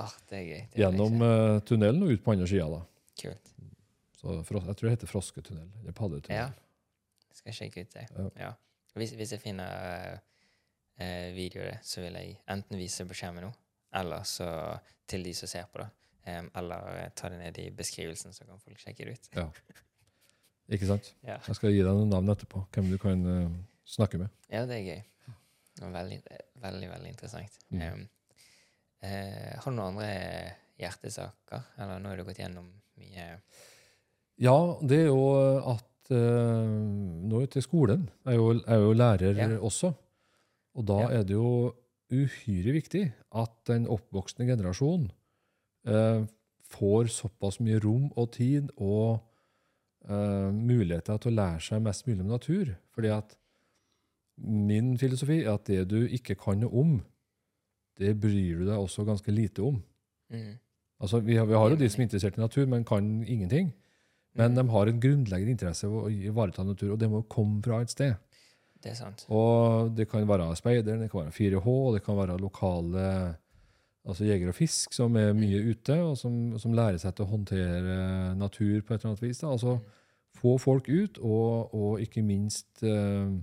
[0.00, 0.62] Ah, det er gøy.
[0.72, 2.66] Det gjennom eh, tunnelen og ut på andre sida.
[2.72, 2.80] da.
[3.20, 3.52] Kult.
[4.20, 6.36] Så Jeg tror det heter frosketunnel, eller paddetunnel.
[6.36, 7.30] Ja.
[7.36, 8.06] Skal sjekke ut det.
[8.16, 8.26] Ja.
[8.40, 8.50] Ja.
[8.98, 10.18] Hvis, hvis jeg finner
[11.00, 13.52] uh, videoer, så vil jeg enten vise på skjermen nå,
[14.00, 14.48] eller så
[15.08, 15.88] til de som ser på, da.
[16.26, 19.30] Um, eller eh, ta det ned i beskrivelsen, så kan folk sjekke det ut.
[20.70, 21.14] Ikke sant?
[21.30, 23.48] Ja, Jeg skal gi deg noen navn etterpå, hvem du kan uh,
[23.88, 24.28] snakke med.
[24.52, 25.00] ja det er gøy.
[25.80, 26.18] Veldig,
[26.60, 27.56] veldig, veldig interessant.
[27.72, 27.80] Mm.
[27.86, 28.02] Em,
[29.02, 31.62] eh, har du noen andre hjertesaker?
[31.78, 32.70] Eller nå har du gått gjennom
[33.00, 33.28] mye
[34.40, 35.22] Ja, det er jo
[35.68, 36.74] at eh,
[37.30, 39.48] nå til skolen Jeg er jo, jeg er jo lærer Ja.
[39.60, 39.94] også.
[40.74, 41.08] Og da Ja.
[41.20, 41.74] er det jo
[42.10, 45.10] uhyre viktig at den oppvoksende generasjon
[45.86, 46.24] eh,
[46.70, 49.20] får såpass mye rom og tid og
[50.08, 52.76] eh, muligheter til å lære seg mest mulig om natur.
[52.94, 53.36] Fordi at
[54.38, 57.02] min filosofi er at det du ikke kan noe om,
[57.98, 59.82] det bryr du deg også ganske lite om.
[60.30, 60.58] Mm.
[61.00, 63.72] Altså, vi, har, vi har jo de som er interessert i natur, men kan ingenting.
[64.34, 64.56] Men Mm.
[64.56, 67.90] de har en grunnleggende interesse av å ivareta natur, og det må komme fra et
[67.90, 68.14] sted.
[68.80, 69.26] Det er sant.
[69.28, 73.36] Og det kan være speideren, det kan være 4H, det kan være lokale
[74.08, 77.32] altså jeger og fisk som er mye ute, og som, som lærer seg til å
[77.34, 79.42] håndtere natur på et eller annet vis.
[79.42, 79.50] Da.
[79.52, 79.78] Altså
[80.40, 83.34] få folk ut, og, og ikke minst eh,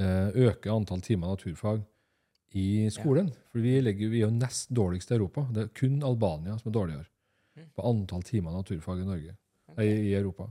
[0.00, 1.82] eh, øke antall timer naturfag
[2.58, 3.28] i skolen.
[3.52, 5.44] For vi, legger, vi er jo nest dårligst i Europa.
[5.54, 7.06] Det er kun Albania som er dårligere
[7.58, 7.64] Mm.
[7.74, 9.32] på antall timer naturfag i Norge.
[9.68, 9.84] okay.
[9.86, 10.46] i, i Europa.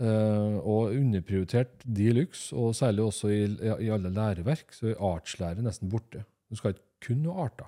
[0.00, 3.40] Eh, og underprioritert de luxe, og særlig også i,
[3.84, 6.22] i alle læreverk, så er artslære nesten borte.
[6.48, 7.66] Du skal ikke kun noe arter.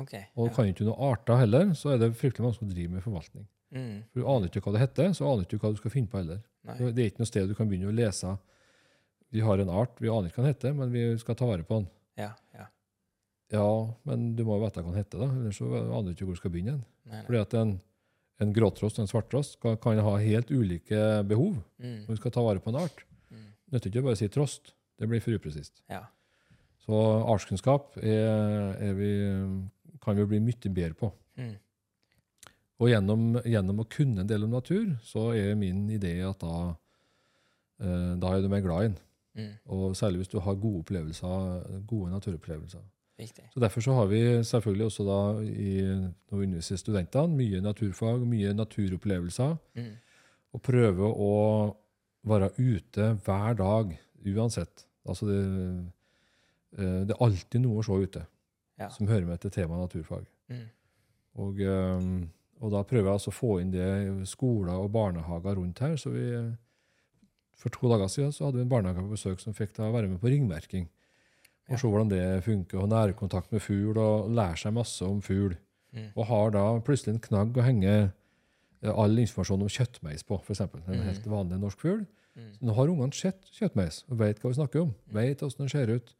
[0.00, 0.54] Okay, Og ja.
[0.54, 3.46] kan ikke noe arter heller, så er det fryktelig mange som driver med forvaltning.
[3.70, 4.02] Mm.
[4.12, 6.20] For Du aner ikke hva det heter, så aner ikke hva du skal finne på
[6.20, 6.42] heller.
[6.68, 6.76] Nei.
[6.90, 8.34] Det er ikke noe sted du kan begynne å lese.
[9.30, 11.64] Vi har en art, vi aner ikke hva den heter, men vi skal ta vare
[11.64, 11.88] på den.
[12.20, 12.66] Ja, ja.
[13.50, 13.66] Ja,
[14.06, 16.36] men du må jo vite hva den heter, da, ellers så aner du ikke hvor
[16.36, 16.76] du skal begynne.
[17.08, 17.22] Nei, nei.
[17.26, 17.72] Fordi at en,
[18.44, 22.04] en gråtrost og en svarttrost kan, kan ha helt ulike behov Mm.
[22.06, 23.02] når du skal ta vare på en art.
[23.32, 23.48] Mm.
[23.74, 24.74] Nytter ikke å bare si trost.
[25.00, 25.80] Det blir for upresist.
[25.90, 26.04] Ja.
[26.84, 26.94] Så
[27.32, 29.10] artskunnskap er, er vi,
[30.04, 31.10] kan vi bli mye bedre på.
[31.40, 31.54] Mm.
[32.80, 36.74] Og gjennom, gjennom å kunne en del om natur, så er min idé at da,
[37.82, 38.98] eh, da er du mer glad i den.
[39.36, 39.52] Mm.
[39.70, 42.82] Og særlig hvis du har gode opplevelser, gode naturopplevelser.
[43.20, 43.44] Viktig.
[43.52, 45.82] Så Derfor så har vi selvfølgelig også da, i,
[46.30, 49.56] når vi underviser studentene, mye naturfag, mye naturopplevelser.
[49.76, 49.90] Mm.
[50.52, 51.30] Og prøve å
[52.26, 53.92] være ute hver dag,
[54.26, 54.86] uansett.
[55.08, 55.40] Altså det,
[56.78, 58.26] eh, det er alltid noe å se ute
[58.80, 58.88] Ja.
[58.88, 60.24] som hører med til temaet naturfag.
[60.48, 60.66] Mm.
[61.44, 62.26] Og, eh,
[62.60, 65.96] og da prøver jeg altså å få inn det i skoler og barnehager rundt her.
[65.96, 66.24] Så vi,
[67.60, 70.08] for to dager siden så hadde vi en barnehage på besøk som fikk da være
[70.08, 70.86] med på ringmerking.
[71.70, 75.52] Og se hvordan det funker, og nærkontakt med fugl, og lære seg masse om fugl.
[75.94, 76.08] Mm.
[76.16, 80.60] Og har da plutselig en knagg å henge eh, all informasjon om kjøttmeis på, f.eks.
[80.64, 81.04] En Mm.
[81.06, 82.06] helt vanlig norsk fugl.
[82.38, 82.48] Mm.
[82.62, 84.94] Nå har ungene sett kjøttmeis og vet hva vi snakker om.
[85.14, 86.14] Vet hvordan den ser ut.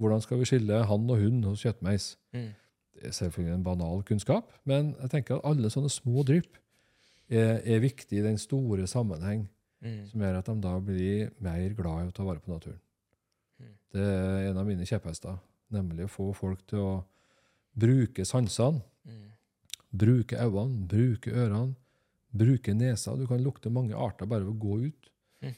[0.00, 2.16] Hvordan skal vi skille han og hun hos kjøttmeis?
[2.32, 2.50] Mm.
[2.96, 6.56] Det er selvfølgelig en banal kunnskap, men jeg tenker at alle sånne små drypp
[7.30, 9.46] er, er viktig i den store sammenheng,
[9.80, 10.00] Mm.
[10.10, 12.80] som gjør at de da blir mer glad i å ta vare på naturen.
[13.60, 13.74] Mm.
[13.94, 15.38] Det er en av mine kjepphester,
[15.72, 17.04] nemlig å få folk til å
[17.80, 19.30] bruke sansene, Mm.
[19.96, 21.74] bruke øynene, bruke ørene,
[22.36, 23.16] bruke nesa.
[23.16, 25.10] Du kan lukte mange arter bare ved å gå ut.
[25.42, 25.54] Mm.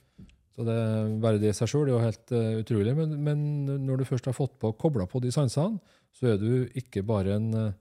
[0.55, 2.94] Så det, bare det i seg sjøl er jo helt uh, utrolig.
[2.97, 5.81] Men, men når du først har fått på, kobla på de sansene,
[6.12, 7.73] så er du ikke bare en, eh,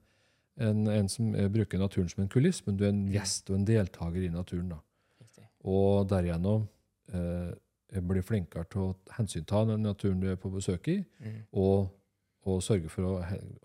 [0.66, 3.58] en, en som eh, bruker naturen som en kuliss, men du er en gjest og
[3.60, 4.70] en deltaker i naturen.
[4.72, 4.80] da.
[5.64, 6.64] Og derigjennom
[7.14, 11.42] eh, blir flinkere til å hensynta den naturen du er på besøk i, Mm.
[11.52, 11.90] og,
[12.46, 13.12] og sørge for å,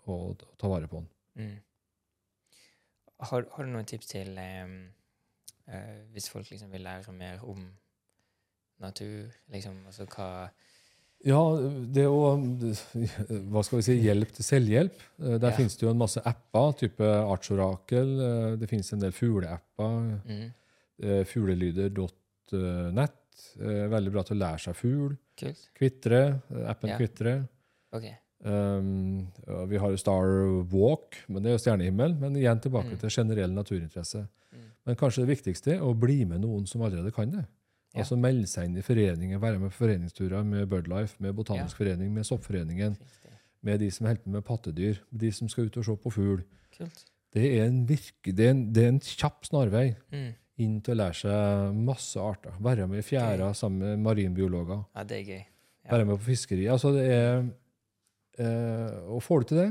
[0.06, 1.08] å, å ta vare på den.
[1.34, 1.56] Mm.
[3.20, 4.74] Har, har du noen tips til um,
[5.68, 7.64] uh, hvis folk liksom vil lære mer om
[8.78, 9.32] natur?
[9.50, 10.28] Liksom, altså hva
[11.26, 11.40] Ja,
[11.90, 12.36] det å
[13.50, 13.96] Hva skal vi si?
[14.04, 15.00] Hjelp til selvhjelp.
[15.18, 15.56] Eh, Der Ja.
[15.56, 18.12] finnes det jo en masse apper, type Artsorakel.
[18.22, 20.20] eh, Det finnes en del fugleapper.
[20.24, 20.52] mm.
[21.02, 23.14] Eh, Fuglelyder.nett.
[23.60, 25.16] eh, Veldig bra til å lære seg fugl.
[25.78, 26.22] Kvitre.
[26.50, 26.96] eh, Appen Ja.
[26.98, 27.48] Kvitre.
[27.92, 28.04] OK.
[28.44, 30.28] Um, ja, vi har jo Star
[30.70, 32.18] Walk, men det er jo stjernehimmel.
[32.20, 32.98] Men igjen tilbake Mm.
[33.00, 34.28] til generell naturinteresse.
[34.52, 34.58] Mm.
[34.86, 37.46] Men kanskje det viktigste er å bli med noen som allerede kan det.
[37.94, 38.00] Ja.
[38.02, 42.12] Altså melde seg inn i foreninger, være med på foreningsturer med Birdlife, med Botanisk forening,
[42.12, 42.96] med Soppforeningen,
[43.62, 46.42] med de som holder på med pattedyr, de som skal ut og se på fugl.
[47.32, 50.34] Det er en, virke, det er en, det er en kjapp snarvei Mm.
[50.58, 52.54] Inn til å lære seg masse arter.
[52.64, 54.84] Være med i fjæra sammen med marinbiologer.
[54.96, 55.42] Ja, det er gøy.
[55.84, 55.90] Ja.
[55.92, 56.66] Være med på fiskeri.
[56.68, 57.44] Altså det er
[58.38, 59.68] eh, Og får du til det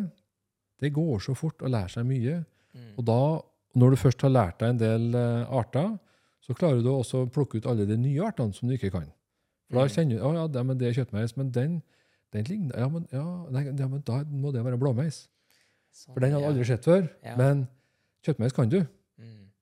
[0.81, 2.39] Det går så fort å lære seg mye.
[2.77, 2.89] Mm.
[2.97, 3.19] Og da,
[3.77, 5.91] når du først har lært deg en del eh, arter,
[6.45, 9.07] så klarer du også å plukke ut alle de nye artene som du ikke kan.
[9.68, 9.93] For da Mm.
[9.95, 11.73] kjenner du oh, ja, det, men det er kjøttmeis, men den,
[12.31, 15.26] den ligner ja men, ja, nei, ja, men da må det være blåmeis.
[15.91, 17.09] Sånn, For den har du aldri sett før.
[17.35, 17.65] Men
[18.23, 18.80] kjøttmeis kan du.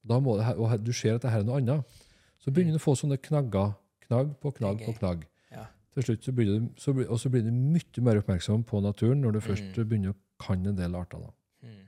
[0.08, 1.84] Da må det, og du ser at det her er noe annet.
[2.40, 3.74] Så begynner du å få sånne knagger.
[4.06, 5.24] Knagg på knagg på knagg.
[5.52, 5.66] Ja.
[5.96, 9.22] Til slutt så blir du, så og så blir du mye mer oppmerksom på naturen
[9.22, 9.88] når du først Mm.
[9.90, 11.18] begynner å kan en del arter.
[11.20, 11.32] da.
[11.64, 11.88] Mm.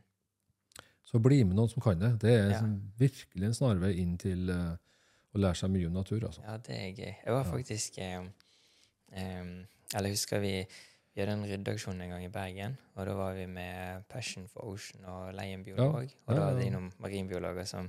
[1.05, 2.19] Så bli med noen som kan det.
[2.19, 2.59] Det er Ja.
[2.61, 4.75] sånn, virkelig en snarvei inn til uh,
[5.35, 6.21] å lære seg mye om natur.
[6.25, 6.41] altså.
[6.43, 7.15] Ja, det er gøy.
[7.25, 8.31] Jeg var faktisk em,
[9.11, 10.65] um, Eller husker vi
[11.17, 14.69] vi hadde en ryddeaksjon en gang i Bergen, og da var vi med Passion for
[14.69, 16.03] Ocean og Leienbiolog.
[16.05, 16.19] Ja.
[16.27, 17.87] Og da var det innom marinbiologer som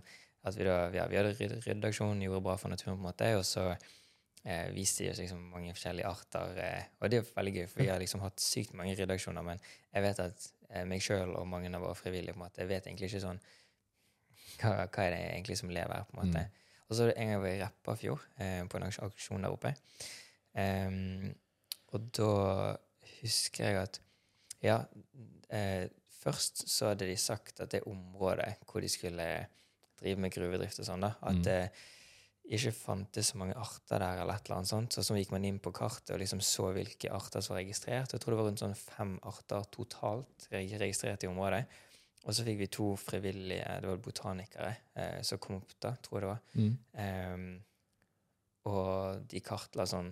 [0.49, 3.29] at vi, da, ja, vi hadde ryd- ryddeaksjon, gjorde bra for naturen, på en måte,
[3.37, 6.57] og så eh, viste de oss liksom mange forskjellige arter.
[6.65, 9.61] Eh, og det er veldig gøy, for vi har liksom hatt sykt mange ryddeaksjoner, men
[9.93, 12.73] jeg vet at eh, meg sjøl og mange av våre frivillige på en måte, jeg
[12.73, 13.45] vet egentlig ikke sånn
[14.63, 16.49] hva, hva er det egentlig som lever her, på en måte.
[16.89, 19.77] Og så en gang var jeg i Repparfjord, eh, på en aksjon der oppe.
[20.57, 21.35] Um,
[21.93, 22.33] og da
[23.23, 24.01] husker jeg at
[24.63, 24.81] Ja,
[25.55, 25.87] eh,
[26.19, 29.47] først så hadde de sagt at det området hvor de skulle
[30.01, 31.43] drive med gruvedrift og sånn, da, at Mm.
[31.47, 31.71] det
[32.51, 34.93] ikke fantes så mange arter der, eller et eller annet sånt.
[34.93, 38.11] Så så gikk man inn på kartet og liksom så hvilke arter som var registrert.
[38.13, 41.67] Jeg tror det var rundt sånn fem arter totalt registrert i området.
[42.25, 46.19] Og så fikk vi to frivillige, det var botanikere, eh, som kom opp da, tror
[46.19, 46.41] jeg det var.
[46.55, 46.79] Mm.
[46.95, 47.63] Ehm,
[48.69, 50.11] og de kartla sånn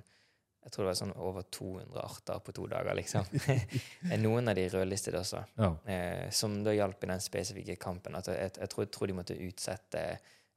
[0.67, 3.27] Jeg tror det var sånn over 200 arter på to dager, liksom.
[4.27, 5.69] Noen av de rødlistet også, Ja.
[5.87, 8.17] eh, som da hjalp i den spesifikke kampen.
[8.19, 10.03] At jeg, jeg, tror, jeg tror de måtte utsette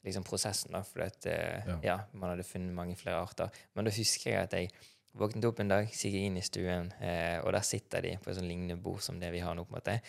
[0.08, 1.78] liksom, prosessen, da, fordi at, eh, Ja.
[1.84, 3.54] ja, man hadde funnet mange flere arter.
[3.76, 4.72] Men da husker jeg at jeg
[5.20, 8.38] våknet opp en dag, gikk inn i stuen, eh, og der sitter de på et
[8.42, 10.00] sånn lignende bord som det vi har nå, på en måte,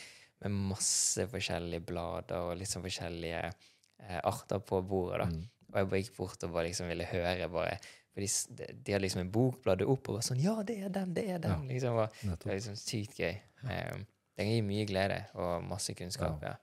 [0.40, 5.26] med masse forskjellige blader og litt sånn forskjellige eh, arter på bordet.
[5.26, 5.26] da.
[5.28, 5.48] Mm.
[5.70, 7.48] Og jeg bare gikk bort og bare liksom ville høre.
[7.52, 7.76] bare,
[8.12, 8.28] for de,
[8.58, 11.12] de, de hadde liksom en bok, bladde opp og var sånn Ja, det er den!
[11.14, 11.68] Det er den!
[11.68, 13.36] liksom, og Det var liksom sykt gøy.
[13.62, 14.06] Um,
[14.36, 16.42] det gir mye glede og masse kunnskap.
[16.42, 16.54] Ja.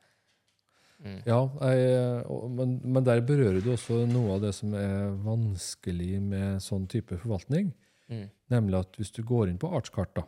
[0.97, 1.19] Mm.
[1.29, 2.23] Ja, jeg,
[2.57, 7.19] men, men der berører du også noe av det som er vanskelig med sånn type
[7.21, 7.69] forvaltning.
[8.09, 8.23] Mm.
[8.49, 10.23] Nemlig at hvis du går inn på artskart, da,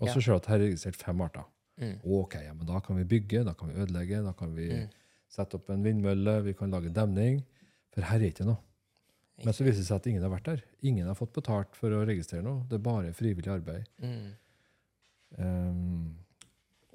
[0.00, 0.14] og Ja.
[0.14, 1.46] så ser du at her er registrert fem arter.
[1.78, 2.00] Mm.
[2.02, 4.88] Ok, ja, men da kan vi bygge, da kan vi ødelegge, da kan vi Mm.
[5.30, 7.44] sette opp en vindmølle, vi kan lage demning.
[7.94, 8.58] For her er ikke noe.
[9.44, 10.62] Men så viser det seg at ingen har vært der.
[10.82, 12.64] Ingen har fått betalt for å registrere noe.
[12.68, 13.84] Det er bare frivillig arbeid.
[14.02, 14.32] Mm.
[15.38, 16.16] Um,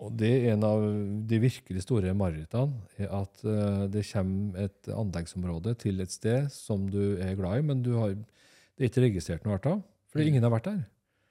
[0.03, 0.81] og det er en av
[1.29, 6.87] de virkelig store marerittene, er at uh, det kommer et anleggsområde til et sted som
[6.91, 9.79] du er glad i, men du har, det er ikke registrert noen arter,
[10.11, 10.31] fordi Mm.
[10.33, 10.81] ingen har vært der.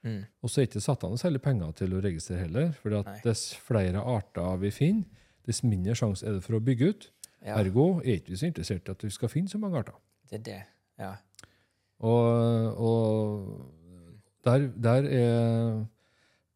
[0.02, 0.22] Mm.
[0.42, 2.90] Og så er det ikke satt av noe særlig penger til å registrere heller, for
[2.96, 3.18] Nei.
[3.22, 5.04] dess flere arter vi finner,
[5.46, 7.10] dess mindre sjanse er det for å bygge ut.
[7.42, 9.94] Ja, Ergo er ikke vi så interessert i at vi skal finne så mange arter.
[10.30, 10.60] det er det.
[11.02, 11.12] Ja.
[12.02, 13.00] Og, og
[14.46, 15.82] der, der er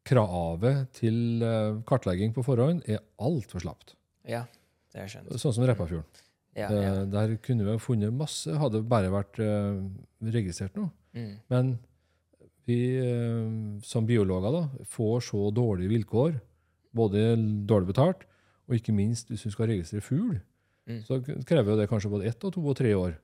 [0.07, 3.93] kravet til eh, kartlegging på forhånd er altfor slapt.
[4.27, 4.45] ja,
[4.91, 5.37] det har jeg skjønt.
[5.41, 6.23] Sånn som Repparfjorden.
[6.57, 6.93] Ja, ja.
[6.95, 9.81] Eh, Der kunne vi funnet masse, hadde bare vært eh,
[10.33, 10.89] registrert noe.
[11.13, 11.33] Mm.
[11.51, 11.73] Men
[12.67, 12.79] vi
[13.87, 16.33] som biologer da, får så dårlige vilkår,
[16.97, 17.21] både
[17.69, 18.25] dårlig betalt,
[18.67, 20.37] og ikke minst hvis du skal registrere fugl,
[20.87, 21.01] Mm.
[21.03, 23.17] så krever det kanskje både ett og to og tre år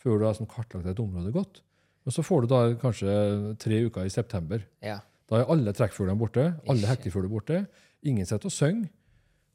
[0.00, 1.60] før du har sånn kartlagt et område godt.
[2.08, 3.12] Og så får du da kanskje
[3.60, 4.64] tre uker i september.
[4.82, 5.00] ja.
[5.30, 7.58] Da er alle trekkfuglene borte, alle hekkefugler borte.
[8.02, 8.88] Ingen sitter og synger.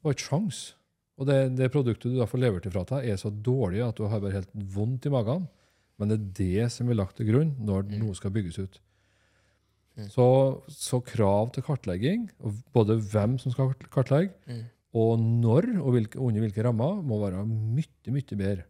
[0.02, 0.60] Og ikke sjans.
[1.20, 4.06] Og det, det produktet du da får levert ifra deg, er så dårlig at du
[4.08, 5.44] har bare helt vondt i magen.
[6.00, 7.98] Men det er det som blir lagt til grunn når Mm.
[8.06, 8.78] noe skal bygges ut.
[9.98, 10.08] Mm.
[10.12, 10.26] Så,
[10.72, 12.26] så krav til kartlegging,
[12.72, 14.64] både hvem som skal kart- kartlegge, Mm.
[14.94, 18.64] og når og hvilke, under hvilke rammer, må være mye, mye bedre.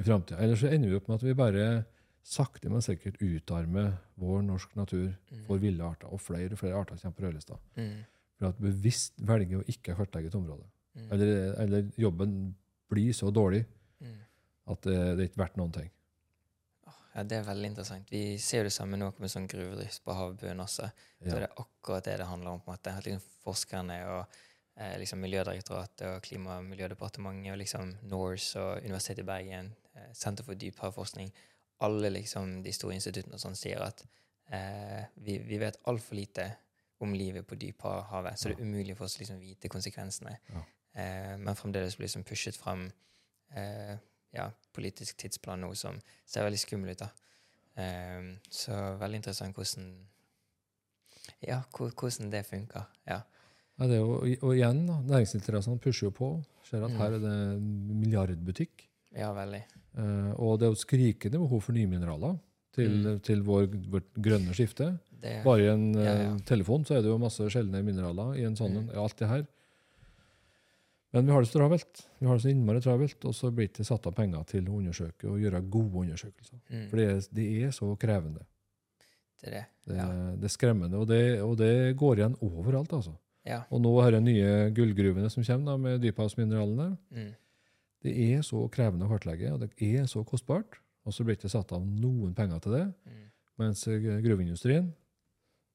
[0.00, 0.38] I framtida.
[0.40, 1.84] Ellers så ender vi opp med at vi bare
[2.24, 5.44] sakte, men sikkert utarmer vår norsk natur Mm.
[5.46, 6.08] for ville arter.
[6.12, 7.58] Og flere og flere arter kommer på rødlista.
[7.76, 8.04] Mm.
[8.38, 10.64] For at bevisst velger å ikke kartlegge et område.
[10.96, 11.12] Mm.
[11.12, 12.54] Eller, eller jobben
[12.90, 13.64] blir så dårlig
[14.00, 14.16] Mm.
[14.68, 15.90] at det, det er ikke verdt noen ting.
[17.14, 18.10] Ja, Det er veldig interessant.
[18.10, 20.90] Vi ser jo det samme nå med sånn gruvedrift på havbunnen også.
[21.20, 21.34] Så Ja.
[21.34, 22.60] det er akkurat det det handler om.
[22.60, 22.96] på en måte.
[22.96, 24.26] At liksom forskerne og
[24.76, 29.89] eh, liksom Miljødirektoratet og Klima- og miljødepartementet og liksom NORS og Universitetet i Bergen, eh,
[30.14, 31.30] Senter for dyphavforskning,
[31.86, 34.02] alle liksom de store instituttene og sånn sier at
[34.52, 36.46] eh, vi, vi vet altfor lite
[37.00, 40.34] om livet på dyphavet, så det er umulig for oss å liksom vite konsekvensene.
[40.52, 40.62] Ja.
[41.00, 42.84] Eh, men fremdeles blir liksom pushet fram
[43.56, 43.96] eh,
[44.36, 45.96] ja, politisk tidsplan nå som
[46.28, 47.00] ser veldig skummel ut.
[47.06, 47.10] da.
[47.80, 49.90] Eh, så veldig interessant hvordan
[51.46, 52.84] ja, hvordan det funker.
[53.08, 53.20] Ja.
[53.80, 56.28] Ja, det jo, og igjen, næringsinteressene pusher jo på.
[56.68, 56.98] Ser at Mm.
[57.00, 57.62] her er det
[57.96, 58.88] milliardbutikk.
[59.16, 59.62] ja, veldig.
[59.98, 62.38] Eh, og det er jo skrikende behov for nye mineraler
[62.72, 63.20] til, Mm.
[63.26, 64.98] til vår, vårt grønne skifte.
[65.20, 66.36] Det, Bare i en Ja, eh, ja.
[66.46, 68.96] telefon så er det jo masse sjeldne mineraler i en sånn Mm.
[68.96, 69.46] alt det her.
[71.12, 72.04] Men vi har det så travelt.
[72.20, 74.64] Vi har det så innmari travelt, og så blir det ikke satt av penger til
[74.70, 76.60] å undersøke og gjøre gode undersøkelser.
[76.70, 78.44] mm, For det er, det er så krevende.
[79.42, 79.66] det er det.
[79.88, 80.06] Det, Ja.
[80.36, 82.92] det er skremmende, og det, og det går igjen overalt.
[82.92, 83.16] altså.
[83.44, 83.62] Ja.
[83.72, 86.98] Og nå har jeg nye gullgruvene som kommer da, med dyphavsmineralene.
[87.12, 87.34] Mm,
[88.02, 90.78] Det er så krevende å kartlegge, og det er så kostbart.
[91.04, 92.86] Og så blir det ikke satt av noen penger til det.
[93.08, 93.26] mm,
[93.60, 94.92] Mens eh, gruveindustrien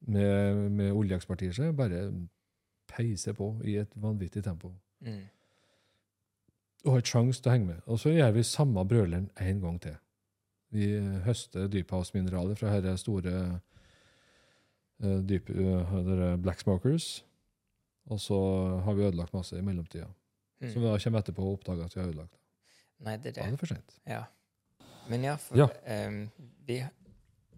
[0.07, 2.07] med, med oljeekspertise bare
[2.89, 4.71] peiser på i et vanvittig tempo.
[5.05, 5.21] mm,
[6.83, 7.85] Du har ikke sjanse til å henge med.
[7.85, 9.95] Og så gjør vi samme brøleren en gang til.
[10.75, 13.33] Vi eh, høster dyphavsmineraler fra disse store
[15.03, 17.25] uh, dyp, uh, black smokers.
[18.05, 18.37] Og så
[18.85, 20.07] har vi ødelagt masse i mellomtida.
[20.65, 20.73] Mm.
[20.73, 22.41] Som vi da kommer etterpå og oppdager at vi har ødelagt det.
[23.05, 23.47] Nei, det er Da det.
[23.47, 23.97] er det for sent.
[24.07, 24.23] Ja.
[25.09, 25.67] Men ja, for Ja.
[26.07, 26.31] Um,
[26.65, 26.79] vi,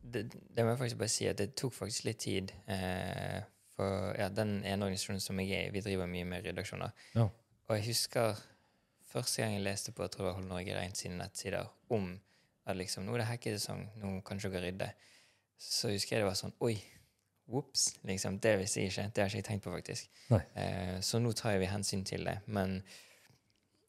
[0.04, 2.52] det, det må jeg faktisk bare si at det tok faktisk litt tid.
[2.68, 3.42] Uh,
[3.78, 6.92] for ja, den ene organisasjonen som jeg er i, vi driver mye med redaksjoner.
[7.16, 7.28] Ja.
[7.68, 8.40] Og jeg husker
[9.08, 12.20] første gang jeg leste på jeg tror det var Hold Norge Rent sine nettsider om
[12.66, 14.90] at liksom, nå er det hackesesong, nå kan ikke dere rydde.
[15.62, 16.74] Så husker jeg det var sånn Oi,
[17.48, 17.90] ops.
[18.08, 19.10] Liksom, det visste jeg ikke.
[19.14, 20.10] Det har ikke jeg tenkt på, faktisk.
[20.32, 22.40] Eh, så nå tar vi hensyn til det.
[22.46, 22.82] Men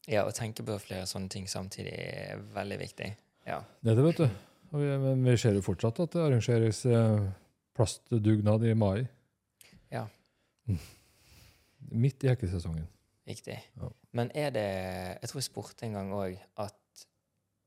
[0.09, 3.09] ja, å tenke på flere sånne ting samtidig er veldig viktig.
[3.49, 3.59] Ja.
[3.81, 4.29] Det er det, vet du.
[4.69, 7.27] Vi, men vi ser jo fortsatt at det arrangeres eh,
[7.77, 9.07] plastdugnad i mai.
[9.93, 10.05] Ja.
[10.69, 10.79] Mm.
[12.05, 12.87] Midt i hekkesesongen.
[13.29, 13.57] Riktig.
[13.77, 13.89] Ja.
[14.17, 14.69] Men er det
[15.21, 17.03] Jeg tror jeg spurte en gang òg at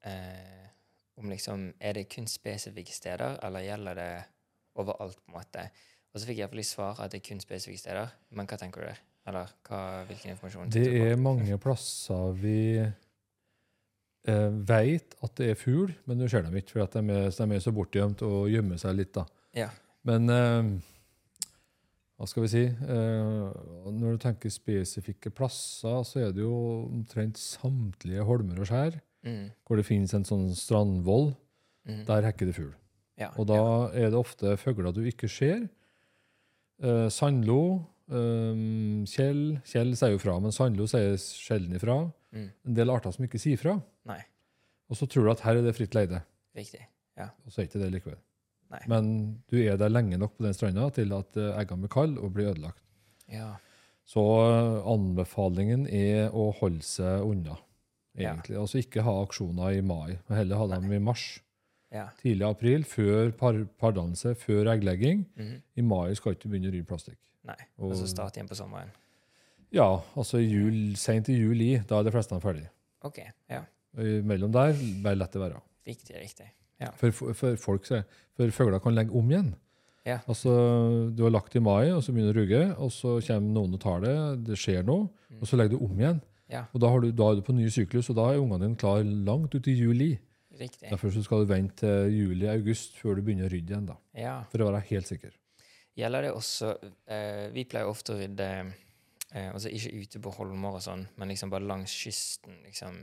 [0.07, 0.71] eh,
[1.21, 4.13] om liksom Er det kun spesifikke steder, eller gjelder det
[4.81, 5.65] overalt, på en måte?
[6.13, 8.13] Og så fikk jeg iallfall svar at det er kun spesifikke steder.
[8.37, 9.01] Men hva tenker du der?
[9.31, 10.71] Eller hva, hvilken informasjon?
[10.75, 16.57] Det er mange plasser vi eh, veit at det er fugl, men du ser dem
[16.59, 19.13] ikke, for at de er, de er så bortgjemt og gjemmer seg litt.
[19.17, 19.25] da.
[19.57, 19.69] Ja.
[20.09, 20.73] Men eh,
[22.19, 22.65] hva skal vi si?
[22.67, 26.55] Eh, når du tenker spesifikke plasser, så er det jo
[26.91, 31.29] omtrent samtlige holmer og skjær Mm, hvor det finnes en sånn strandvoll.
[31.87, 32.73] mm, Der hekker det fugl.
[33.19, 33.59] Ja, Og da
[33.93, 35.69] er det ofte fugler du ikke ser.
[36.83, 37.59] Eh, sandlo,
[38.11, 41.99] eh, Kjell Kjell sier jo fra, men sandlo sier sjelden ifra.
[42.33, 43.77] Mm, En del arter som ikke sier fra.
[44.09, 44.21] nei.
[44.91, 46.19] Og så tror du at her er det fritt leide,
[46.55, 46.83] Riktig.
[47.17, 47.31] ja.
[47.47, 48.19] og så er ikke det likevel.
[48.73, 48.81] Nei.
[48.89, 49.07] Men
[49.49, 52.33] du er der lenge nok på den stranda til at eh, eggene blir kalde og
[52.35, 52.83] blir ødelagt.
[53.29, 53.55] Ja.
[54.05, 57.57] Så eh, anbefalingen er å holde seg unna,
[58.19, 58.35] Ja.
[58.35, 58.59] egentlig.
[58.61, 61.41] Altså ikke ha aksjoner i mai, men heller ha dem i mars.
[61.93, 62.07] Ja.
[62.23, 65.27] Tidlig april, før par, pardannelse, før egglegging.
[65.37, 67.19] mhm, I mai skal du ikke begynne å rydde plastikk.
[67.49, 67.59] Nei.
[67.83, 68.91] Og så starte igjen på sommeren.
[69.73, 72.69] Ja, altså jul, sent i juli, da er de fleste ferdige.
[73.05, 73.19] OK.
[73.51, 73.63] Ja.
[74.25, 75.61] Mellom der, bare lett det være.
[75.89, 76.49] Riktig, riktig.
[76.99, 79.53] For, for, for folk, for fugler kan legge om igjen.
[80.07, 80.19] Ja.
[80.27, 80.51] Altså,
[81.15, 83.77] du har lagt i mai, og så begynner det å rugge, og så kommer noen
[83.77, 84.15] og tar det,
[84.49, 85.07] det skjer noe,
[85.39, 86.19] og så legger du om igjen.
[86.53, 86.65] Ja.
[86.75, 88.81] Og da, har du, da er du på ny syklus, og da er ungene dine
[88.81, 90.11] klar langt ut i juli.
[90.63, 90.89] Riktig.
[90.93, 93.97] Derfor så skal du vente til juli-august før du begynner å rydde igjen, da.
[94.19, 94.35] Ja.
[94.53, 95.35] For å være helt sikker.
[95.99, 96.71] Gjelder det også
[97.13, 98.47] eh, Vi pleier ofte å rydde
[99.35, 102.63] eh, altså ikke ute på holmer og sånn, men liksom bare langs kysten.
[102.65, 103.03] liksom.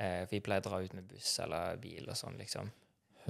[0.00, 2.72] Eh, vi pleier å dra ut med buss eller bil og sånn, liksom.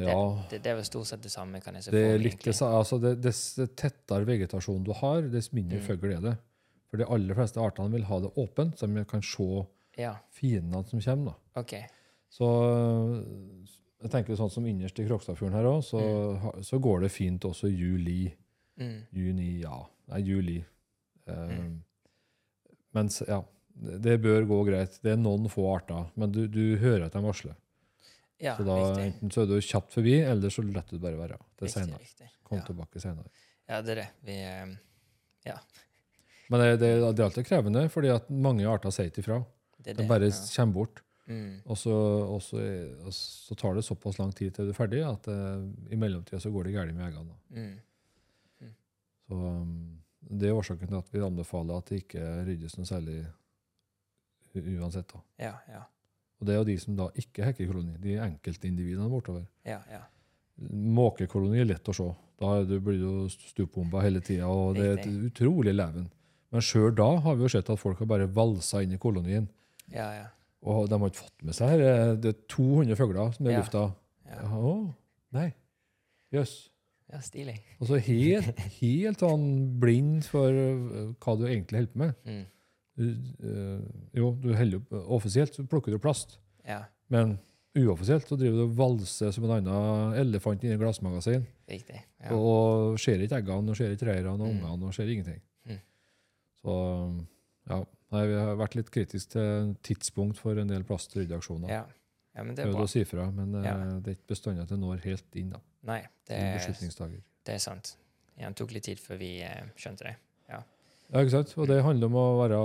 [0.00, 0.14] Ja,
[0.50, 2.24] Det, det er vel stort sett det samme, kan jeg se det for meg.
[2.24, 3.42] litt det, altså det, Dess
[3.78, 5.84] tettere vegetasjon du har, dess mindre Mm.
[5.86, 6.32] fugl er det.
[6.90, 9.46] For de aller fleste artene vil ha det åpent, så de kan se
[10.00, 11.36] Ja, fiendene som kommer.
[11.54, 11.60] da.
[11.60, 11.74] OK.
[12.34, 12.46] Så
[14.02, 16.62] jeg tenker sånn som innerst i Krokstadfjorden her òg, så, mm.
[16.66, 18.26] så går det fint også juli.
[18.80, 18.96] Mm.
[19.14, 19.80] Juni, ja.
[20.12, 20.60] Nei, juli.
[21.30, 21.82] Eh, Mm.
[22.94, 23.40] Mens, ja.
[23.74, 25.00] Det bør gå greit.
[25.02, 27.56] Det er noen få arter, men du, du hører at de varsler.
[28.38, 29.06] Ja, så da riktig.
[29.08, 31.38] enten så er du kjapt forbi, eller så lar du det bare være.
[31.58, 32.28] til riktig.
[32.46, 32.64] Kom Ja.
[32.68, 33.26] tilbake senere.
[33.68, 34.08] ja, det er det.
[34.28, 34.36] Vi
[35.46, 35.56] ja.
[36.50, 39.40] Men det, det, det er alltid krevende, fordi at mange arter sier ikke ifra.
[39.84, 41.02] De bare kommer bort.
[41.26, 41.62] Mm.
[41.64, 42.60] Og så, og, så,
[43.00, 46.40] og så tar det såpass lang tid til du er ferdig, at uh, i mellomtida
[46.42, 47.38] så går det galt med eggene.
[47.48, 47.70] Mm.
[48.60, 48.74] Mm.
[49.28, 49.72] Så um,
[50.20, 53.22] Det er årsaken til at vi anbefaler at det ikke ryddes noe særlig
[54.54, 55.08] uansett.
[55.10, 55.22] da.
[55.40, 55.82] Ja, ja.
[56.40, 59.46] Og det er jo de som da ikke hekker koloni, de enkeltindividene bortover.
[59.66, 60.02] Ja, ja.
[60.70, 62.06] Måkekoloni er lett å se.
[62.38, 66.08] Da du, blir du stupbomba hele tida, og det er et utrolig leven.
[66.54, 69.48] Men sjøl da har vi jo sett at folk har bare valsa inn i kolonien.
[69.90, 70.28] Ja, ja.
[70.64, 71.80] Og de har ikke fått med seg her.
[71.84, 73.60] eh, Det er 200 fugler som er i Ja.
[73.60, 73.82] lufta.
[74.26, 74.94] Ja, å,
[75.32, 75.52] nei.
[76.32, 76.70] Jøss.
[77.12, 77.58] ja stilig.
[77.80, 82.14] Altså helt, helt sånn blind for øh, hva du egentlig holder på med.
[82.24, 82.44] Mm.
[82.96, 83.04] Du,
[83.44, 83.82] øh,
[84.14, 87.38] jo, du holder opp Offisielt så plukker du plast, Ja, men
[87.76, 91.44] uoffisielt så driver du og valser som en annen elefant inni glassmagasin.
[91.68, 92.00] riktig.
[92.22, 92.30] Ja.
[92.34, 94.60] Og ser ikke eggene, og ser ikke reirene og Mm.
[94.64, 95.40] ungene, og ser ingenting.
[95.66, 95.80] Mm.
[96.62, 96.74] Så
[97.68, 97.84] ja,
[98.14, 101.68] nei, vi har vært litt kritiske til tidspunkt for en del plastryddeaksjoner.
[101.72, 101.82] Ja.
[102.36, 102.86] ja, men det er Prøvd bra.
[102.88, 103.74] å si fra, men eh, Ja.
[104.00, 105.50] det er ikke bestandig at det når helt inn.
[105.54, 106.58] da, Nei, det er,
[107.44, 107.96] det er sant.
[108.38, 110.14] Ja, det tok litt tid før vi eh, skjønte det.
[111.12, 111.50] Ja, ikke sant?
[111.60, 112.56] Og det handler om å være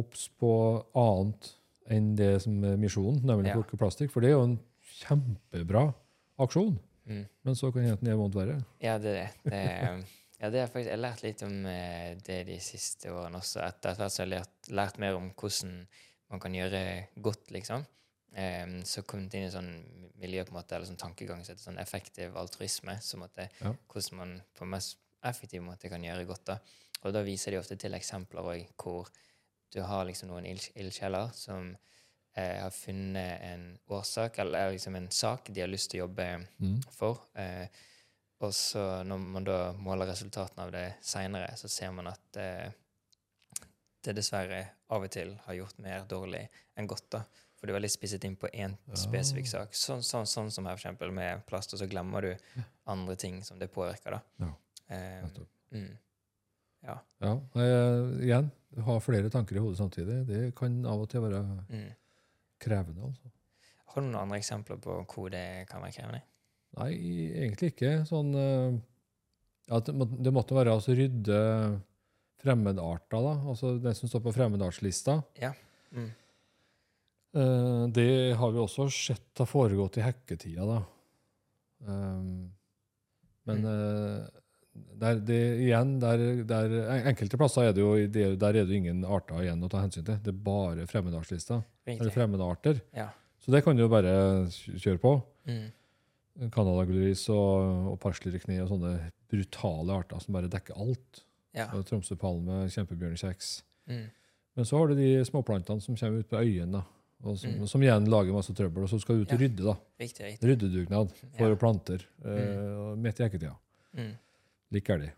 [0.00, 0.50] obs på
[0.96, 1.50] annet
[1.92, 3.58] enn det som er misjonen, nemlig Ja.
[3.58, 4.10] plukke plastikk.
[4.10, 4.58] For det er jo en
[5.02, 5.94] kjempebra
[6.40, 7.26] aksjon, Mm.
[7.44, 8.64] men så kan det hende vondt verre.
[8.80, 9.50] Ja, det er det.
[9.50, 10.02] det er,
[10.42, 13.62] ja, det har faktisk, jeg har lært litt om eh, det de siste årene også.
[13.64, 15.76] Etter hvert har jeg lært, lært mer om hvordan
[16.32, 16.82] man kan gjøre
[17.22, 17.86] godt, liksom.
[18.32, 19.72] Um, så kom det inn i sånn
[20.16, 22.94] miljø, på en måte, eller sånn tankegang som heter sånn effektiv altruisme.
[23.04, 23.74] Så måte, Ja.
[23.92, 26.44] Hvordan man på mest effektiv måte kan gjøre godt.
[26.46, 26.58] da.
[27.04, 29.08] Og da viser de ofte til eksempler også, hvor
[29.72, 31.76] du har liksom noen ilds- ildsjeler som
[32.34, 36.46] eh, har funnet en årsak, eller liksom en sak de har lyst til å jobbe
[36.60, 36.80] Mm.
[36.90, 37.26] for.
[37.36, 37.66] Eh,
[38.42, 42.70] og så når man da måler resultatene av det seinere, så ser man at eh,
[44.02, 46.42] det dessverre av og til har gjort mer dårlig
[46.76, 47.06] enn godt.
[47.14, 47.22] da.
[47.56, 49.74] For du er veldig spisset inn på én spesifikk sak.
[49.78, 53.42] Sånn, sånn, sånn som her for eksempel med plast, og så glemmer du andre ting
[53.46, 54.18] som det påvirker.
[54.18, 54.20] da.
[54.46, 54.52] Ja,
[54.92, 55.24] Eh,
[55.72, 55.92] mm.
[56.82, 56.98] Ja.
[57.22, 58.50] Ja, eh, igjen,
[58.84, 60.26] ha flere tanker i hodet samtidig.
[60.26, 61.40] Det kan av og til være
[61.70, 61.94] Mm.
[62.60, 63.02] krevende.
[63.06, 63.30] altså.
[63.86, 66.20] Har du noen andre eksempler på hvor det kan være krevende?
[66.80, 66.90] Nei,
[67.44, 67.92] egentlig ikke.
[68.08, 68.80] Sånn eh,
[69.72, 71.38] at det, måtte være altså rydde
[72.42, 73.34] fremmedarter, da.
[73.52, 75.20] Altså det som står på fremmedartslista.
[75.92, 76.10] Mm.
[77.32, 80.80] Eh, det har vi også sett har foregått i hekketida, da.
[81.82, 82.52] Um,
[83.48, 84.26] men eh,
[84.72, 86.74] der, det, igjen, der, der,
[87.10, 90.06] enkelte plasser er det jo der er det jo ingen arter igjen å ta hensyn
[90.06, 90.20] til.
[90.22, 91.60] Det er bare fremmedartslista.
[91.88, 92.80] Eller fremmedarter.
[92.96, 93.10] Ja.
[93.42, 94.12] Så det kan du jo bare
[94.54, 95.16] kjøre på.
[95.50, 95.66] Mm.
[96.52, 98.92] Canadagulris og, og parslyrikni og sånne
[99.30, 101.22] brutale arter som bare dekker alt.
[101.52, 101.66] Ja.
[101.84, 103.50] Tromsøpalme, kjempebjørnkjeks.
[103.92, 104.06] Mm.
[104.56, 106.82] Men så har du de småplantene som kommer ut på øyene,
[107.22, 107.66] og som, Mm.
[107.68, 108.82] som igjen lager masse trøbbel.
[108.84, 109.46] Og så skal du ut og Ja.
[109.46, 109.64] rydde.
[109.64, 109.74] da.
[110.00, 110.48] Riktig, riktig.
[110.48, 111.54] Ryddedugnad for Ja.
[111.56, 113.56] planter eh, og midt i hekketida.
[113.94, 114.16] Mm.
[114.72, 115.12] Like de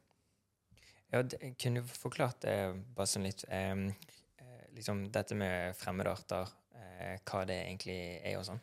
[1.12, 3.88] Ja, det, kunne du forklart det bare sånn litt em,
[4.38, 8.60] eh, Liksom dette med fremmedarter, eh, hva det egentlig er og sånn?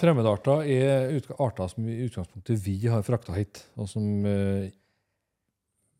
[0.00, 4.68] Fremmedarter er arter som i utgangspunktet vi har frakta hit, og som eh,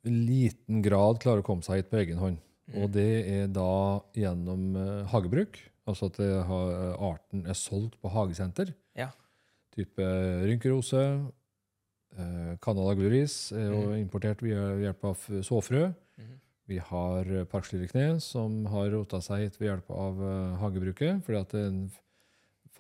[0.07, 2.39] i liten grad klarer å komme seg hit på egen hånd.
[2.71, 2.77] Mm.
[2.83, 3.69] Og det er da
[4.17, 5.59] gjennom eh, hagebruk.
[5.91, 6.69] Altså at har,
[7.03, 8.71] arten er solgt på hagesenter.
[8.99, 9.09] Ja.
[9.75, 10.07] Type
[10.47, 11.03] rynkerose.
[12.15, 13.99] Eh, Canada gluris er jo Mm.
[14.05, 15.89] importert ved hjelp av såfrø.
[16.19, 16.39] Mhm.
[16.69, 21.23] Vi har eh, parkslyrikne, som har rota seg hit ved hjelp av eh, hagebruket.
[21.27, 21.91] fordi at det er en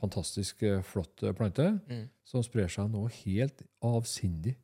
[0.02, 2.08] fantastisk eh, flott eh, plante Mm.
[2.26, 4.56] som sprer seg nå helt avsindig.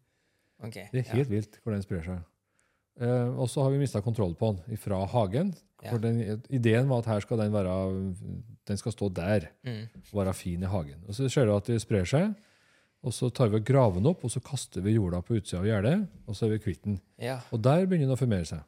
[0.61, 2.19] Okay, Det er helt vilt hvor den sprer seg.
[3.01, 5.55] Eh, og så har vi mista kontroll på den fra hagen.
[5.85, 5.95] Ja.
[6.03, 6.19] Den,
[6.51, 7.71] ideen var at her skal den være
[8.67, 9.71] Den skal stå der Ja.
[9.71, 9.89] Mm.
[10.13, 11.05] og være fin i hagen.
[11.07, 12.35] Og så ser du at det sprer seg.
[13.07, 15.61] Og så tar vi og graver den opp, og så kaster vi jorda på utsida
[15.61, 17.01] av gjerdet, og så er vi kvitt den.
[17.23, 17.39] ja.
[17.53, 18.59] Og der begynner den å formere seg.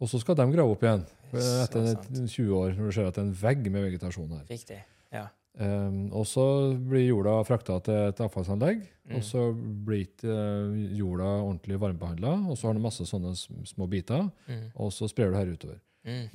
[0.00, 1.02] Og så skal de grave opp igjen
[1.32, 4.44] eh, etter 20 år, når du ser at det er en vegg med vegetasjon her.
[4.48, 4.78] Riktig.
[5.12, 5.26] Ja.
[5.56, 6.44] Um, og så
[6.82, 9.16] blir jorda frakta til et avfallsanlegg, Mm.
[9.16, 9.40] og så
[9.84, 13.34] blir ikke eh, jorda ordentlig varmebehandla, og så har du masse sånne
[13.68, 14.70] små biter, Mm.
[14.74, 15.78] og så sprer du her utover.
[16.06, 16.28] Mm.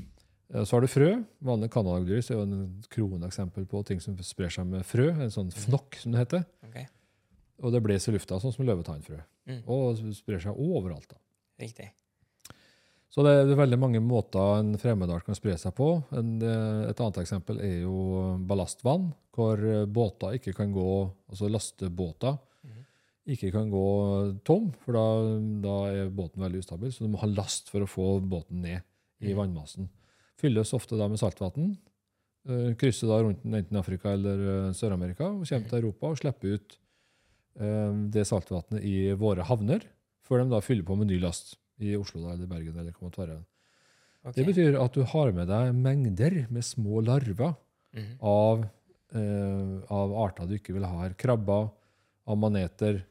[0.53, 1.23] Eh, Så har du frø.
[1.43, 5.09] Vanlig canadagris er jo en kroneksempel på ting som sprer seg med frø.
[5.09, 6.45] En sånn fnokk, som det heter.
[6.69, 6.85] Okay.
[7.61, 9.19] Og det blåser i lufta, sånn som løvetannfrø.
[9.47, 9.63] Mm.
[9.67, 11.07] Og sprer seg overalt.
[11.09, 11.17] da.
[11.59, 11.89] Riktig.
[13.09, 15.87] Så det er, veldig mange måter en fremmedart kan spre seg på.
[16.13, 20.85] En, et annet eksempel er jo ballastvann, hvor båter ikke kan gå,
[21.31, 22.83] altså lastebåter Mhm.
[23.33, 23.85] ikke kan gå
[24.45, 25.05] tom, for da,
[25.63, 26.91] da er båten veldig ustabil.
[26.93, 28.81] Så du må ha last for å få båten ned
[29.21, 29.37] i Mhm.
[29.37, 29.89] vannmassen.
[30.37, 31.77] Fylles ofte da med saltvann.
[32.47, 36.53] eh, Krysser da rundt enten Afrika eller eh, Sør-Amerika og kommer til Europa og slipper
[36.55, 36.77] ut
[37.59, 39.81] eh, det saltvannet i våre havner,
[40.23, 42.77] før de da fyller på med ny last i Oslo da, eller Bergen.
[42.77, 43.27] eller hva det
[44.23, 47.55] måtte Det betyr at du har med deg mengder med små larver
[47.95, 48.17] Mhm.
[48.21, 48.63] av,
[49.15, 51.13] eh, av arter du ikke vil ha her.
[51.15, 51.71] Krabber,
[52.27, 53.03] av maneter,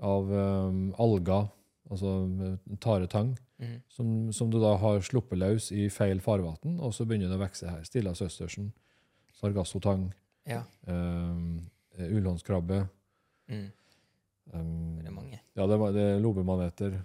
[0.00, 1.48] av um, alger,
[1.90, 2.12] altså
[2.52, 3.82] eh, taretang, Mhm.
[3.88, 7.48] som, som du da har sluppet løs i feil farvann, og så begynner det å
[7.48, 7.82] vokse her.
[7.84, 8.72] Stilla søstersen,
[9.32, 10.12] sargassotang,
[10.46, 10.62] Ja.
[10.86, 11.32] eh,
[11.98, 12.88] ullhåndskrabbe
[13.48, 13.70] Mm.
[14.52, 15.40] um, Det er mange.
[15.56, 17.04] Ja, det, det er lobemaneter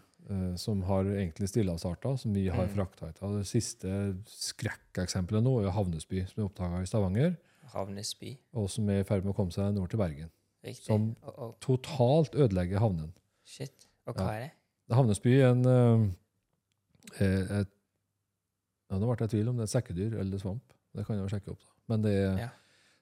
[0.55, 2.73] som har egentlig stillasarter, som vi har Mm.
[2.75, 3.19] frakta hit.
[3.19, 7.35] Det siste skrekkeksempelet nå er Havnesby, som er oppdaga i Stavanger,
[7.73, 8.37] Havnesby.
[8.53, 10.29] og som er i ferd med å komme seg nord til Bergen.
[10.63, 10.85] Riktig.
[10.85, 11.53] Som- oh, oh.
[11.59, 13.11] Totalt ødelegger havnen.
[13.45, 13.87] shit.
[14.07, 14.31] Og hva Ja.
[14.31, 14.51] er det?
[14.95, 17.67] Havnesby er en eh, er et,
[18.91, 20.61] ja, Nå ble jeg i tvil om det er sekkedyr eller svamp.
[20.95, 21.59] Det kan jeg jo sjekke opp.
[21.59, 21.71] da.
[21.89, 22.49] Men det, Ja.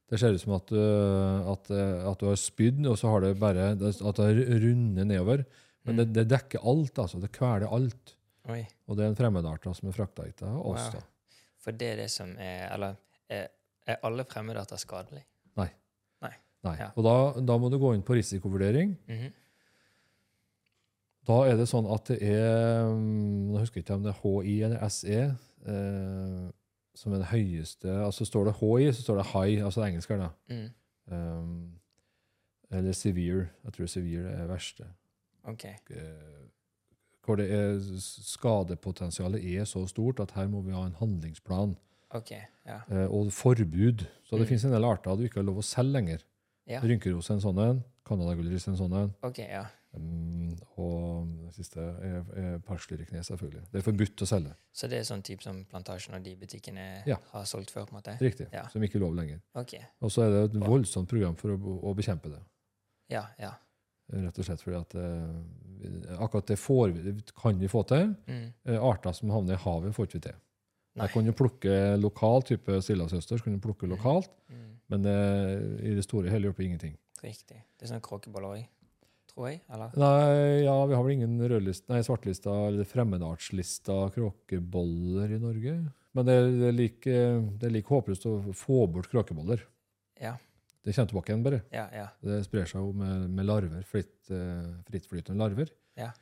[0.09, 3.21] det ser ut som at, du- at, eh, at du har spydd, og så har
[3.21, 5.45] det bare at det har rundet nedover.
[5.89, 6.13] Men det, Mm.
[6.13, 6.99] det dekker alt.
[7.03, 7.19] altså.
[7.21, 8.15] Det kveler alt.
[8.49, 8.61] Oi.
[8.87, 10.85] Og det er en fremmedart da, som er frakta hit av oss.
[10.93, 10.99] Wow.
[10.99, 11.33] da.
[11.59, 12.95] For det er det som er Eller
[13.29, 13.47] er,
[13.85, 15.25] er alle fremmedarter skadelige?
[15.57, 16.75] Nei.
[16.77, 16.89] Ja.
[16.99, 18.97] Og da, da må du gå inn på risikovurdering.
[19.07, 19.29] Mhm.
[21.29, 24.21] Da er det sånn at det er mm, Nå husker jeg ikke om det er
[24.23, 25.19] HI eller SE,
[25.69, 26.45] eh,
[26.99, 30.17] som er det høyeste Altså står det HI, så står det high, altså det engelske.
[30.19, 30.29] da.
[30.49, 30.69] Mm.
[31.11, 31.79] Um,
[32.71, 33.47] eller severe.
[33.65, 34.85] Jeg tror severe er det verste.
[35.49, 35.65] OK.
[35.65, 36.47] Eh,
[37.25, 37.79] hvor er
[38.39, 41.75] skadepotensialet er så stort at her må vi ha en handlingsplan
[42.11, 42.79] Okay, Ja.
[42.89, 44.05] eh, og forbud.
[44.25, 44.47] Så det Mm.
[44.47, 46.23] finnes en del arter du ikke har lov å selge lenger.
[46.65, 46.79] Ja.
[46.81, 47.83] Rynkeros er en sånn en.
[48.03, 49.13] Canadagullris er en sånn en.
[49.21, 49.65] Okay, ja.
[49.93, 53.63] Um, og det siste er, er parslyriknes, selvfølgelig.
[53.71, 54.55] Det er forbudt å selge.
[54.73, 57.17] Så det er sånn type som Plantasjen og de butikkene Ja.
[57.31, 57.85] har solgt før?
[57.85, 58.17] på en måte?
[58.19, 58.47] Riktig.
[58.53, 58.67] Ja.
[58.69, 59.39] Som ikke er lov lenger.
[59.55, 59.81] Okay.
[60.01, 62.41] Og så er det et voldsomt program for å, å bekjempe det.
[63.09, 63.51] Ja, ja.
[64.09, 68.15] Rett og slett fordi at eh, akkurat det får vi, kan vi få til.
[68.27, 68.47] Mm.
[68.65, 70.39] Eh, arter som havner i havet, får ikke vi til.
[70.97, 71.05] Nei.
[71.05, 73.93] Jeg kan jo plukke lokalt, type stillehavsøsters, kan du plukke Mm.
[73.95, 74.65] lokalt, Mm.
[74.89, 76.97] men eh, i det store og hele hjelper ingenting.
[77.23, 77.61] Riktig.
[77.77, 78.65] Det er sånn kråkeboller òg,
[79.29, 79.61] tror jeg?
[79.69, 79.91] Eller?
[79.95, 85.77] Nei, ja, vi har vel ingen rødlist, nei, svartlista eller fremmedartslista kråkeboller i Norge.
[86.15, 87.15] Men det det er like,
[87.59, 89.61] det er like håpløst å få bort kråkeboller.
[90.19, 90.33] Ja.
[90.85, 91.61] Det kommer tilbake igjen, bare.
[91.75, 92.05] Ja, ja.
[92.23, 95.73] Det sprer seg jo med, med larver, fritt, uh, frittflytende larver.
[95.99, 96.13] Ja.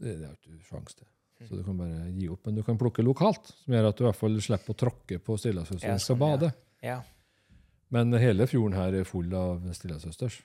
[0.00, 1.08] Det, det jo ikke sjanse til.
[1.40, 1.46] Mm.
[1.48, 2.44] Så du kan bare gi opp.
[2.46, 5.20] Men du kan plukke lokalt, som gjør at du i hvert fall slipper å tråkke
[5.24, 6.36] på stillehavsøsters Ja, som skal sånn, ja.
[6.36, 6.52] bade.
[6.84, 6.98] Ja.
[7.90, 10.38] Men hele fjorden her er full av stillasøsters.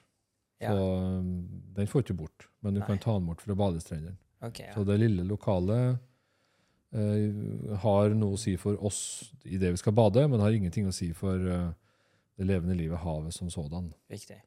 [0.66, 1.46] Så um,
[1.76, 2.48] den får du ikke bort.
[2.64, 2.88] Men du Nei.
[2.88, 4.18] kan ta den bort fra badestrendene.
[4.46, 4.72] Okay.
[4.74, 5.80] Så det lille lokale
[6.96, 9.00] uh, har noe å si for oss
[9.44, 11.68] i det vi skal bade, men har ingenting å si for eh,
[12.38, 13.94] det levende livet, havet som sådan.
[14.10, 14.42] Viktig.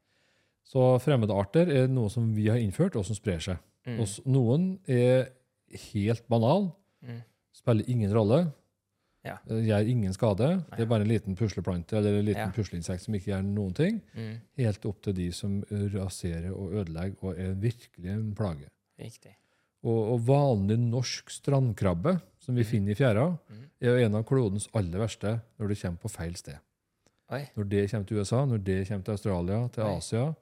[0.63, 3.57] Så fremmede arter er noe som vi har innført, og som sprer seg.
[3.87, 4.03] Mm.
[4.29, 5.29] Noen er
[5.93, 6.71] helt banal,
[7.01, 7.21] Mm.
[7.53, 8.51] spiller ingen rolle,
[9.25, 9.37] Ja.
[9.49, 10.65] eh, gjør ingen skade.
[10.71, 12.51] Det er bare en liten pusleplante eller en liten Ja.
[12.51, 14.01] pusleinsekt som ikke gjør noen ting.
[14.15, 14.39] Mm.
[14.57, 18.67] Helt opp til de som raserer og ødelegger og er virkelig en plage.
[18.99, 19.35] Riktig.
[19.83, 22.69] Og, og vanlig norsk strandkrabbe, som vi Mhm.
[22.69, 23.69] finner i fjæra, Mm.
[23.81, 26.57] er jo en av klodens aller verste når det kommer på feil sted.
[27.31, 27.43] Oi.
[27.55, 29.97] Når det kommer til USA, når det kommer til Australia, til Oi.
[29.97, 30.33] Asia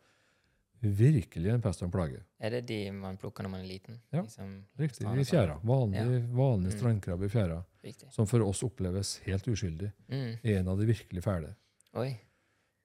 [0.82, 2.20] Virkelig en pest og en plage.
[2.40, 3.96] Er det de man plukker når man er liten?
[4.14, 4.22] Ja.
[4.22, 5.08] Liksom, Riktig.
[5.08, 5.56] I fjæra.
[5.66, 6.78] Vanlig, vanlig Mm.
[6.78, 7.62] strandkrabbe i fjæra.
[7.84, 8.08] Riktig.
[8.14, 9.92] Som for oss oppleves helt uskyldig.
[10.08, 10.36] Mm.
[10.44, 11.56] En av de virkelig fæle.
[11.96, 12.14] Oi.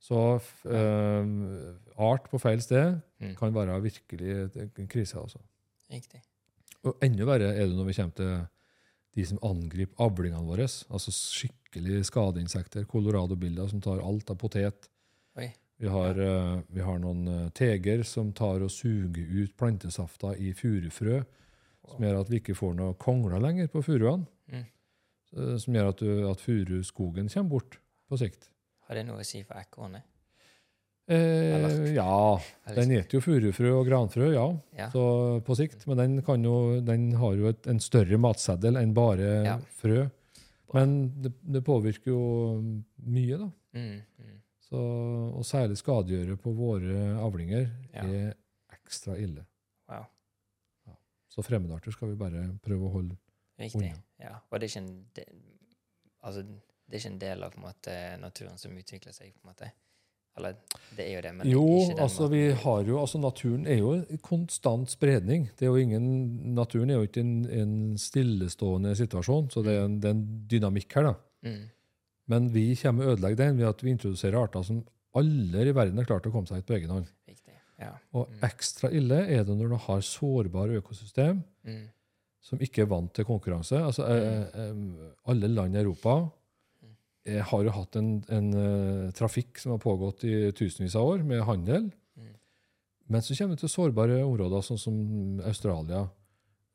[0.00, 3.34] Så eh, art på feil sted Mm.
[3.36, 5.18] kan være virkelig en krise.
[5.20, 5.38] altså.
[5.92, 6.20] Riktig.
[6.84, 8.46] Og enda verre er det når vi kommer til
[9.14, 10.64] de som angriper avlingene våre.
[10.90, 12.84] Altså skikkelig skadeinsekter.
[12.89, 14.89] Colorado-bilder som tar alt av potet.
[15.82, 20.52] Vi har, eh, vi har noen eh, teger som tar og suger ut plantesafta i
[20.55, 21.24] furufrø.
[21.90, 24.26] Som gjør at vi ikke får noe kongler lenger på furuene.
[24.52, 24.64] Mm.
[25.36, 27.78] eh, Som gjør at, du- at furuskogen kommer bort
[28.09, 28.48] på sikt.
[28.86, 30.02] Har det noe å si for ekornet?
[31.12, 32.39] Eh, ja,
[32.72, 34.47] den spiser jo furufrø og granfrø, ja.
[34.78, 34.89] Ja.
[34.94, 35.02] Så
[35.47, 35.86] på sikt.
[35.90, 39.56] Men den, kan jo, den har jo et, en større matseddel enn bare Ja.
[39.80, 40.06] frø.
[40.72, 42.20] Men det, det påvirker jo
[43.05, 43.51] mye, da.
[43.76, 44.01] Mm.
[44.22, 44.39] Mm.
[44.64, 44.80] Så,
[45.36, 48.06] og særlig skadegjøre på våre avlinger Ja.
[48.06, 48.34] er
[48.72, 49.44] ekstra ille.
[49.89, 50.06] Wow.
[51.32, 53.16] Så fremmedarter skal vi bare prøve å holde
[53.60, 53.93] Riktig.
[53.93, 54.01] Unna.
[54.20, 54.34] Ja.
[54.51, 55.43] Og det er ikke en del,
[56.24, 59.44] altså, det er ikke en del av på en måte, naturen som utvikler seg, på
[59.47, 59.70] en måte?
[60.36, 60.54] Eller
[60.96, 63.78] det er jo det, men Jo, ikke den altså vi har jo, altså naturen er
[63.82, 65.50] jo i konstant spredning.
[65.59, 66.06] Det er jo ingen,
[66.56, 70.24] naturen er jo ikke en, en stillestående situasjon, så det er en, det er en
[70.48, 71.10] dynamikk her.
[71.10, 71.14] da.
[71.44, 71.62] Mm.
[72.32, 74.82] Men vi kommer å ødelegge den ved at vi introduserer arter som
[75.20, 77.10] alle i verden har klart å komme seg ut på egen hånd.
[77.28, 77.59] Riktig.
[77.82, 77.92] Ja.
[78.14, 78.38] Og Mm.
[78.48, 81.88] ekstra ille er det når du har sårbare økosystem Mm.
[82.40, 83.76] som ikke er vant til konkurranse.
[83.76, 86.30] Altså, eh, eh, alle land i Europa
[87.26, 91.22] eh, har jo hatt en, en uh, trafikk som har pågått i tusenvis av år,
[91.24, 91.90] med handel.
[92.18, 92.34] Mm.
[93.08, 96.08] Men så kommer vi til sårbare områder, sånn som Australia,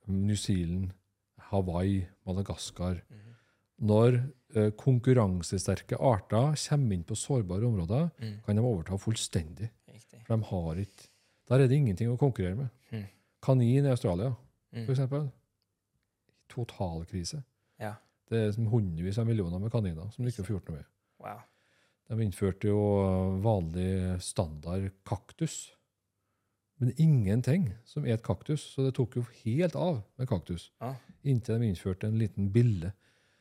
[0.07, 0.91] New Zealand,
[1.49, 3.01] Hawaii, Madagaskar.
[3.09, 3.23] Mm.
[3.87, 4.15] Når
[4.57, 8.39] uh, konkurransesterke arter kommer inn på sårbare områder, Mm.
[8.45, 9.69] kan de overta fullstendig.
[9.87, 10.23] Riktig.
[10.25, 11.07] For de har ikke
[11.49, 12.69] Der er det ingenting å konkurrere med.
[12.91, 13.05] Mm.
[13.41, 14.33] Kanin i Australia,
[14.73, 14.89] for Mm.
[14.89, 15.29] eksempel.
[16.49, 17.43] Totalkrise.
[17.79, 17.93] Ja.
[18.29, 20.85] Det er som hundrevis av millioner med kaniner som du ikke får gjort noe med.
[21.23, 21.39] Wow.
[22.09, 22.79] De innførte jo
[23.43, 25.73] vanlig standard kaktus.
[26.79, 30.69] Men ingenting som et kaktus, så det tok jo helt av med kaktus.
[30.81, 30.91] Ja.
[31.25, 32.91] Inntil de innførte en liten bille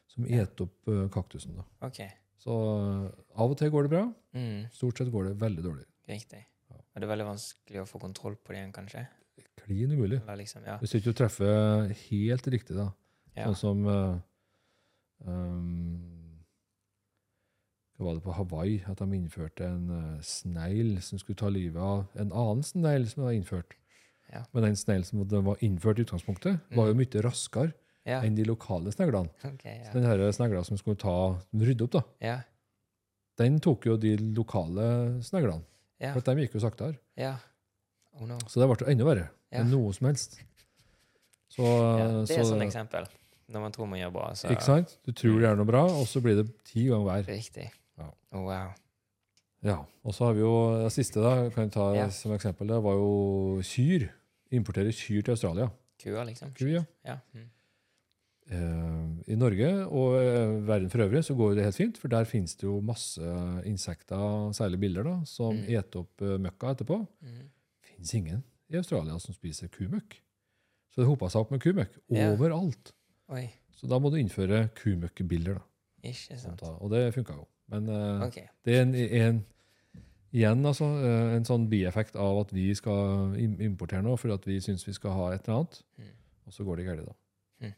[0.09, 0.43] som Ja.
[0.43, 1.57] et opp eh, kaktusen.
[1.57, 1.65] da.
[1.87, 2.09] Okay.
[2.39, 4.67] Så eh, av og til går det bra, Mm.
[4.73, 5.85] stort sett går det veldig dårlig.
[6.09, 6.45] Riktig.
[6.71, 6.77] Ja.
[6.97, 9.07] Er det veldig vanskelig å få kontroll på det igjen, kanskje?
[9.57, 10.21] Klin umulig.
[10.37, 10.79] Liksom, ja.
[10.79, 12.93] Hvis du ikke treffer helt riktig, da.
[13.37, 14.19] Sånn som eh,
[15.25, 16.03] um,
[17.97, 18.83] Hva var det på Hawaii?
[18.91, 23.23] At de innførte en uh, snegl som skulle ta livet av en annen snegl som
[23.23, 23.77] de hadde innført.
[24.33, 24.43] Ja.
[24.53, 26.99] Men den sneglen som de var innført i utgangspunktet, var jo Mm.
[27.01, 27.73] mye raskere
[28.07, 28.21] Ja.
[28.23, 29.31] enn de lokale sneglene.
[29.55, 29.91] Okay, ja.
[29.93, 32.41] Så den snegla som skulle ta, rydde opp, da, Ja.
[33.39, 35.65] den tok jo de lokale sneglene.
[36.13, 36.99] For at de gikk jo saktere.
[37.17, 37.39] ja.
[38.19, 38.39] Oh no.
[38.49, 39.61] Så det ble enda verre Ja.
[39.61, 40.39] enn noe som helst.
[41.53, 43.07] Så, Ja, det er så et sånt eksempel.
[43.49, 44.99] Når man tror man gjør bra, så Ikke sant?
[45.07, 47.27] Du tror det er noe bra, og så blir det ti ganger hver.
[47.31, 47.69] Riktig.
[47.99, 48.09] Ja.
[48.33, 48.73] Oh, wow.
[49.63, 49.77] Ja.
[50.05, 52.09] Og så har vi jo det siste, da, kan jeg ta Ja.
[52.11, 52.67] som eksempel.
[52.69, 54.09] Det var jo kyr.
[54.53, 55.69] Importere kyr til Australia.
[56.03, 56.51] Kua, liksom?
[56.59, 56.85] Kua, ja.
[57.07, 57.17] Ja.
[57.35, 57.47] Mm.
[58.47, 62.25] Uh, I Norge og uh, verden for øvrig så går det helt fint, for der
[62.25, 63.19] finnes det jo masse
[63.67, 65.65] insekter, særlig biller, da, som Mm.
[65.81, 67.01] eter opp uh, møkka etterpå.
[67.23, 67.49] Mm.
[67.83, 70.21] finnes ingen i Australia som spiser kumøkk.
[70.95, 72.31] Så det hopa seg opp med kumøkk Ja.
[72.35, 72.93] overalt.
[73.35, 75.59] Oi, Så da må du innføre kumøkkbiller.
[75.59, 75.65] da.
[76.07, 76.61] ikke sant.
[76.63, 76.77] Da.
[76.81, 77.47] Og det funka jo.
[77.69, 78.47] Men eh, okay.
[78.65, 79.39] det er en, en,
[80.37, 84.61] igjen altså, eh, en sånn bieffekt av at vi skal importere noe fordi at vi
[84.63, 86.13] syns vi skal ha et eller annet, Mm.
[86.47, 87.17] og så går det galt, da.
[87.67, 87.73] Mm.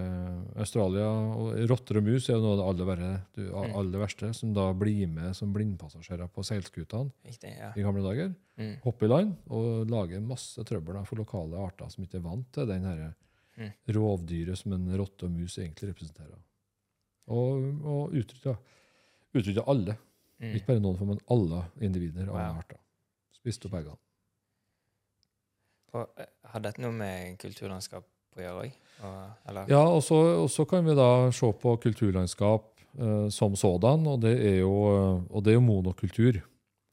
[0.00, 1.04] Eh, Australia
[1.36, 3.74] og Rotter og mus er jo noe av det aller, verre, du, Mm.
[3.76, 7.12] aller verste, som da blir med som blindpassasjerer på seilskutene
[7.44, 7.72] ja.
[7.76, 8.32] i gamle dager.
[8.56, 8.76] Mm.
[8.84, 12.50] hoppe i land og lage masse trøbbel da, for lokale arter som ikke er vant
[12.54, 13.14] til den her
[13.56, 13.70] Mm.
[13.94, 16.38] rovdyret som en rotte og mus egentlig representerer.
[17.30, 18.56] Og, og utrydda,
[19.70, 19.94] alle.
[20.42, 20.54] Mm.
[20.56, 22.58] Ikke bare noen, for, men alle individer av Wow.
[22.58, 22.80] arter.
[23.32, 23.96] Spiste opp eggene.
[25.94, 28.04] Og, eh, har dette noe med kulturlandskap
[28.34, 28.72] å gjøre òg?
[29.48, 29.68] Eller?
[29.70, 34.20] Ja, og så og så kan vi da se på kulturlandskap eh, som sådan, og
[34.24, 34.72] det er jo,
[35.30, 36.40] og det er jo monokultur.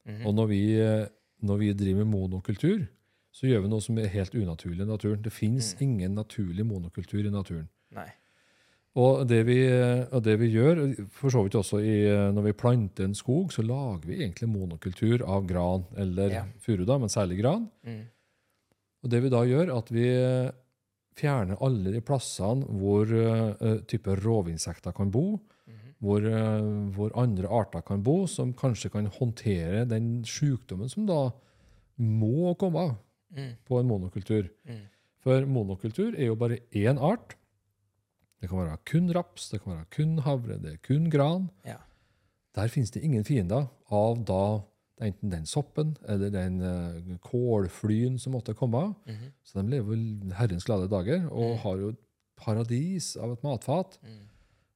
[0.06, 0.26] Mhm.
[0.26, 1.08] Og når vi, eh,
[1.42, 2.88] når vi driver med monokultur,
[3.32, 5.22] så gjør vi noe som er helt unaturlig i naturen.
[5.24, 5.82] Det fins Mm.
[5.88, 7.70] ingen naturlig monokultur i naturen.
[7.92, 8.10] Nei.
[8.96, 9.56] Og det vi,
[10.12, 11.94] og det vi gjør, for så vidt også i,
[12.36, 16.44] når vi planter en skog, så lager vi egentlig monokultur av gran eller Ja.
[16.60, 17.70] furu, da, men særlig gran.
[17.88, 18.02] Mm.
[19.04, 20.52] Og det vi da gjør, at vi
[21.16, 25.94] fjerner alle de plassene hvor uh, type rovinsekter kan bo, Mhm.
[26.02, 31.30] hvor, uh, hvor andre arter kan bo, som kanskje kan håndtere den sykdommen som da
[31.98, 32.98] må komme
[33.32, 33.54] Mm.
[33.66, 34.50] på en monokultur.
[34.68, 34.82] Mm.
[35.24, 37.36] For monokultur er jo bare én art.
[38.42, 41.50] Det kan være kun raps, det kan være kun havre, det er kun gran.
[41.66, 41.78] Ja.
[42.56, 44.42] Der finnes det ingen fiender av da
[45.02, 48.96] enten den soppen eller den uh, kålflyen som måtte komme.
[49.08, 49.32] Mhm.
[49.44, 51.58] Så de lever herrens glade dager og Mm.
[51.64, 52.02] har jo et
[52.38, 53.98] paradis av et matfat.
[54.04, 54.28] Mm.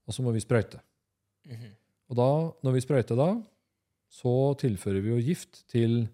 [0.07, 0.79] Og så må vi sprøyte.
[1.47, 1.73] -hmm.
[2.09, 3.41] Og da, når vi sprøyter da,
[4.09, 6.07] så tilfører vi jo gift til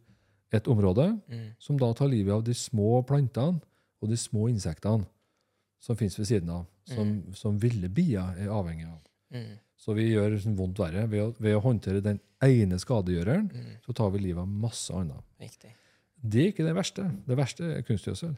[0.53, 1.47] et område Mm.
[1.59, 3.61] som da tar livet av de små plantene
[4.01, 5.05] og de små insektene
[5.79, 8.99] som finnes ved siden av, som, som ville bier er avhengig av.
[9.33, 9.57] Mm.
[9.81, 11.07] Så vi gjør sånn vondt verre.
[11.09, 13.77] Ved å, ved å håndtere den ene skadegjøreren, Mm.
[13.85, 15.23] så tar vi livet av masse annet.
[15.39, 15.71] Riktig.
[16.21, 17.05] Det er ikke det verste.
[17.27, 18.35] Det verste er kunstgjødsel.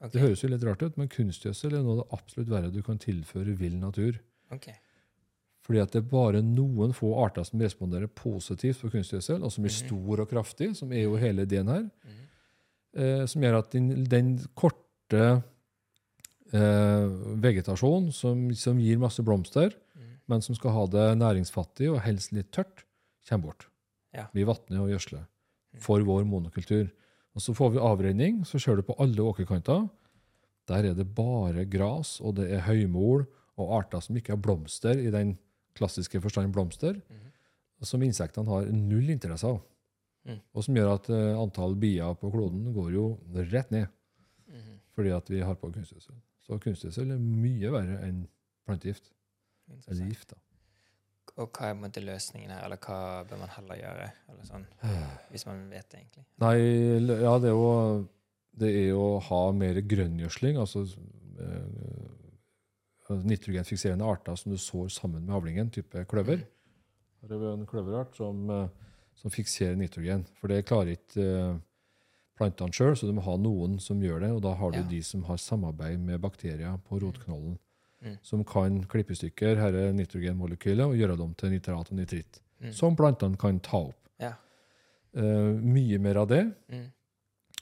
[0.00, 0.10] Okay.
[0.14, 2.80] Det høres jo litt rart ut, men kunstgjødsel er noe av det absolutt verre du
[2.82, 4.16] kan tilføre vill natur.
[4.50, 4.70] Ok.
[5.70, 9.62] Fordi at det er bare noen få arter som responderer positivt på kunstgjødsel, og som
[9.64, 9.86] er Mhm.
[9.86, 11.84] stor og kraftig, som er jo hele ideen her.
[11.86, 12.16] Mhm.
[12.98, 15.44] eh, som gjør at den, den korte
[16.52, 17.06] eh,
[17.38, 20.02] vegetasjonen som, som gir masse blomster, Mm.
[20.28, 22.82] men som skal ha det næringsfattig og helst litt tørt,
[23.28, 23.66] kommer bort.
[24.14, 24.26] Ja.
[24.34, 25.26] Vi vatner og gjødsler
[25.78, 26.90] for vår monokultur.
[27.36, 29.88] Og så får vi avrenning, så ser du på alle åkerkanter.
[30.66, 33.26] Der er det bare gras, og det er høymol
[33.56, 35.36] og arter som ikke har blomster i den
[35.78, 37.28] klassiske forstand blomster, mm.
[37.86, 39.60] som insektene har null interesse av.
[40.28, 40.40] Mm.
[40.52, 43.06] Og som gjør at uh, antall bier på kloden går jo
[43.38, 43.86] rett ned
[44.52, 44.74] mm.
[44.92, 46.18] fordi at vi har på kunstgjødsel.
[46.44, 48.22] Så kunstgjødsel er mye verre enn
[48.68, 49.12] plantegift.
[49.86, 50.40] Eller gift, da.
[51.38, 54.08] Og hva er på en måte løsningen her, eller hva bør man heller gjøre?
[54.32, 54.64] Eller sånn,
[55.30, 56.24] hvis man vet det, egentlig.
[56.42, 56.56] Nei,
[57.22, 57.68] ja, det er jo
[58.60, 62.08] det er å ha mer grønngjødsling, altså eh,
[63.16, 66.44] nitrogenfikserende arter som du sår sammen med avlingen, type kløver.
[67.22, 68.68] Her er en kløverart som, eh,
[69.14, 70.24] som fikserer nitrogen.
[70.40, 71.58] For det klarer ikke eh,
[72.38, 74.30] plantene sjøl, så du må ha noen som gjør det.
[74.32, 74.88] Og da har du Ja.
[74.88, 77.58] de som har samarbeid med bakterier på rotknollen,
[78.02, 78.16] Mm.
[78.22, 82.72] som kan klippe i stykker dette nitrogenmolekylet og gjøre dem til nitrat og nitritt, Mm.
[82.72, 84.08] som plantene kan ta opp.
[84.18, 84.32] Ja.
[85.14, 86.54] Uh, mye mer av det.
[86.70, 86.86] Mm.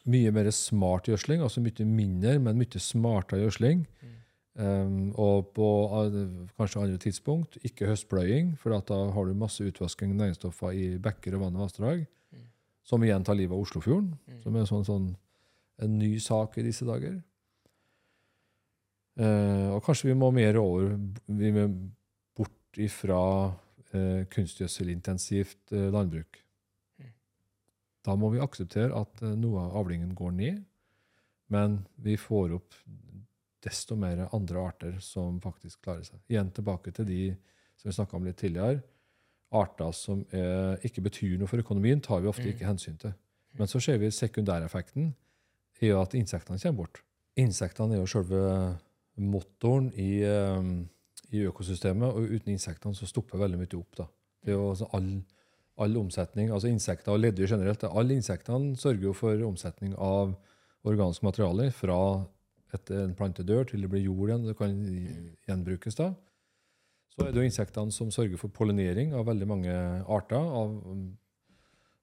[0.06, 3.86] Mye mer smart gjødsling, altså mye mindre, men mye smartere gjødsling.
[4.00, 4.14] Mm.
[4.59, 9.62] Um, og på uh, kanskje andre tidspunkt ikke høstpløying, for at da har du masse
[9.62, 12.43] utvasking av næringsstoffer i bekker og vann og vassdrag, Mm.
[12.85, 14.43] som igjen tar livet av Oslofjorden, Mm.
[14.43, 15.16] som er sånn, sånn
[15.78, 17.22] en ny sak i disse dager.
[19.18, 20.93] Uh, og kanskje vi må mer over
[21.26, 21.64] vi må
[22.39, 23.55] bort ifra
[23.94, 26.39] uh, kunstgjødselintensivt eh, landbruk.
[27.01, 27.12] Mm.
[28.05, 30.60] Da må vi akseptere at eh, noe av avlingen går ned,
[31.48, 32.74] men vi får opp
[33.64, 36.20] desto mer andre arter som faktisk klarer seg.
[36.30, 37.22] Igjen tilbake til de
[37.78, 38.82] som vi snakka om litt tidligere.
[39.55, 42.52] Arter som er, ikke betyr noe for økonomien, tar vi ofte Mm.
[42.52, 43.14] ikke hensyn til.
[43.59, 45.14] Men så ser vi sekundæreffekten
[45.80, 47.02] er at insektene kommer bort.
[47.36, 48.78] Insektene er jo selve
[49.16, 50.85] motoren i, eh,
[51.32, 53.97] i økosystemet, og uten insektene så stopper veldig mye opp.
[53.97, 54.06] da.
[54.44, 55.24] Det er jo altså all,
[55.78, 60.36] all omsetning, altså insekter og leddyr generelt, alle insektene sørger jo for omsetning av
[60.85, 62.26] organisk materiale fra
[62.77, 64.74] et, en plante dør til det blir jord igjen, det kan
[65.49, 66.12] gjenbrukes da.
[67.15, 70.39] Så er det jo insektene som sørger for pollinering av veldig mange arter.
[70.39, 70.77] av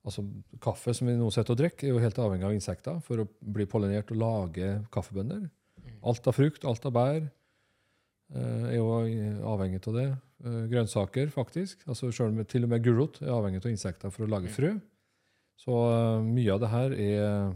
[0.06, 0.22] Altså,
[0.62, 3.30] Kaffe som vi nå sitter og drikker, er jo helt avhengig av insekter for å
[3.56, 5.48] bli pollinert og lage kaffebønner.
[6.06, 8.92] Alt av frukt, alt av bær eh, er jo
[9.50, 10.10] avhengig av det.
[10.46, 11.82] Eh, grønnsaker, faktisk.
[11.90, 14.76] altså selv med, Til og med gulrot er avhengig av insekter for å lage frø.
[15.58, 17.50] Så eh, mye av det her er,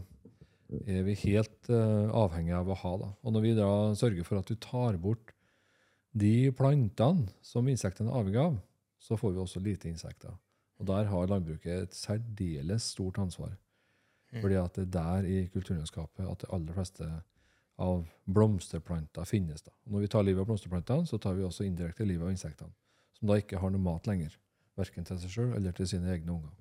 [0.86, 2.92] er vi helt uh, avhengig av å ha.
[3.00, 3.08] Da.
[3.24, 5.34] Og når vi da sørger for at du tar bort
[6.10, 8.60] de plantene som insektene er avhengig av,
[9.00, 10.34] så får vi også lite insekter.
[10.80, 13.56] Og der har landbruket et særdeles stort ansvar.
[14.30, 14.40] Mm.
[14.42, 17.08] Fordi at det er der i kulturlandskapet at det aller fleste
[17.80, 19.64] av blomsterplanter finnes.
[19.64, 19.72] Da.
[19.86, 22.72] Og når vi tar livet av blomsterplantene, så tar vi også indirekte livet av insektene.
[23.16, 24.36] Som da ikke har noe mat lenger.
[24.78, 26.52] Verken til seg sjøl eller til sine egne unger.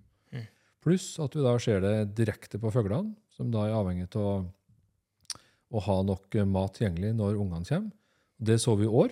[0.79, 0.83] Mm.
[0.85, 4.47] Pluss at vi da ser det direkte på fuglene, som da er avhengig av
[5.69, 7.91] å, ha nok mat tilgjengelig når ungene kommer.
[8.39, 9.11] Det så vi i år.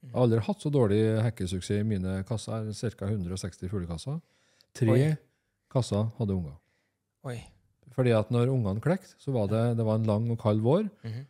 [0.00, 2.70] Jeg har aldri hatt så dårlig hekkesuksess i mine kasser.
[2.96, 3.08] Ca.
[3.10, 4.20] 160 fuglekasser.
[4.72, 5.10] Tre Oi.
[5.68, 6.54] kasser hadde unger.
[7.28, 7.36] Oi.
[7.92, 10.86] Fordi at når ungene klekte, så var det, det var en lang og kald vår.
[11.04, 11.26] Mhm.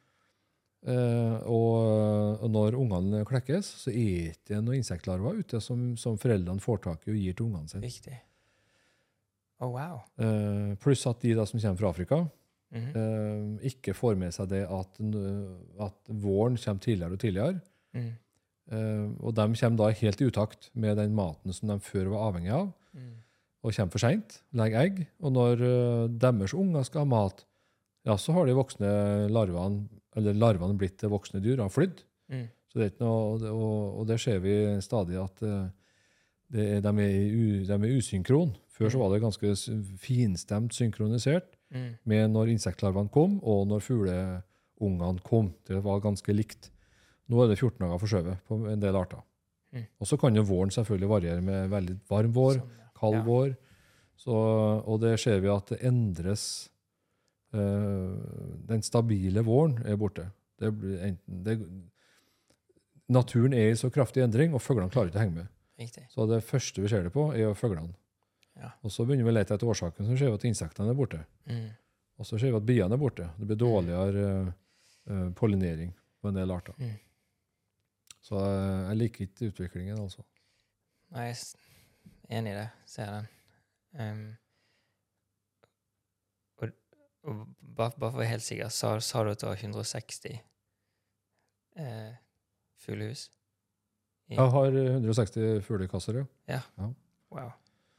[0.81, 6.17] Eh, og, og når ungene klekkes, så er det ikke noen insektlarver ute som, som
[6.21, 7.85] foreldrene får tak i og gir til ungene sine.
[7.85, 8.17] Viktig.
[9.61, 10.01] Å, wow.
[10.17, 12.19] Uh, pluss at de da som kommer fra Afrika,
[12.73, 12.97] mm -hmm.
[12.97, 15.01] uh, ikke får med seg det at,
[15.81, 17.61] at våren kommer tidligere og tidligere.
[17.93, 18.13] Mm.
[18.73, 22.29] Uh, og de kommer da helt i utakt med den maten som de før var
[22.29, 23.23] avhengig av, Mm.
[23.63, 25.07] og kommer for seint, legger egg.
[25.21, 25.57] Og når
[26.19, 27.45] deres unger skal ha mat,
[28.05, 32.03] ja, så har de voksne larvene, eller larvene blitt til voksne dyr, har flydd.
[32.29, 32.49] Mm.
[32.67, 35.43] Så det er ikke noe, og, og, og det ser vi stadig at
[36.55, 38.55] er, de, er u, de er usynkron.
[38.75, 39.55] Før så var det ganske
[40.01, 41.91] finstemt synkronisert Mm.
[42.05, 45.53] med når insektlarvene kom, og når fugleungene kom.
[45.69, 46.71] Det var ganske likt.
[47.31, 49.21] Nå er det 14 dager forskjøvet på en del arter.
[49.73, 49.85] Mm.
[50.01, 52.59] Og så kan jo våren selvfølgelig variere med veldig varm vår,
[52.99, 53.23] kald Ja.
[53.23, 53.55] vår.
[54.19, 56.69] Så, og det ser vi at det endres
[57.55, 58.19] øh,
[58.69, 60.27] Den stabile våren er borte.
[60.59, 61.55] Det blir enten, det,
[63.09, 65.49] naturen er i så kraftig endring, og fuglene klarer ikke å henge med.
[65.81, 66.05] Riktig.
[66.13, 67.95] Så det første vi ser det på, er fuglene.
[68.61, 68.75] Ja.
[68.85, 71.23] Og så begynner vi å lete etter årsaken, så ser vi at insektene er borte.
[71.49, 71.71] Mm.
[72.21, 73.31] Og så ser vi at biene er borte.
[73.39, 76.77] Det blir dårligere uh, pollinering på en del arter.
[76.77, 76.99] Mm.
[78.21, 80.27] Så uh, jeg liker ikke utviklingen, altså.
[81.15, 82.69] Nei, jeg er enig i det.
[82.91, 83.33] Ser den.
[83.97, 84.23] Um,
[86.61, 86.69] og
[87.25, 90.39] og bare, bare for å være helt sikker, sa, sa du at det var 160
[91.81, 92.13] uh,
[92.81, 93.31] fuglehus?
[94.31, 96.61] Jeg har eh, 160 fuglekasser, ja.
[96.79, 96.89] ja.
[97.35, 97.51] Wow.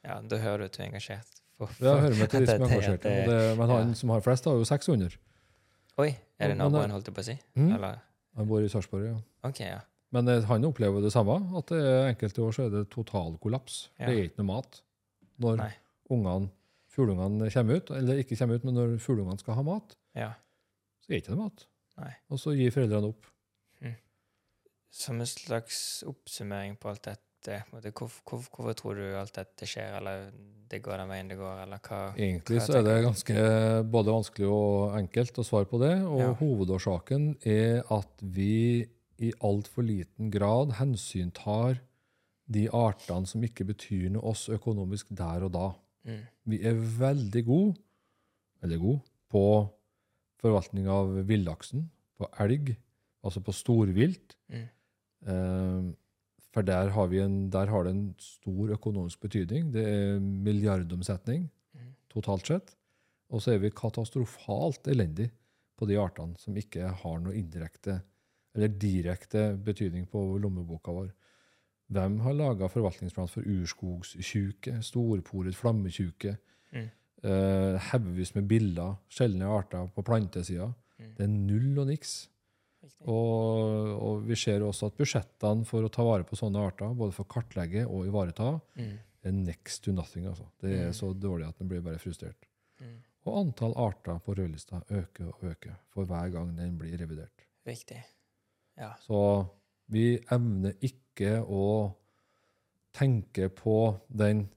[0.06, 1.28] Ja, da hører du at du er engasjert.
[1.58, 3.04] For, for, Jeg hører med til de som er engasjert.
[3.04, 3.94] det- det- Men han ja.
[4.00, 5.18] som har flest, har jo 600.
[6.02, 6.10] Oi,
[6.40, 7.36] er det naboen, holdt jeg på å si?
[7.60, 7.74] Mm.
[7.76, 8.00] Eller?
[8.40, 9.18] Han bor i Sarpsborg, ja.
[9.50, 9.80] Ok, ja.
[10.12, 11.84] Men eh, han opplever det samme, at det
[12.16, 13.90] enkelte år så er det totalkollaps.
[14.00, 14.08] Ja.
[14.08, 14.82] Det er ikke noe mat
[15.42, 15.62] når
[16.12, 16.50] ungene,
[16.92, 17.92] fuglungene kommer ut.
[17.96, 20.32] Eller ikke kommer ut, men når fugleungene skal ha mat, Ja.
[21.04, 21.66] så er det ikke noe mat.
[22.02, 22.12] Nei.
[22.32, 23.28] Og så gir foreldrene opp.
[24.92, 29.96] Som en slags oppsummering på alt dette, på en hvorfor, tror du alt dette skjer,
[29.98, 30.28] eller
[30.72, 33.46] det går den veien det går, eller hva Egentlig Hva så er det ganske
[33.92, 35.96] både vanskelig og enkelt å svare på det.
[36.06, 36.34] Og Ja.
[36.40, 38.88] hovedårsaken er at vi
[39.22, 41.80] i altfor liten grad hensyntar
[42.52, 45.68] de artene som ikke betyr noe oss økonomisk der og da.
[46.06, 46.22] mm.
[46.52, 47.76] Vi er veldig gode,
[48.64, 49.70] eller gode, på
[50.42, 52.76] forvaltning av villaksen, på elg,
[53.24, 54.36] altså på storvilt.
[54.50, 54.68] Mm.
[55.28, 55.92] Eh,
[56.52, 59.70] For der har, vi en, der har det en stor økonomisk betydning.
[59.72, 61.94] Det er milliardomsetning Mm.
[62.10, 62.76] totalt sett.
[63.30, 65.30] Og så er vi katastrofalt elendig
[65.80, 68.02] på de artene som ikke har noe indirekte
[68.54, 71.14] eller direkte betydning på lommeboka vår.
[71.90, 76.38] Hvem har laga forvaltningsplan for urskogstjuke, storporet flammetjuke,
[76.74, 76.90] Mm.
[77.24, 80.74] eh, haugevis med biller, sjeldne arter på plantesida?
[81.00, 81.16] Mm.
[81.16, 82.28] Det er null og niks.
[83.06, 87.14] Og, og vi ser også at budsjettene for å ta vare på sånne arter, både
[87.14, 88.98] for å kartlegge og ivareta, Mm.
[89.24, 90.26] er next to nothing.
[90.26, 90.48] altså.
[90.60, 90.94] Det er Mm.
[90.94, 92.48] så dårlig at en blir bare frustrert.
[92.82, 92.98] Mm.
[93.26, 97.46] Og antall arter på rødlista øker og øker for hver gang den blir revidert.
[97.68, 98.04] Riktig.
[98.78, 98.94] Ja.
[99.08, 99.48] Så
[99.90, 101.94] vi evner ikke å
[102.94, 104.50] tenke på den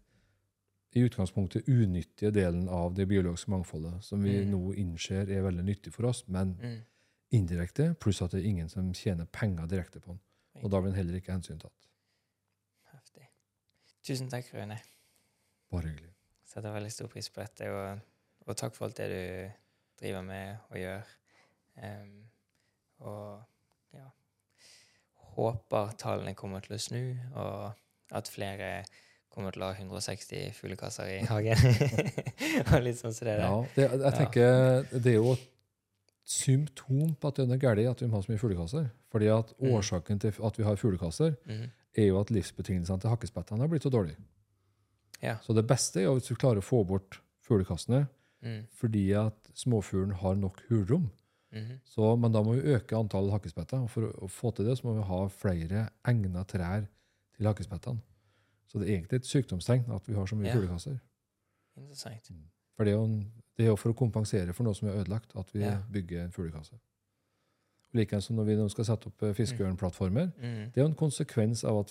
[0.94, 4.50] i utgangspunktet unyttige delen av det biologiske mangfoldet, som vi Mm.
[4.50, 6.80] nå innser er veldig nyttig for oss, men Mm.
[7.34, 10.20] Indirekte, pluss at det er ingen som tjener penger direkte på den.
[10.62, 11.88] Og da blir den heller ikke hensyntatt.
[12.92, 13.26] Heftig.
[14.06, 14.78] Tusen takk, Rune.
[15.74, 16.12] Bare hyggelig.
[16.46, 18.04] Setter veldig stor pris på dette, og,
[18.46, 21.14] og takk for alt det du driver med og gjør.
[21.74, 22.12] Um,
[23.02, 23.42] og
[23.96, 24.04] ja
[25.34, 27.00] Håper tallene kommer til å snu,
[27.34, 28.68] og at flere
[29.34, 31.58] kommer til å ha 160 fuglekasser i hagen.
[32.70, 33.42] og litt sånn som det der.
[33.42, 35.48] Ja, det, jeg tenker det er jo et
[36.24, 38.90] symptom på at det er noe galt at vi har så mye fuglekasser.
[39.12, 39.70] Fordi at Mm.
[39.76, 41.70] årsaken til at vi har fuglekasser, mm.
[41.96, 44.16] er jo at livsbetingelsene til hakkespettene har blitt så dårlige.
[45.22, 45.36] Ja.
[45.42, 48.06] Så det beste er jo hvis du klarer å få bort fuglekassene,
[48.42, 48.66] Mm.
[48.76, 51.10] fordi at småfuglen har nok hulrom.
[51.52, 51.78] Mm.
[51.84, 53.78] Så, men da må vi øke antallet hakkespetter.
[53.82, 56.86] Og for å, å få til det, så må vi ha flere egna trær
[57.36, 58.00] til hakkespettene.
[58.68, 60.54] Så det er egentlig et sykdomstegn at vi har så mye Ja.
[60.54, 60.98] fuglekasser.
[61.78, 62.30] Interessant.
[62.76, 64.98] For det er, jo en, det er jo for å kompensere for noe som er
[65.02, 65.78] ødelagt, at vi Ja.
[65.92, 66.74] bygger en fuglekasse.
[67.94, 70.32] Likeens som når vi nå skal sette opp eh, fiskeørnplattformer.
[70.38, 70.72] Mm.
[70.72, 71.90] Det er jo en konsekvens av at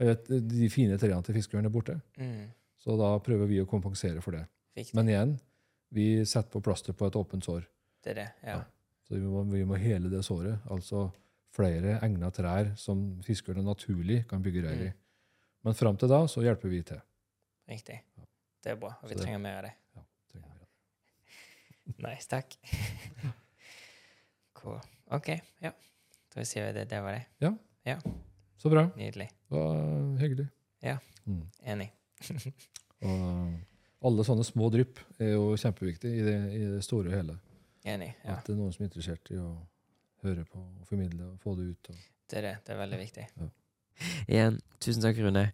[0.00, 2.00] eller de fine trærne til fiskeørn er borte.
[2.18, 2.50] Mm.
[2.78, 4.44] Så da prøver vi å kompensere for det.
[4.76, 4.94] Riktig.
[4.94, 5.32] Men igjen,
[5.94, 7.66] vi setter på plaster på et åpent sår.
[8.04, 8.28] det er det.
[8.44, 8.48] Ja.
[8.58, 8.64] Ja.
[9.08, 10.58] Så vi må, vi må hele det såret.
[10.70, 11.08] Altså
[11.56, 14.88] flere egna trær som fiskerne naturlig kan bygge reir i.
[14.92, 14.94] Mm.
[15.64, 17.00] Men fram til da så hjelper vi til.
[17.68, 17.98] Riktig.
[18.62, 19.72] Det er bra, og vi det- trenger mer av det.
[21.96, 22.54] Nice, takk.
[24.58, 24.80] cool.
[25.10, 25.28] OK,
[25.64, 25.72] ja.
[26.34, 26.84] Da sier vi det.
[26.90, 27.24] Det var det.
[27.84, 27.98] Ja,
[28.58, 28.88] Så bra.
[28.96, 29.28] Nydelig.
[29.48, 30.48] Det var hyggelig.
[30.84, 30.98] Ja.
[31.26, 31.44] Mm.
[31.64, 31.92] Enig.
[33.00, 37.38] Og alle sånne små drypp er jo kjempeviktig i det, i det store og hele.
[37.88, 38.12] Enig.
[38.24, 38.36] Ja.
[38.36, 39.48] At det er noen som er interessert i å
[40.26, 41.90] høre på og formidle og få det ut.
[41.94, 42.54] Og, Det er det.
[42.66, 43.26] Det er veldig viktig.
[44.28, 45.46] Igjen, tusen takk, Rune.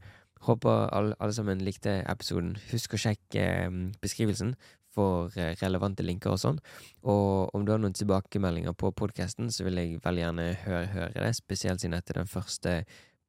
[0.44, 2.54] Håper alle, alle sammen likte episoden.
[2.72, 4.52] Husk å sjekke eh, beskrivelsen
[4.94, 6.60] for eh, relevante linker og sånn.
[7.02, 11.26] Og om du har noen tilbakemeldinger på podkasten, så vil jeg veldig gjerne høre, høre
[11.26, 11.34] det.
[11.38, 12.78] Spesielt siden dette er den første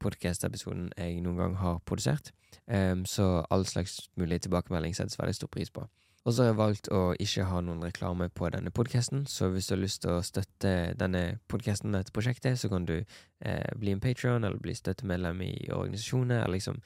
[0.04, 2.32] podkast-episoden jeg noen gang har produsert.
[2.66, 5.86] Um, så all slags mulig tilbakemelding settes veldig stor pris på.
[6.26, 9.68] Og så har jeg valgt å ikke ha noen reklame på denne podkasten, så hvis
[9.70, 13.94] du har lyst til å støtte denne podkasten, dette prosjektet, så kan du eh, bli
[13.94, 16.80] en patron, eller bli støttemedlem i organisasjoner, eller liksom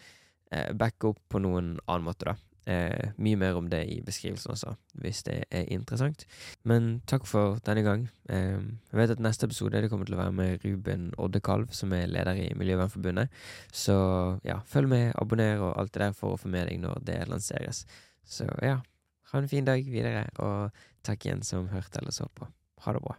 [0.51, 2.35] eh, backe opp på noen annen måte, da.
[2.69, 6.25] Eh, mye mer om det i beskrivelsen også, hvis det er interessant.
[6.69, 8.03] Men takk for denne gang.
[8.29, 8.59] Eh,
[8.91, 12.11] jeg vet at neste episode det kommer til å være med Ruben Oddekalv, som er
[12.11, 13.33] leder i Miljøvernforbundet.
[13.73, 13.95] Så
[14.45, 17.17] ja, følg med, abonner og alt det der for å få med deg når det
[17.31, 17.85] lanseres.
[18.29, 18.77] Så ja,
[19.31, 20.69] ha en fin dag videre, og
[21.05, 22.51] takk igjen som hørte eller så på.
[22.85, 23.17] Ha det bra.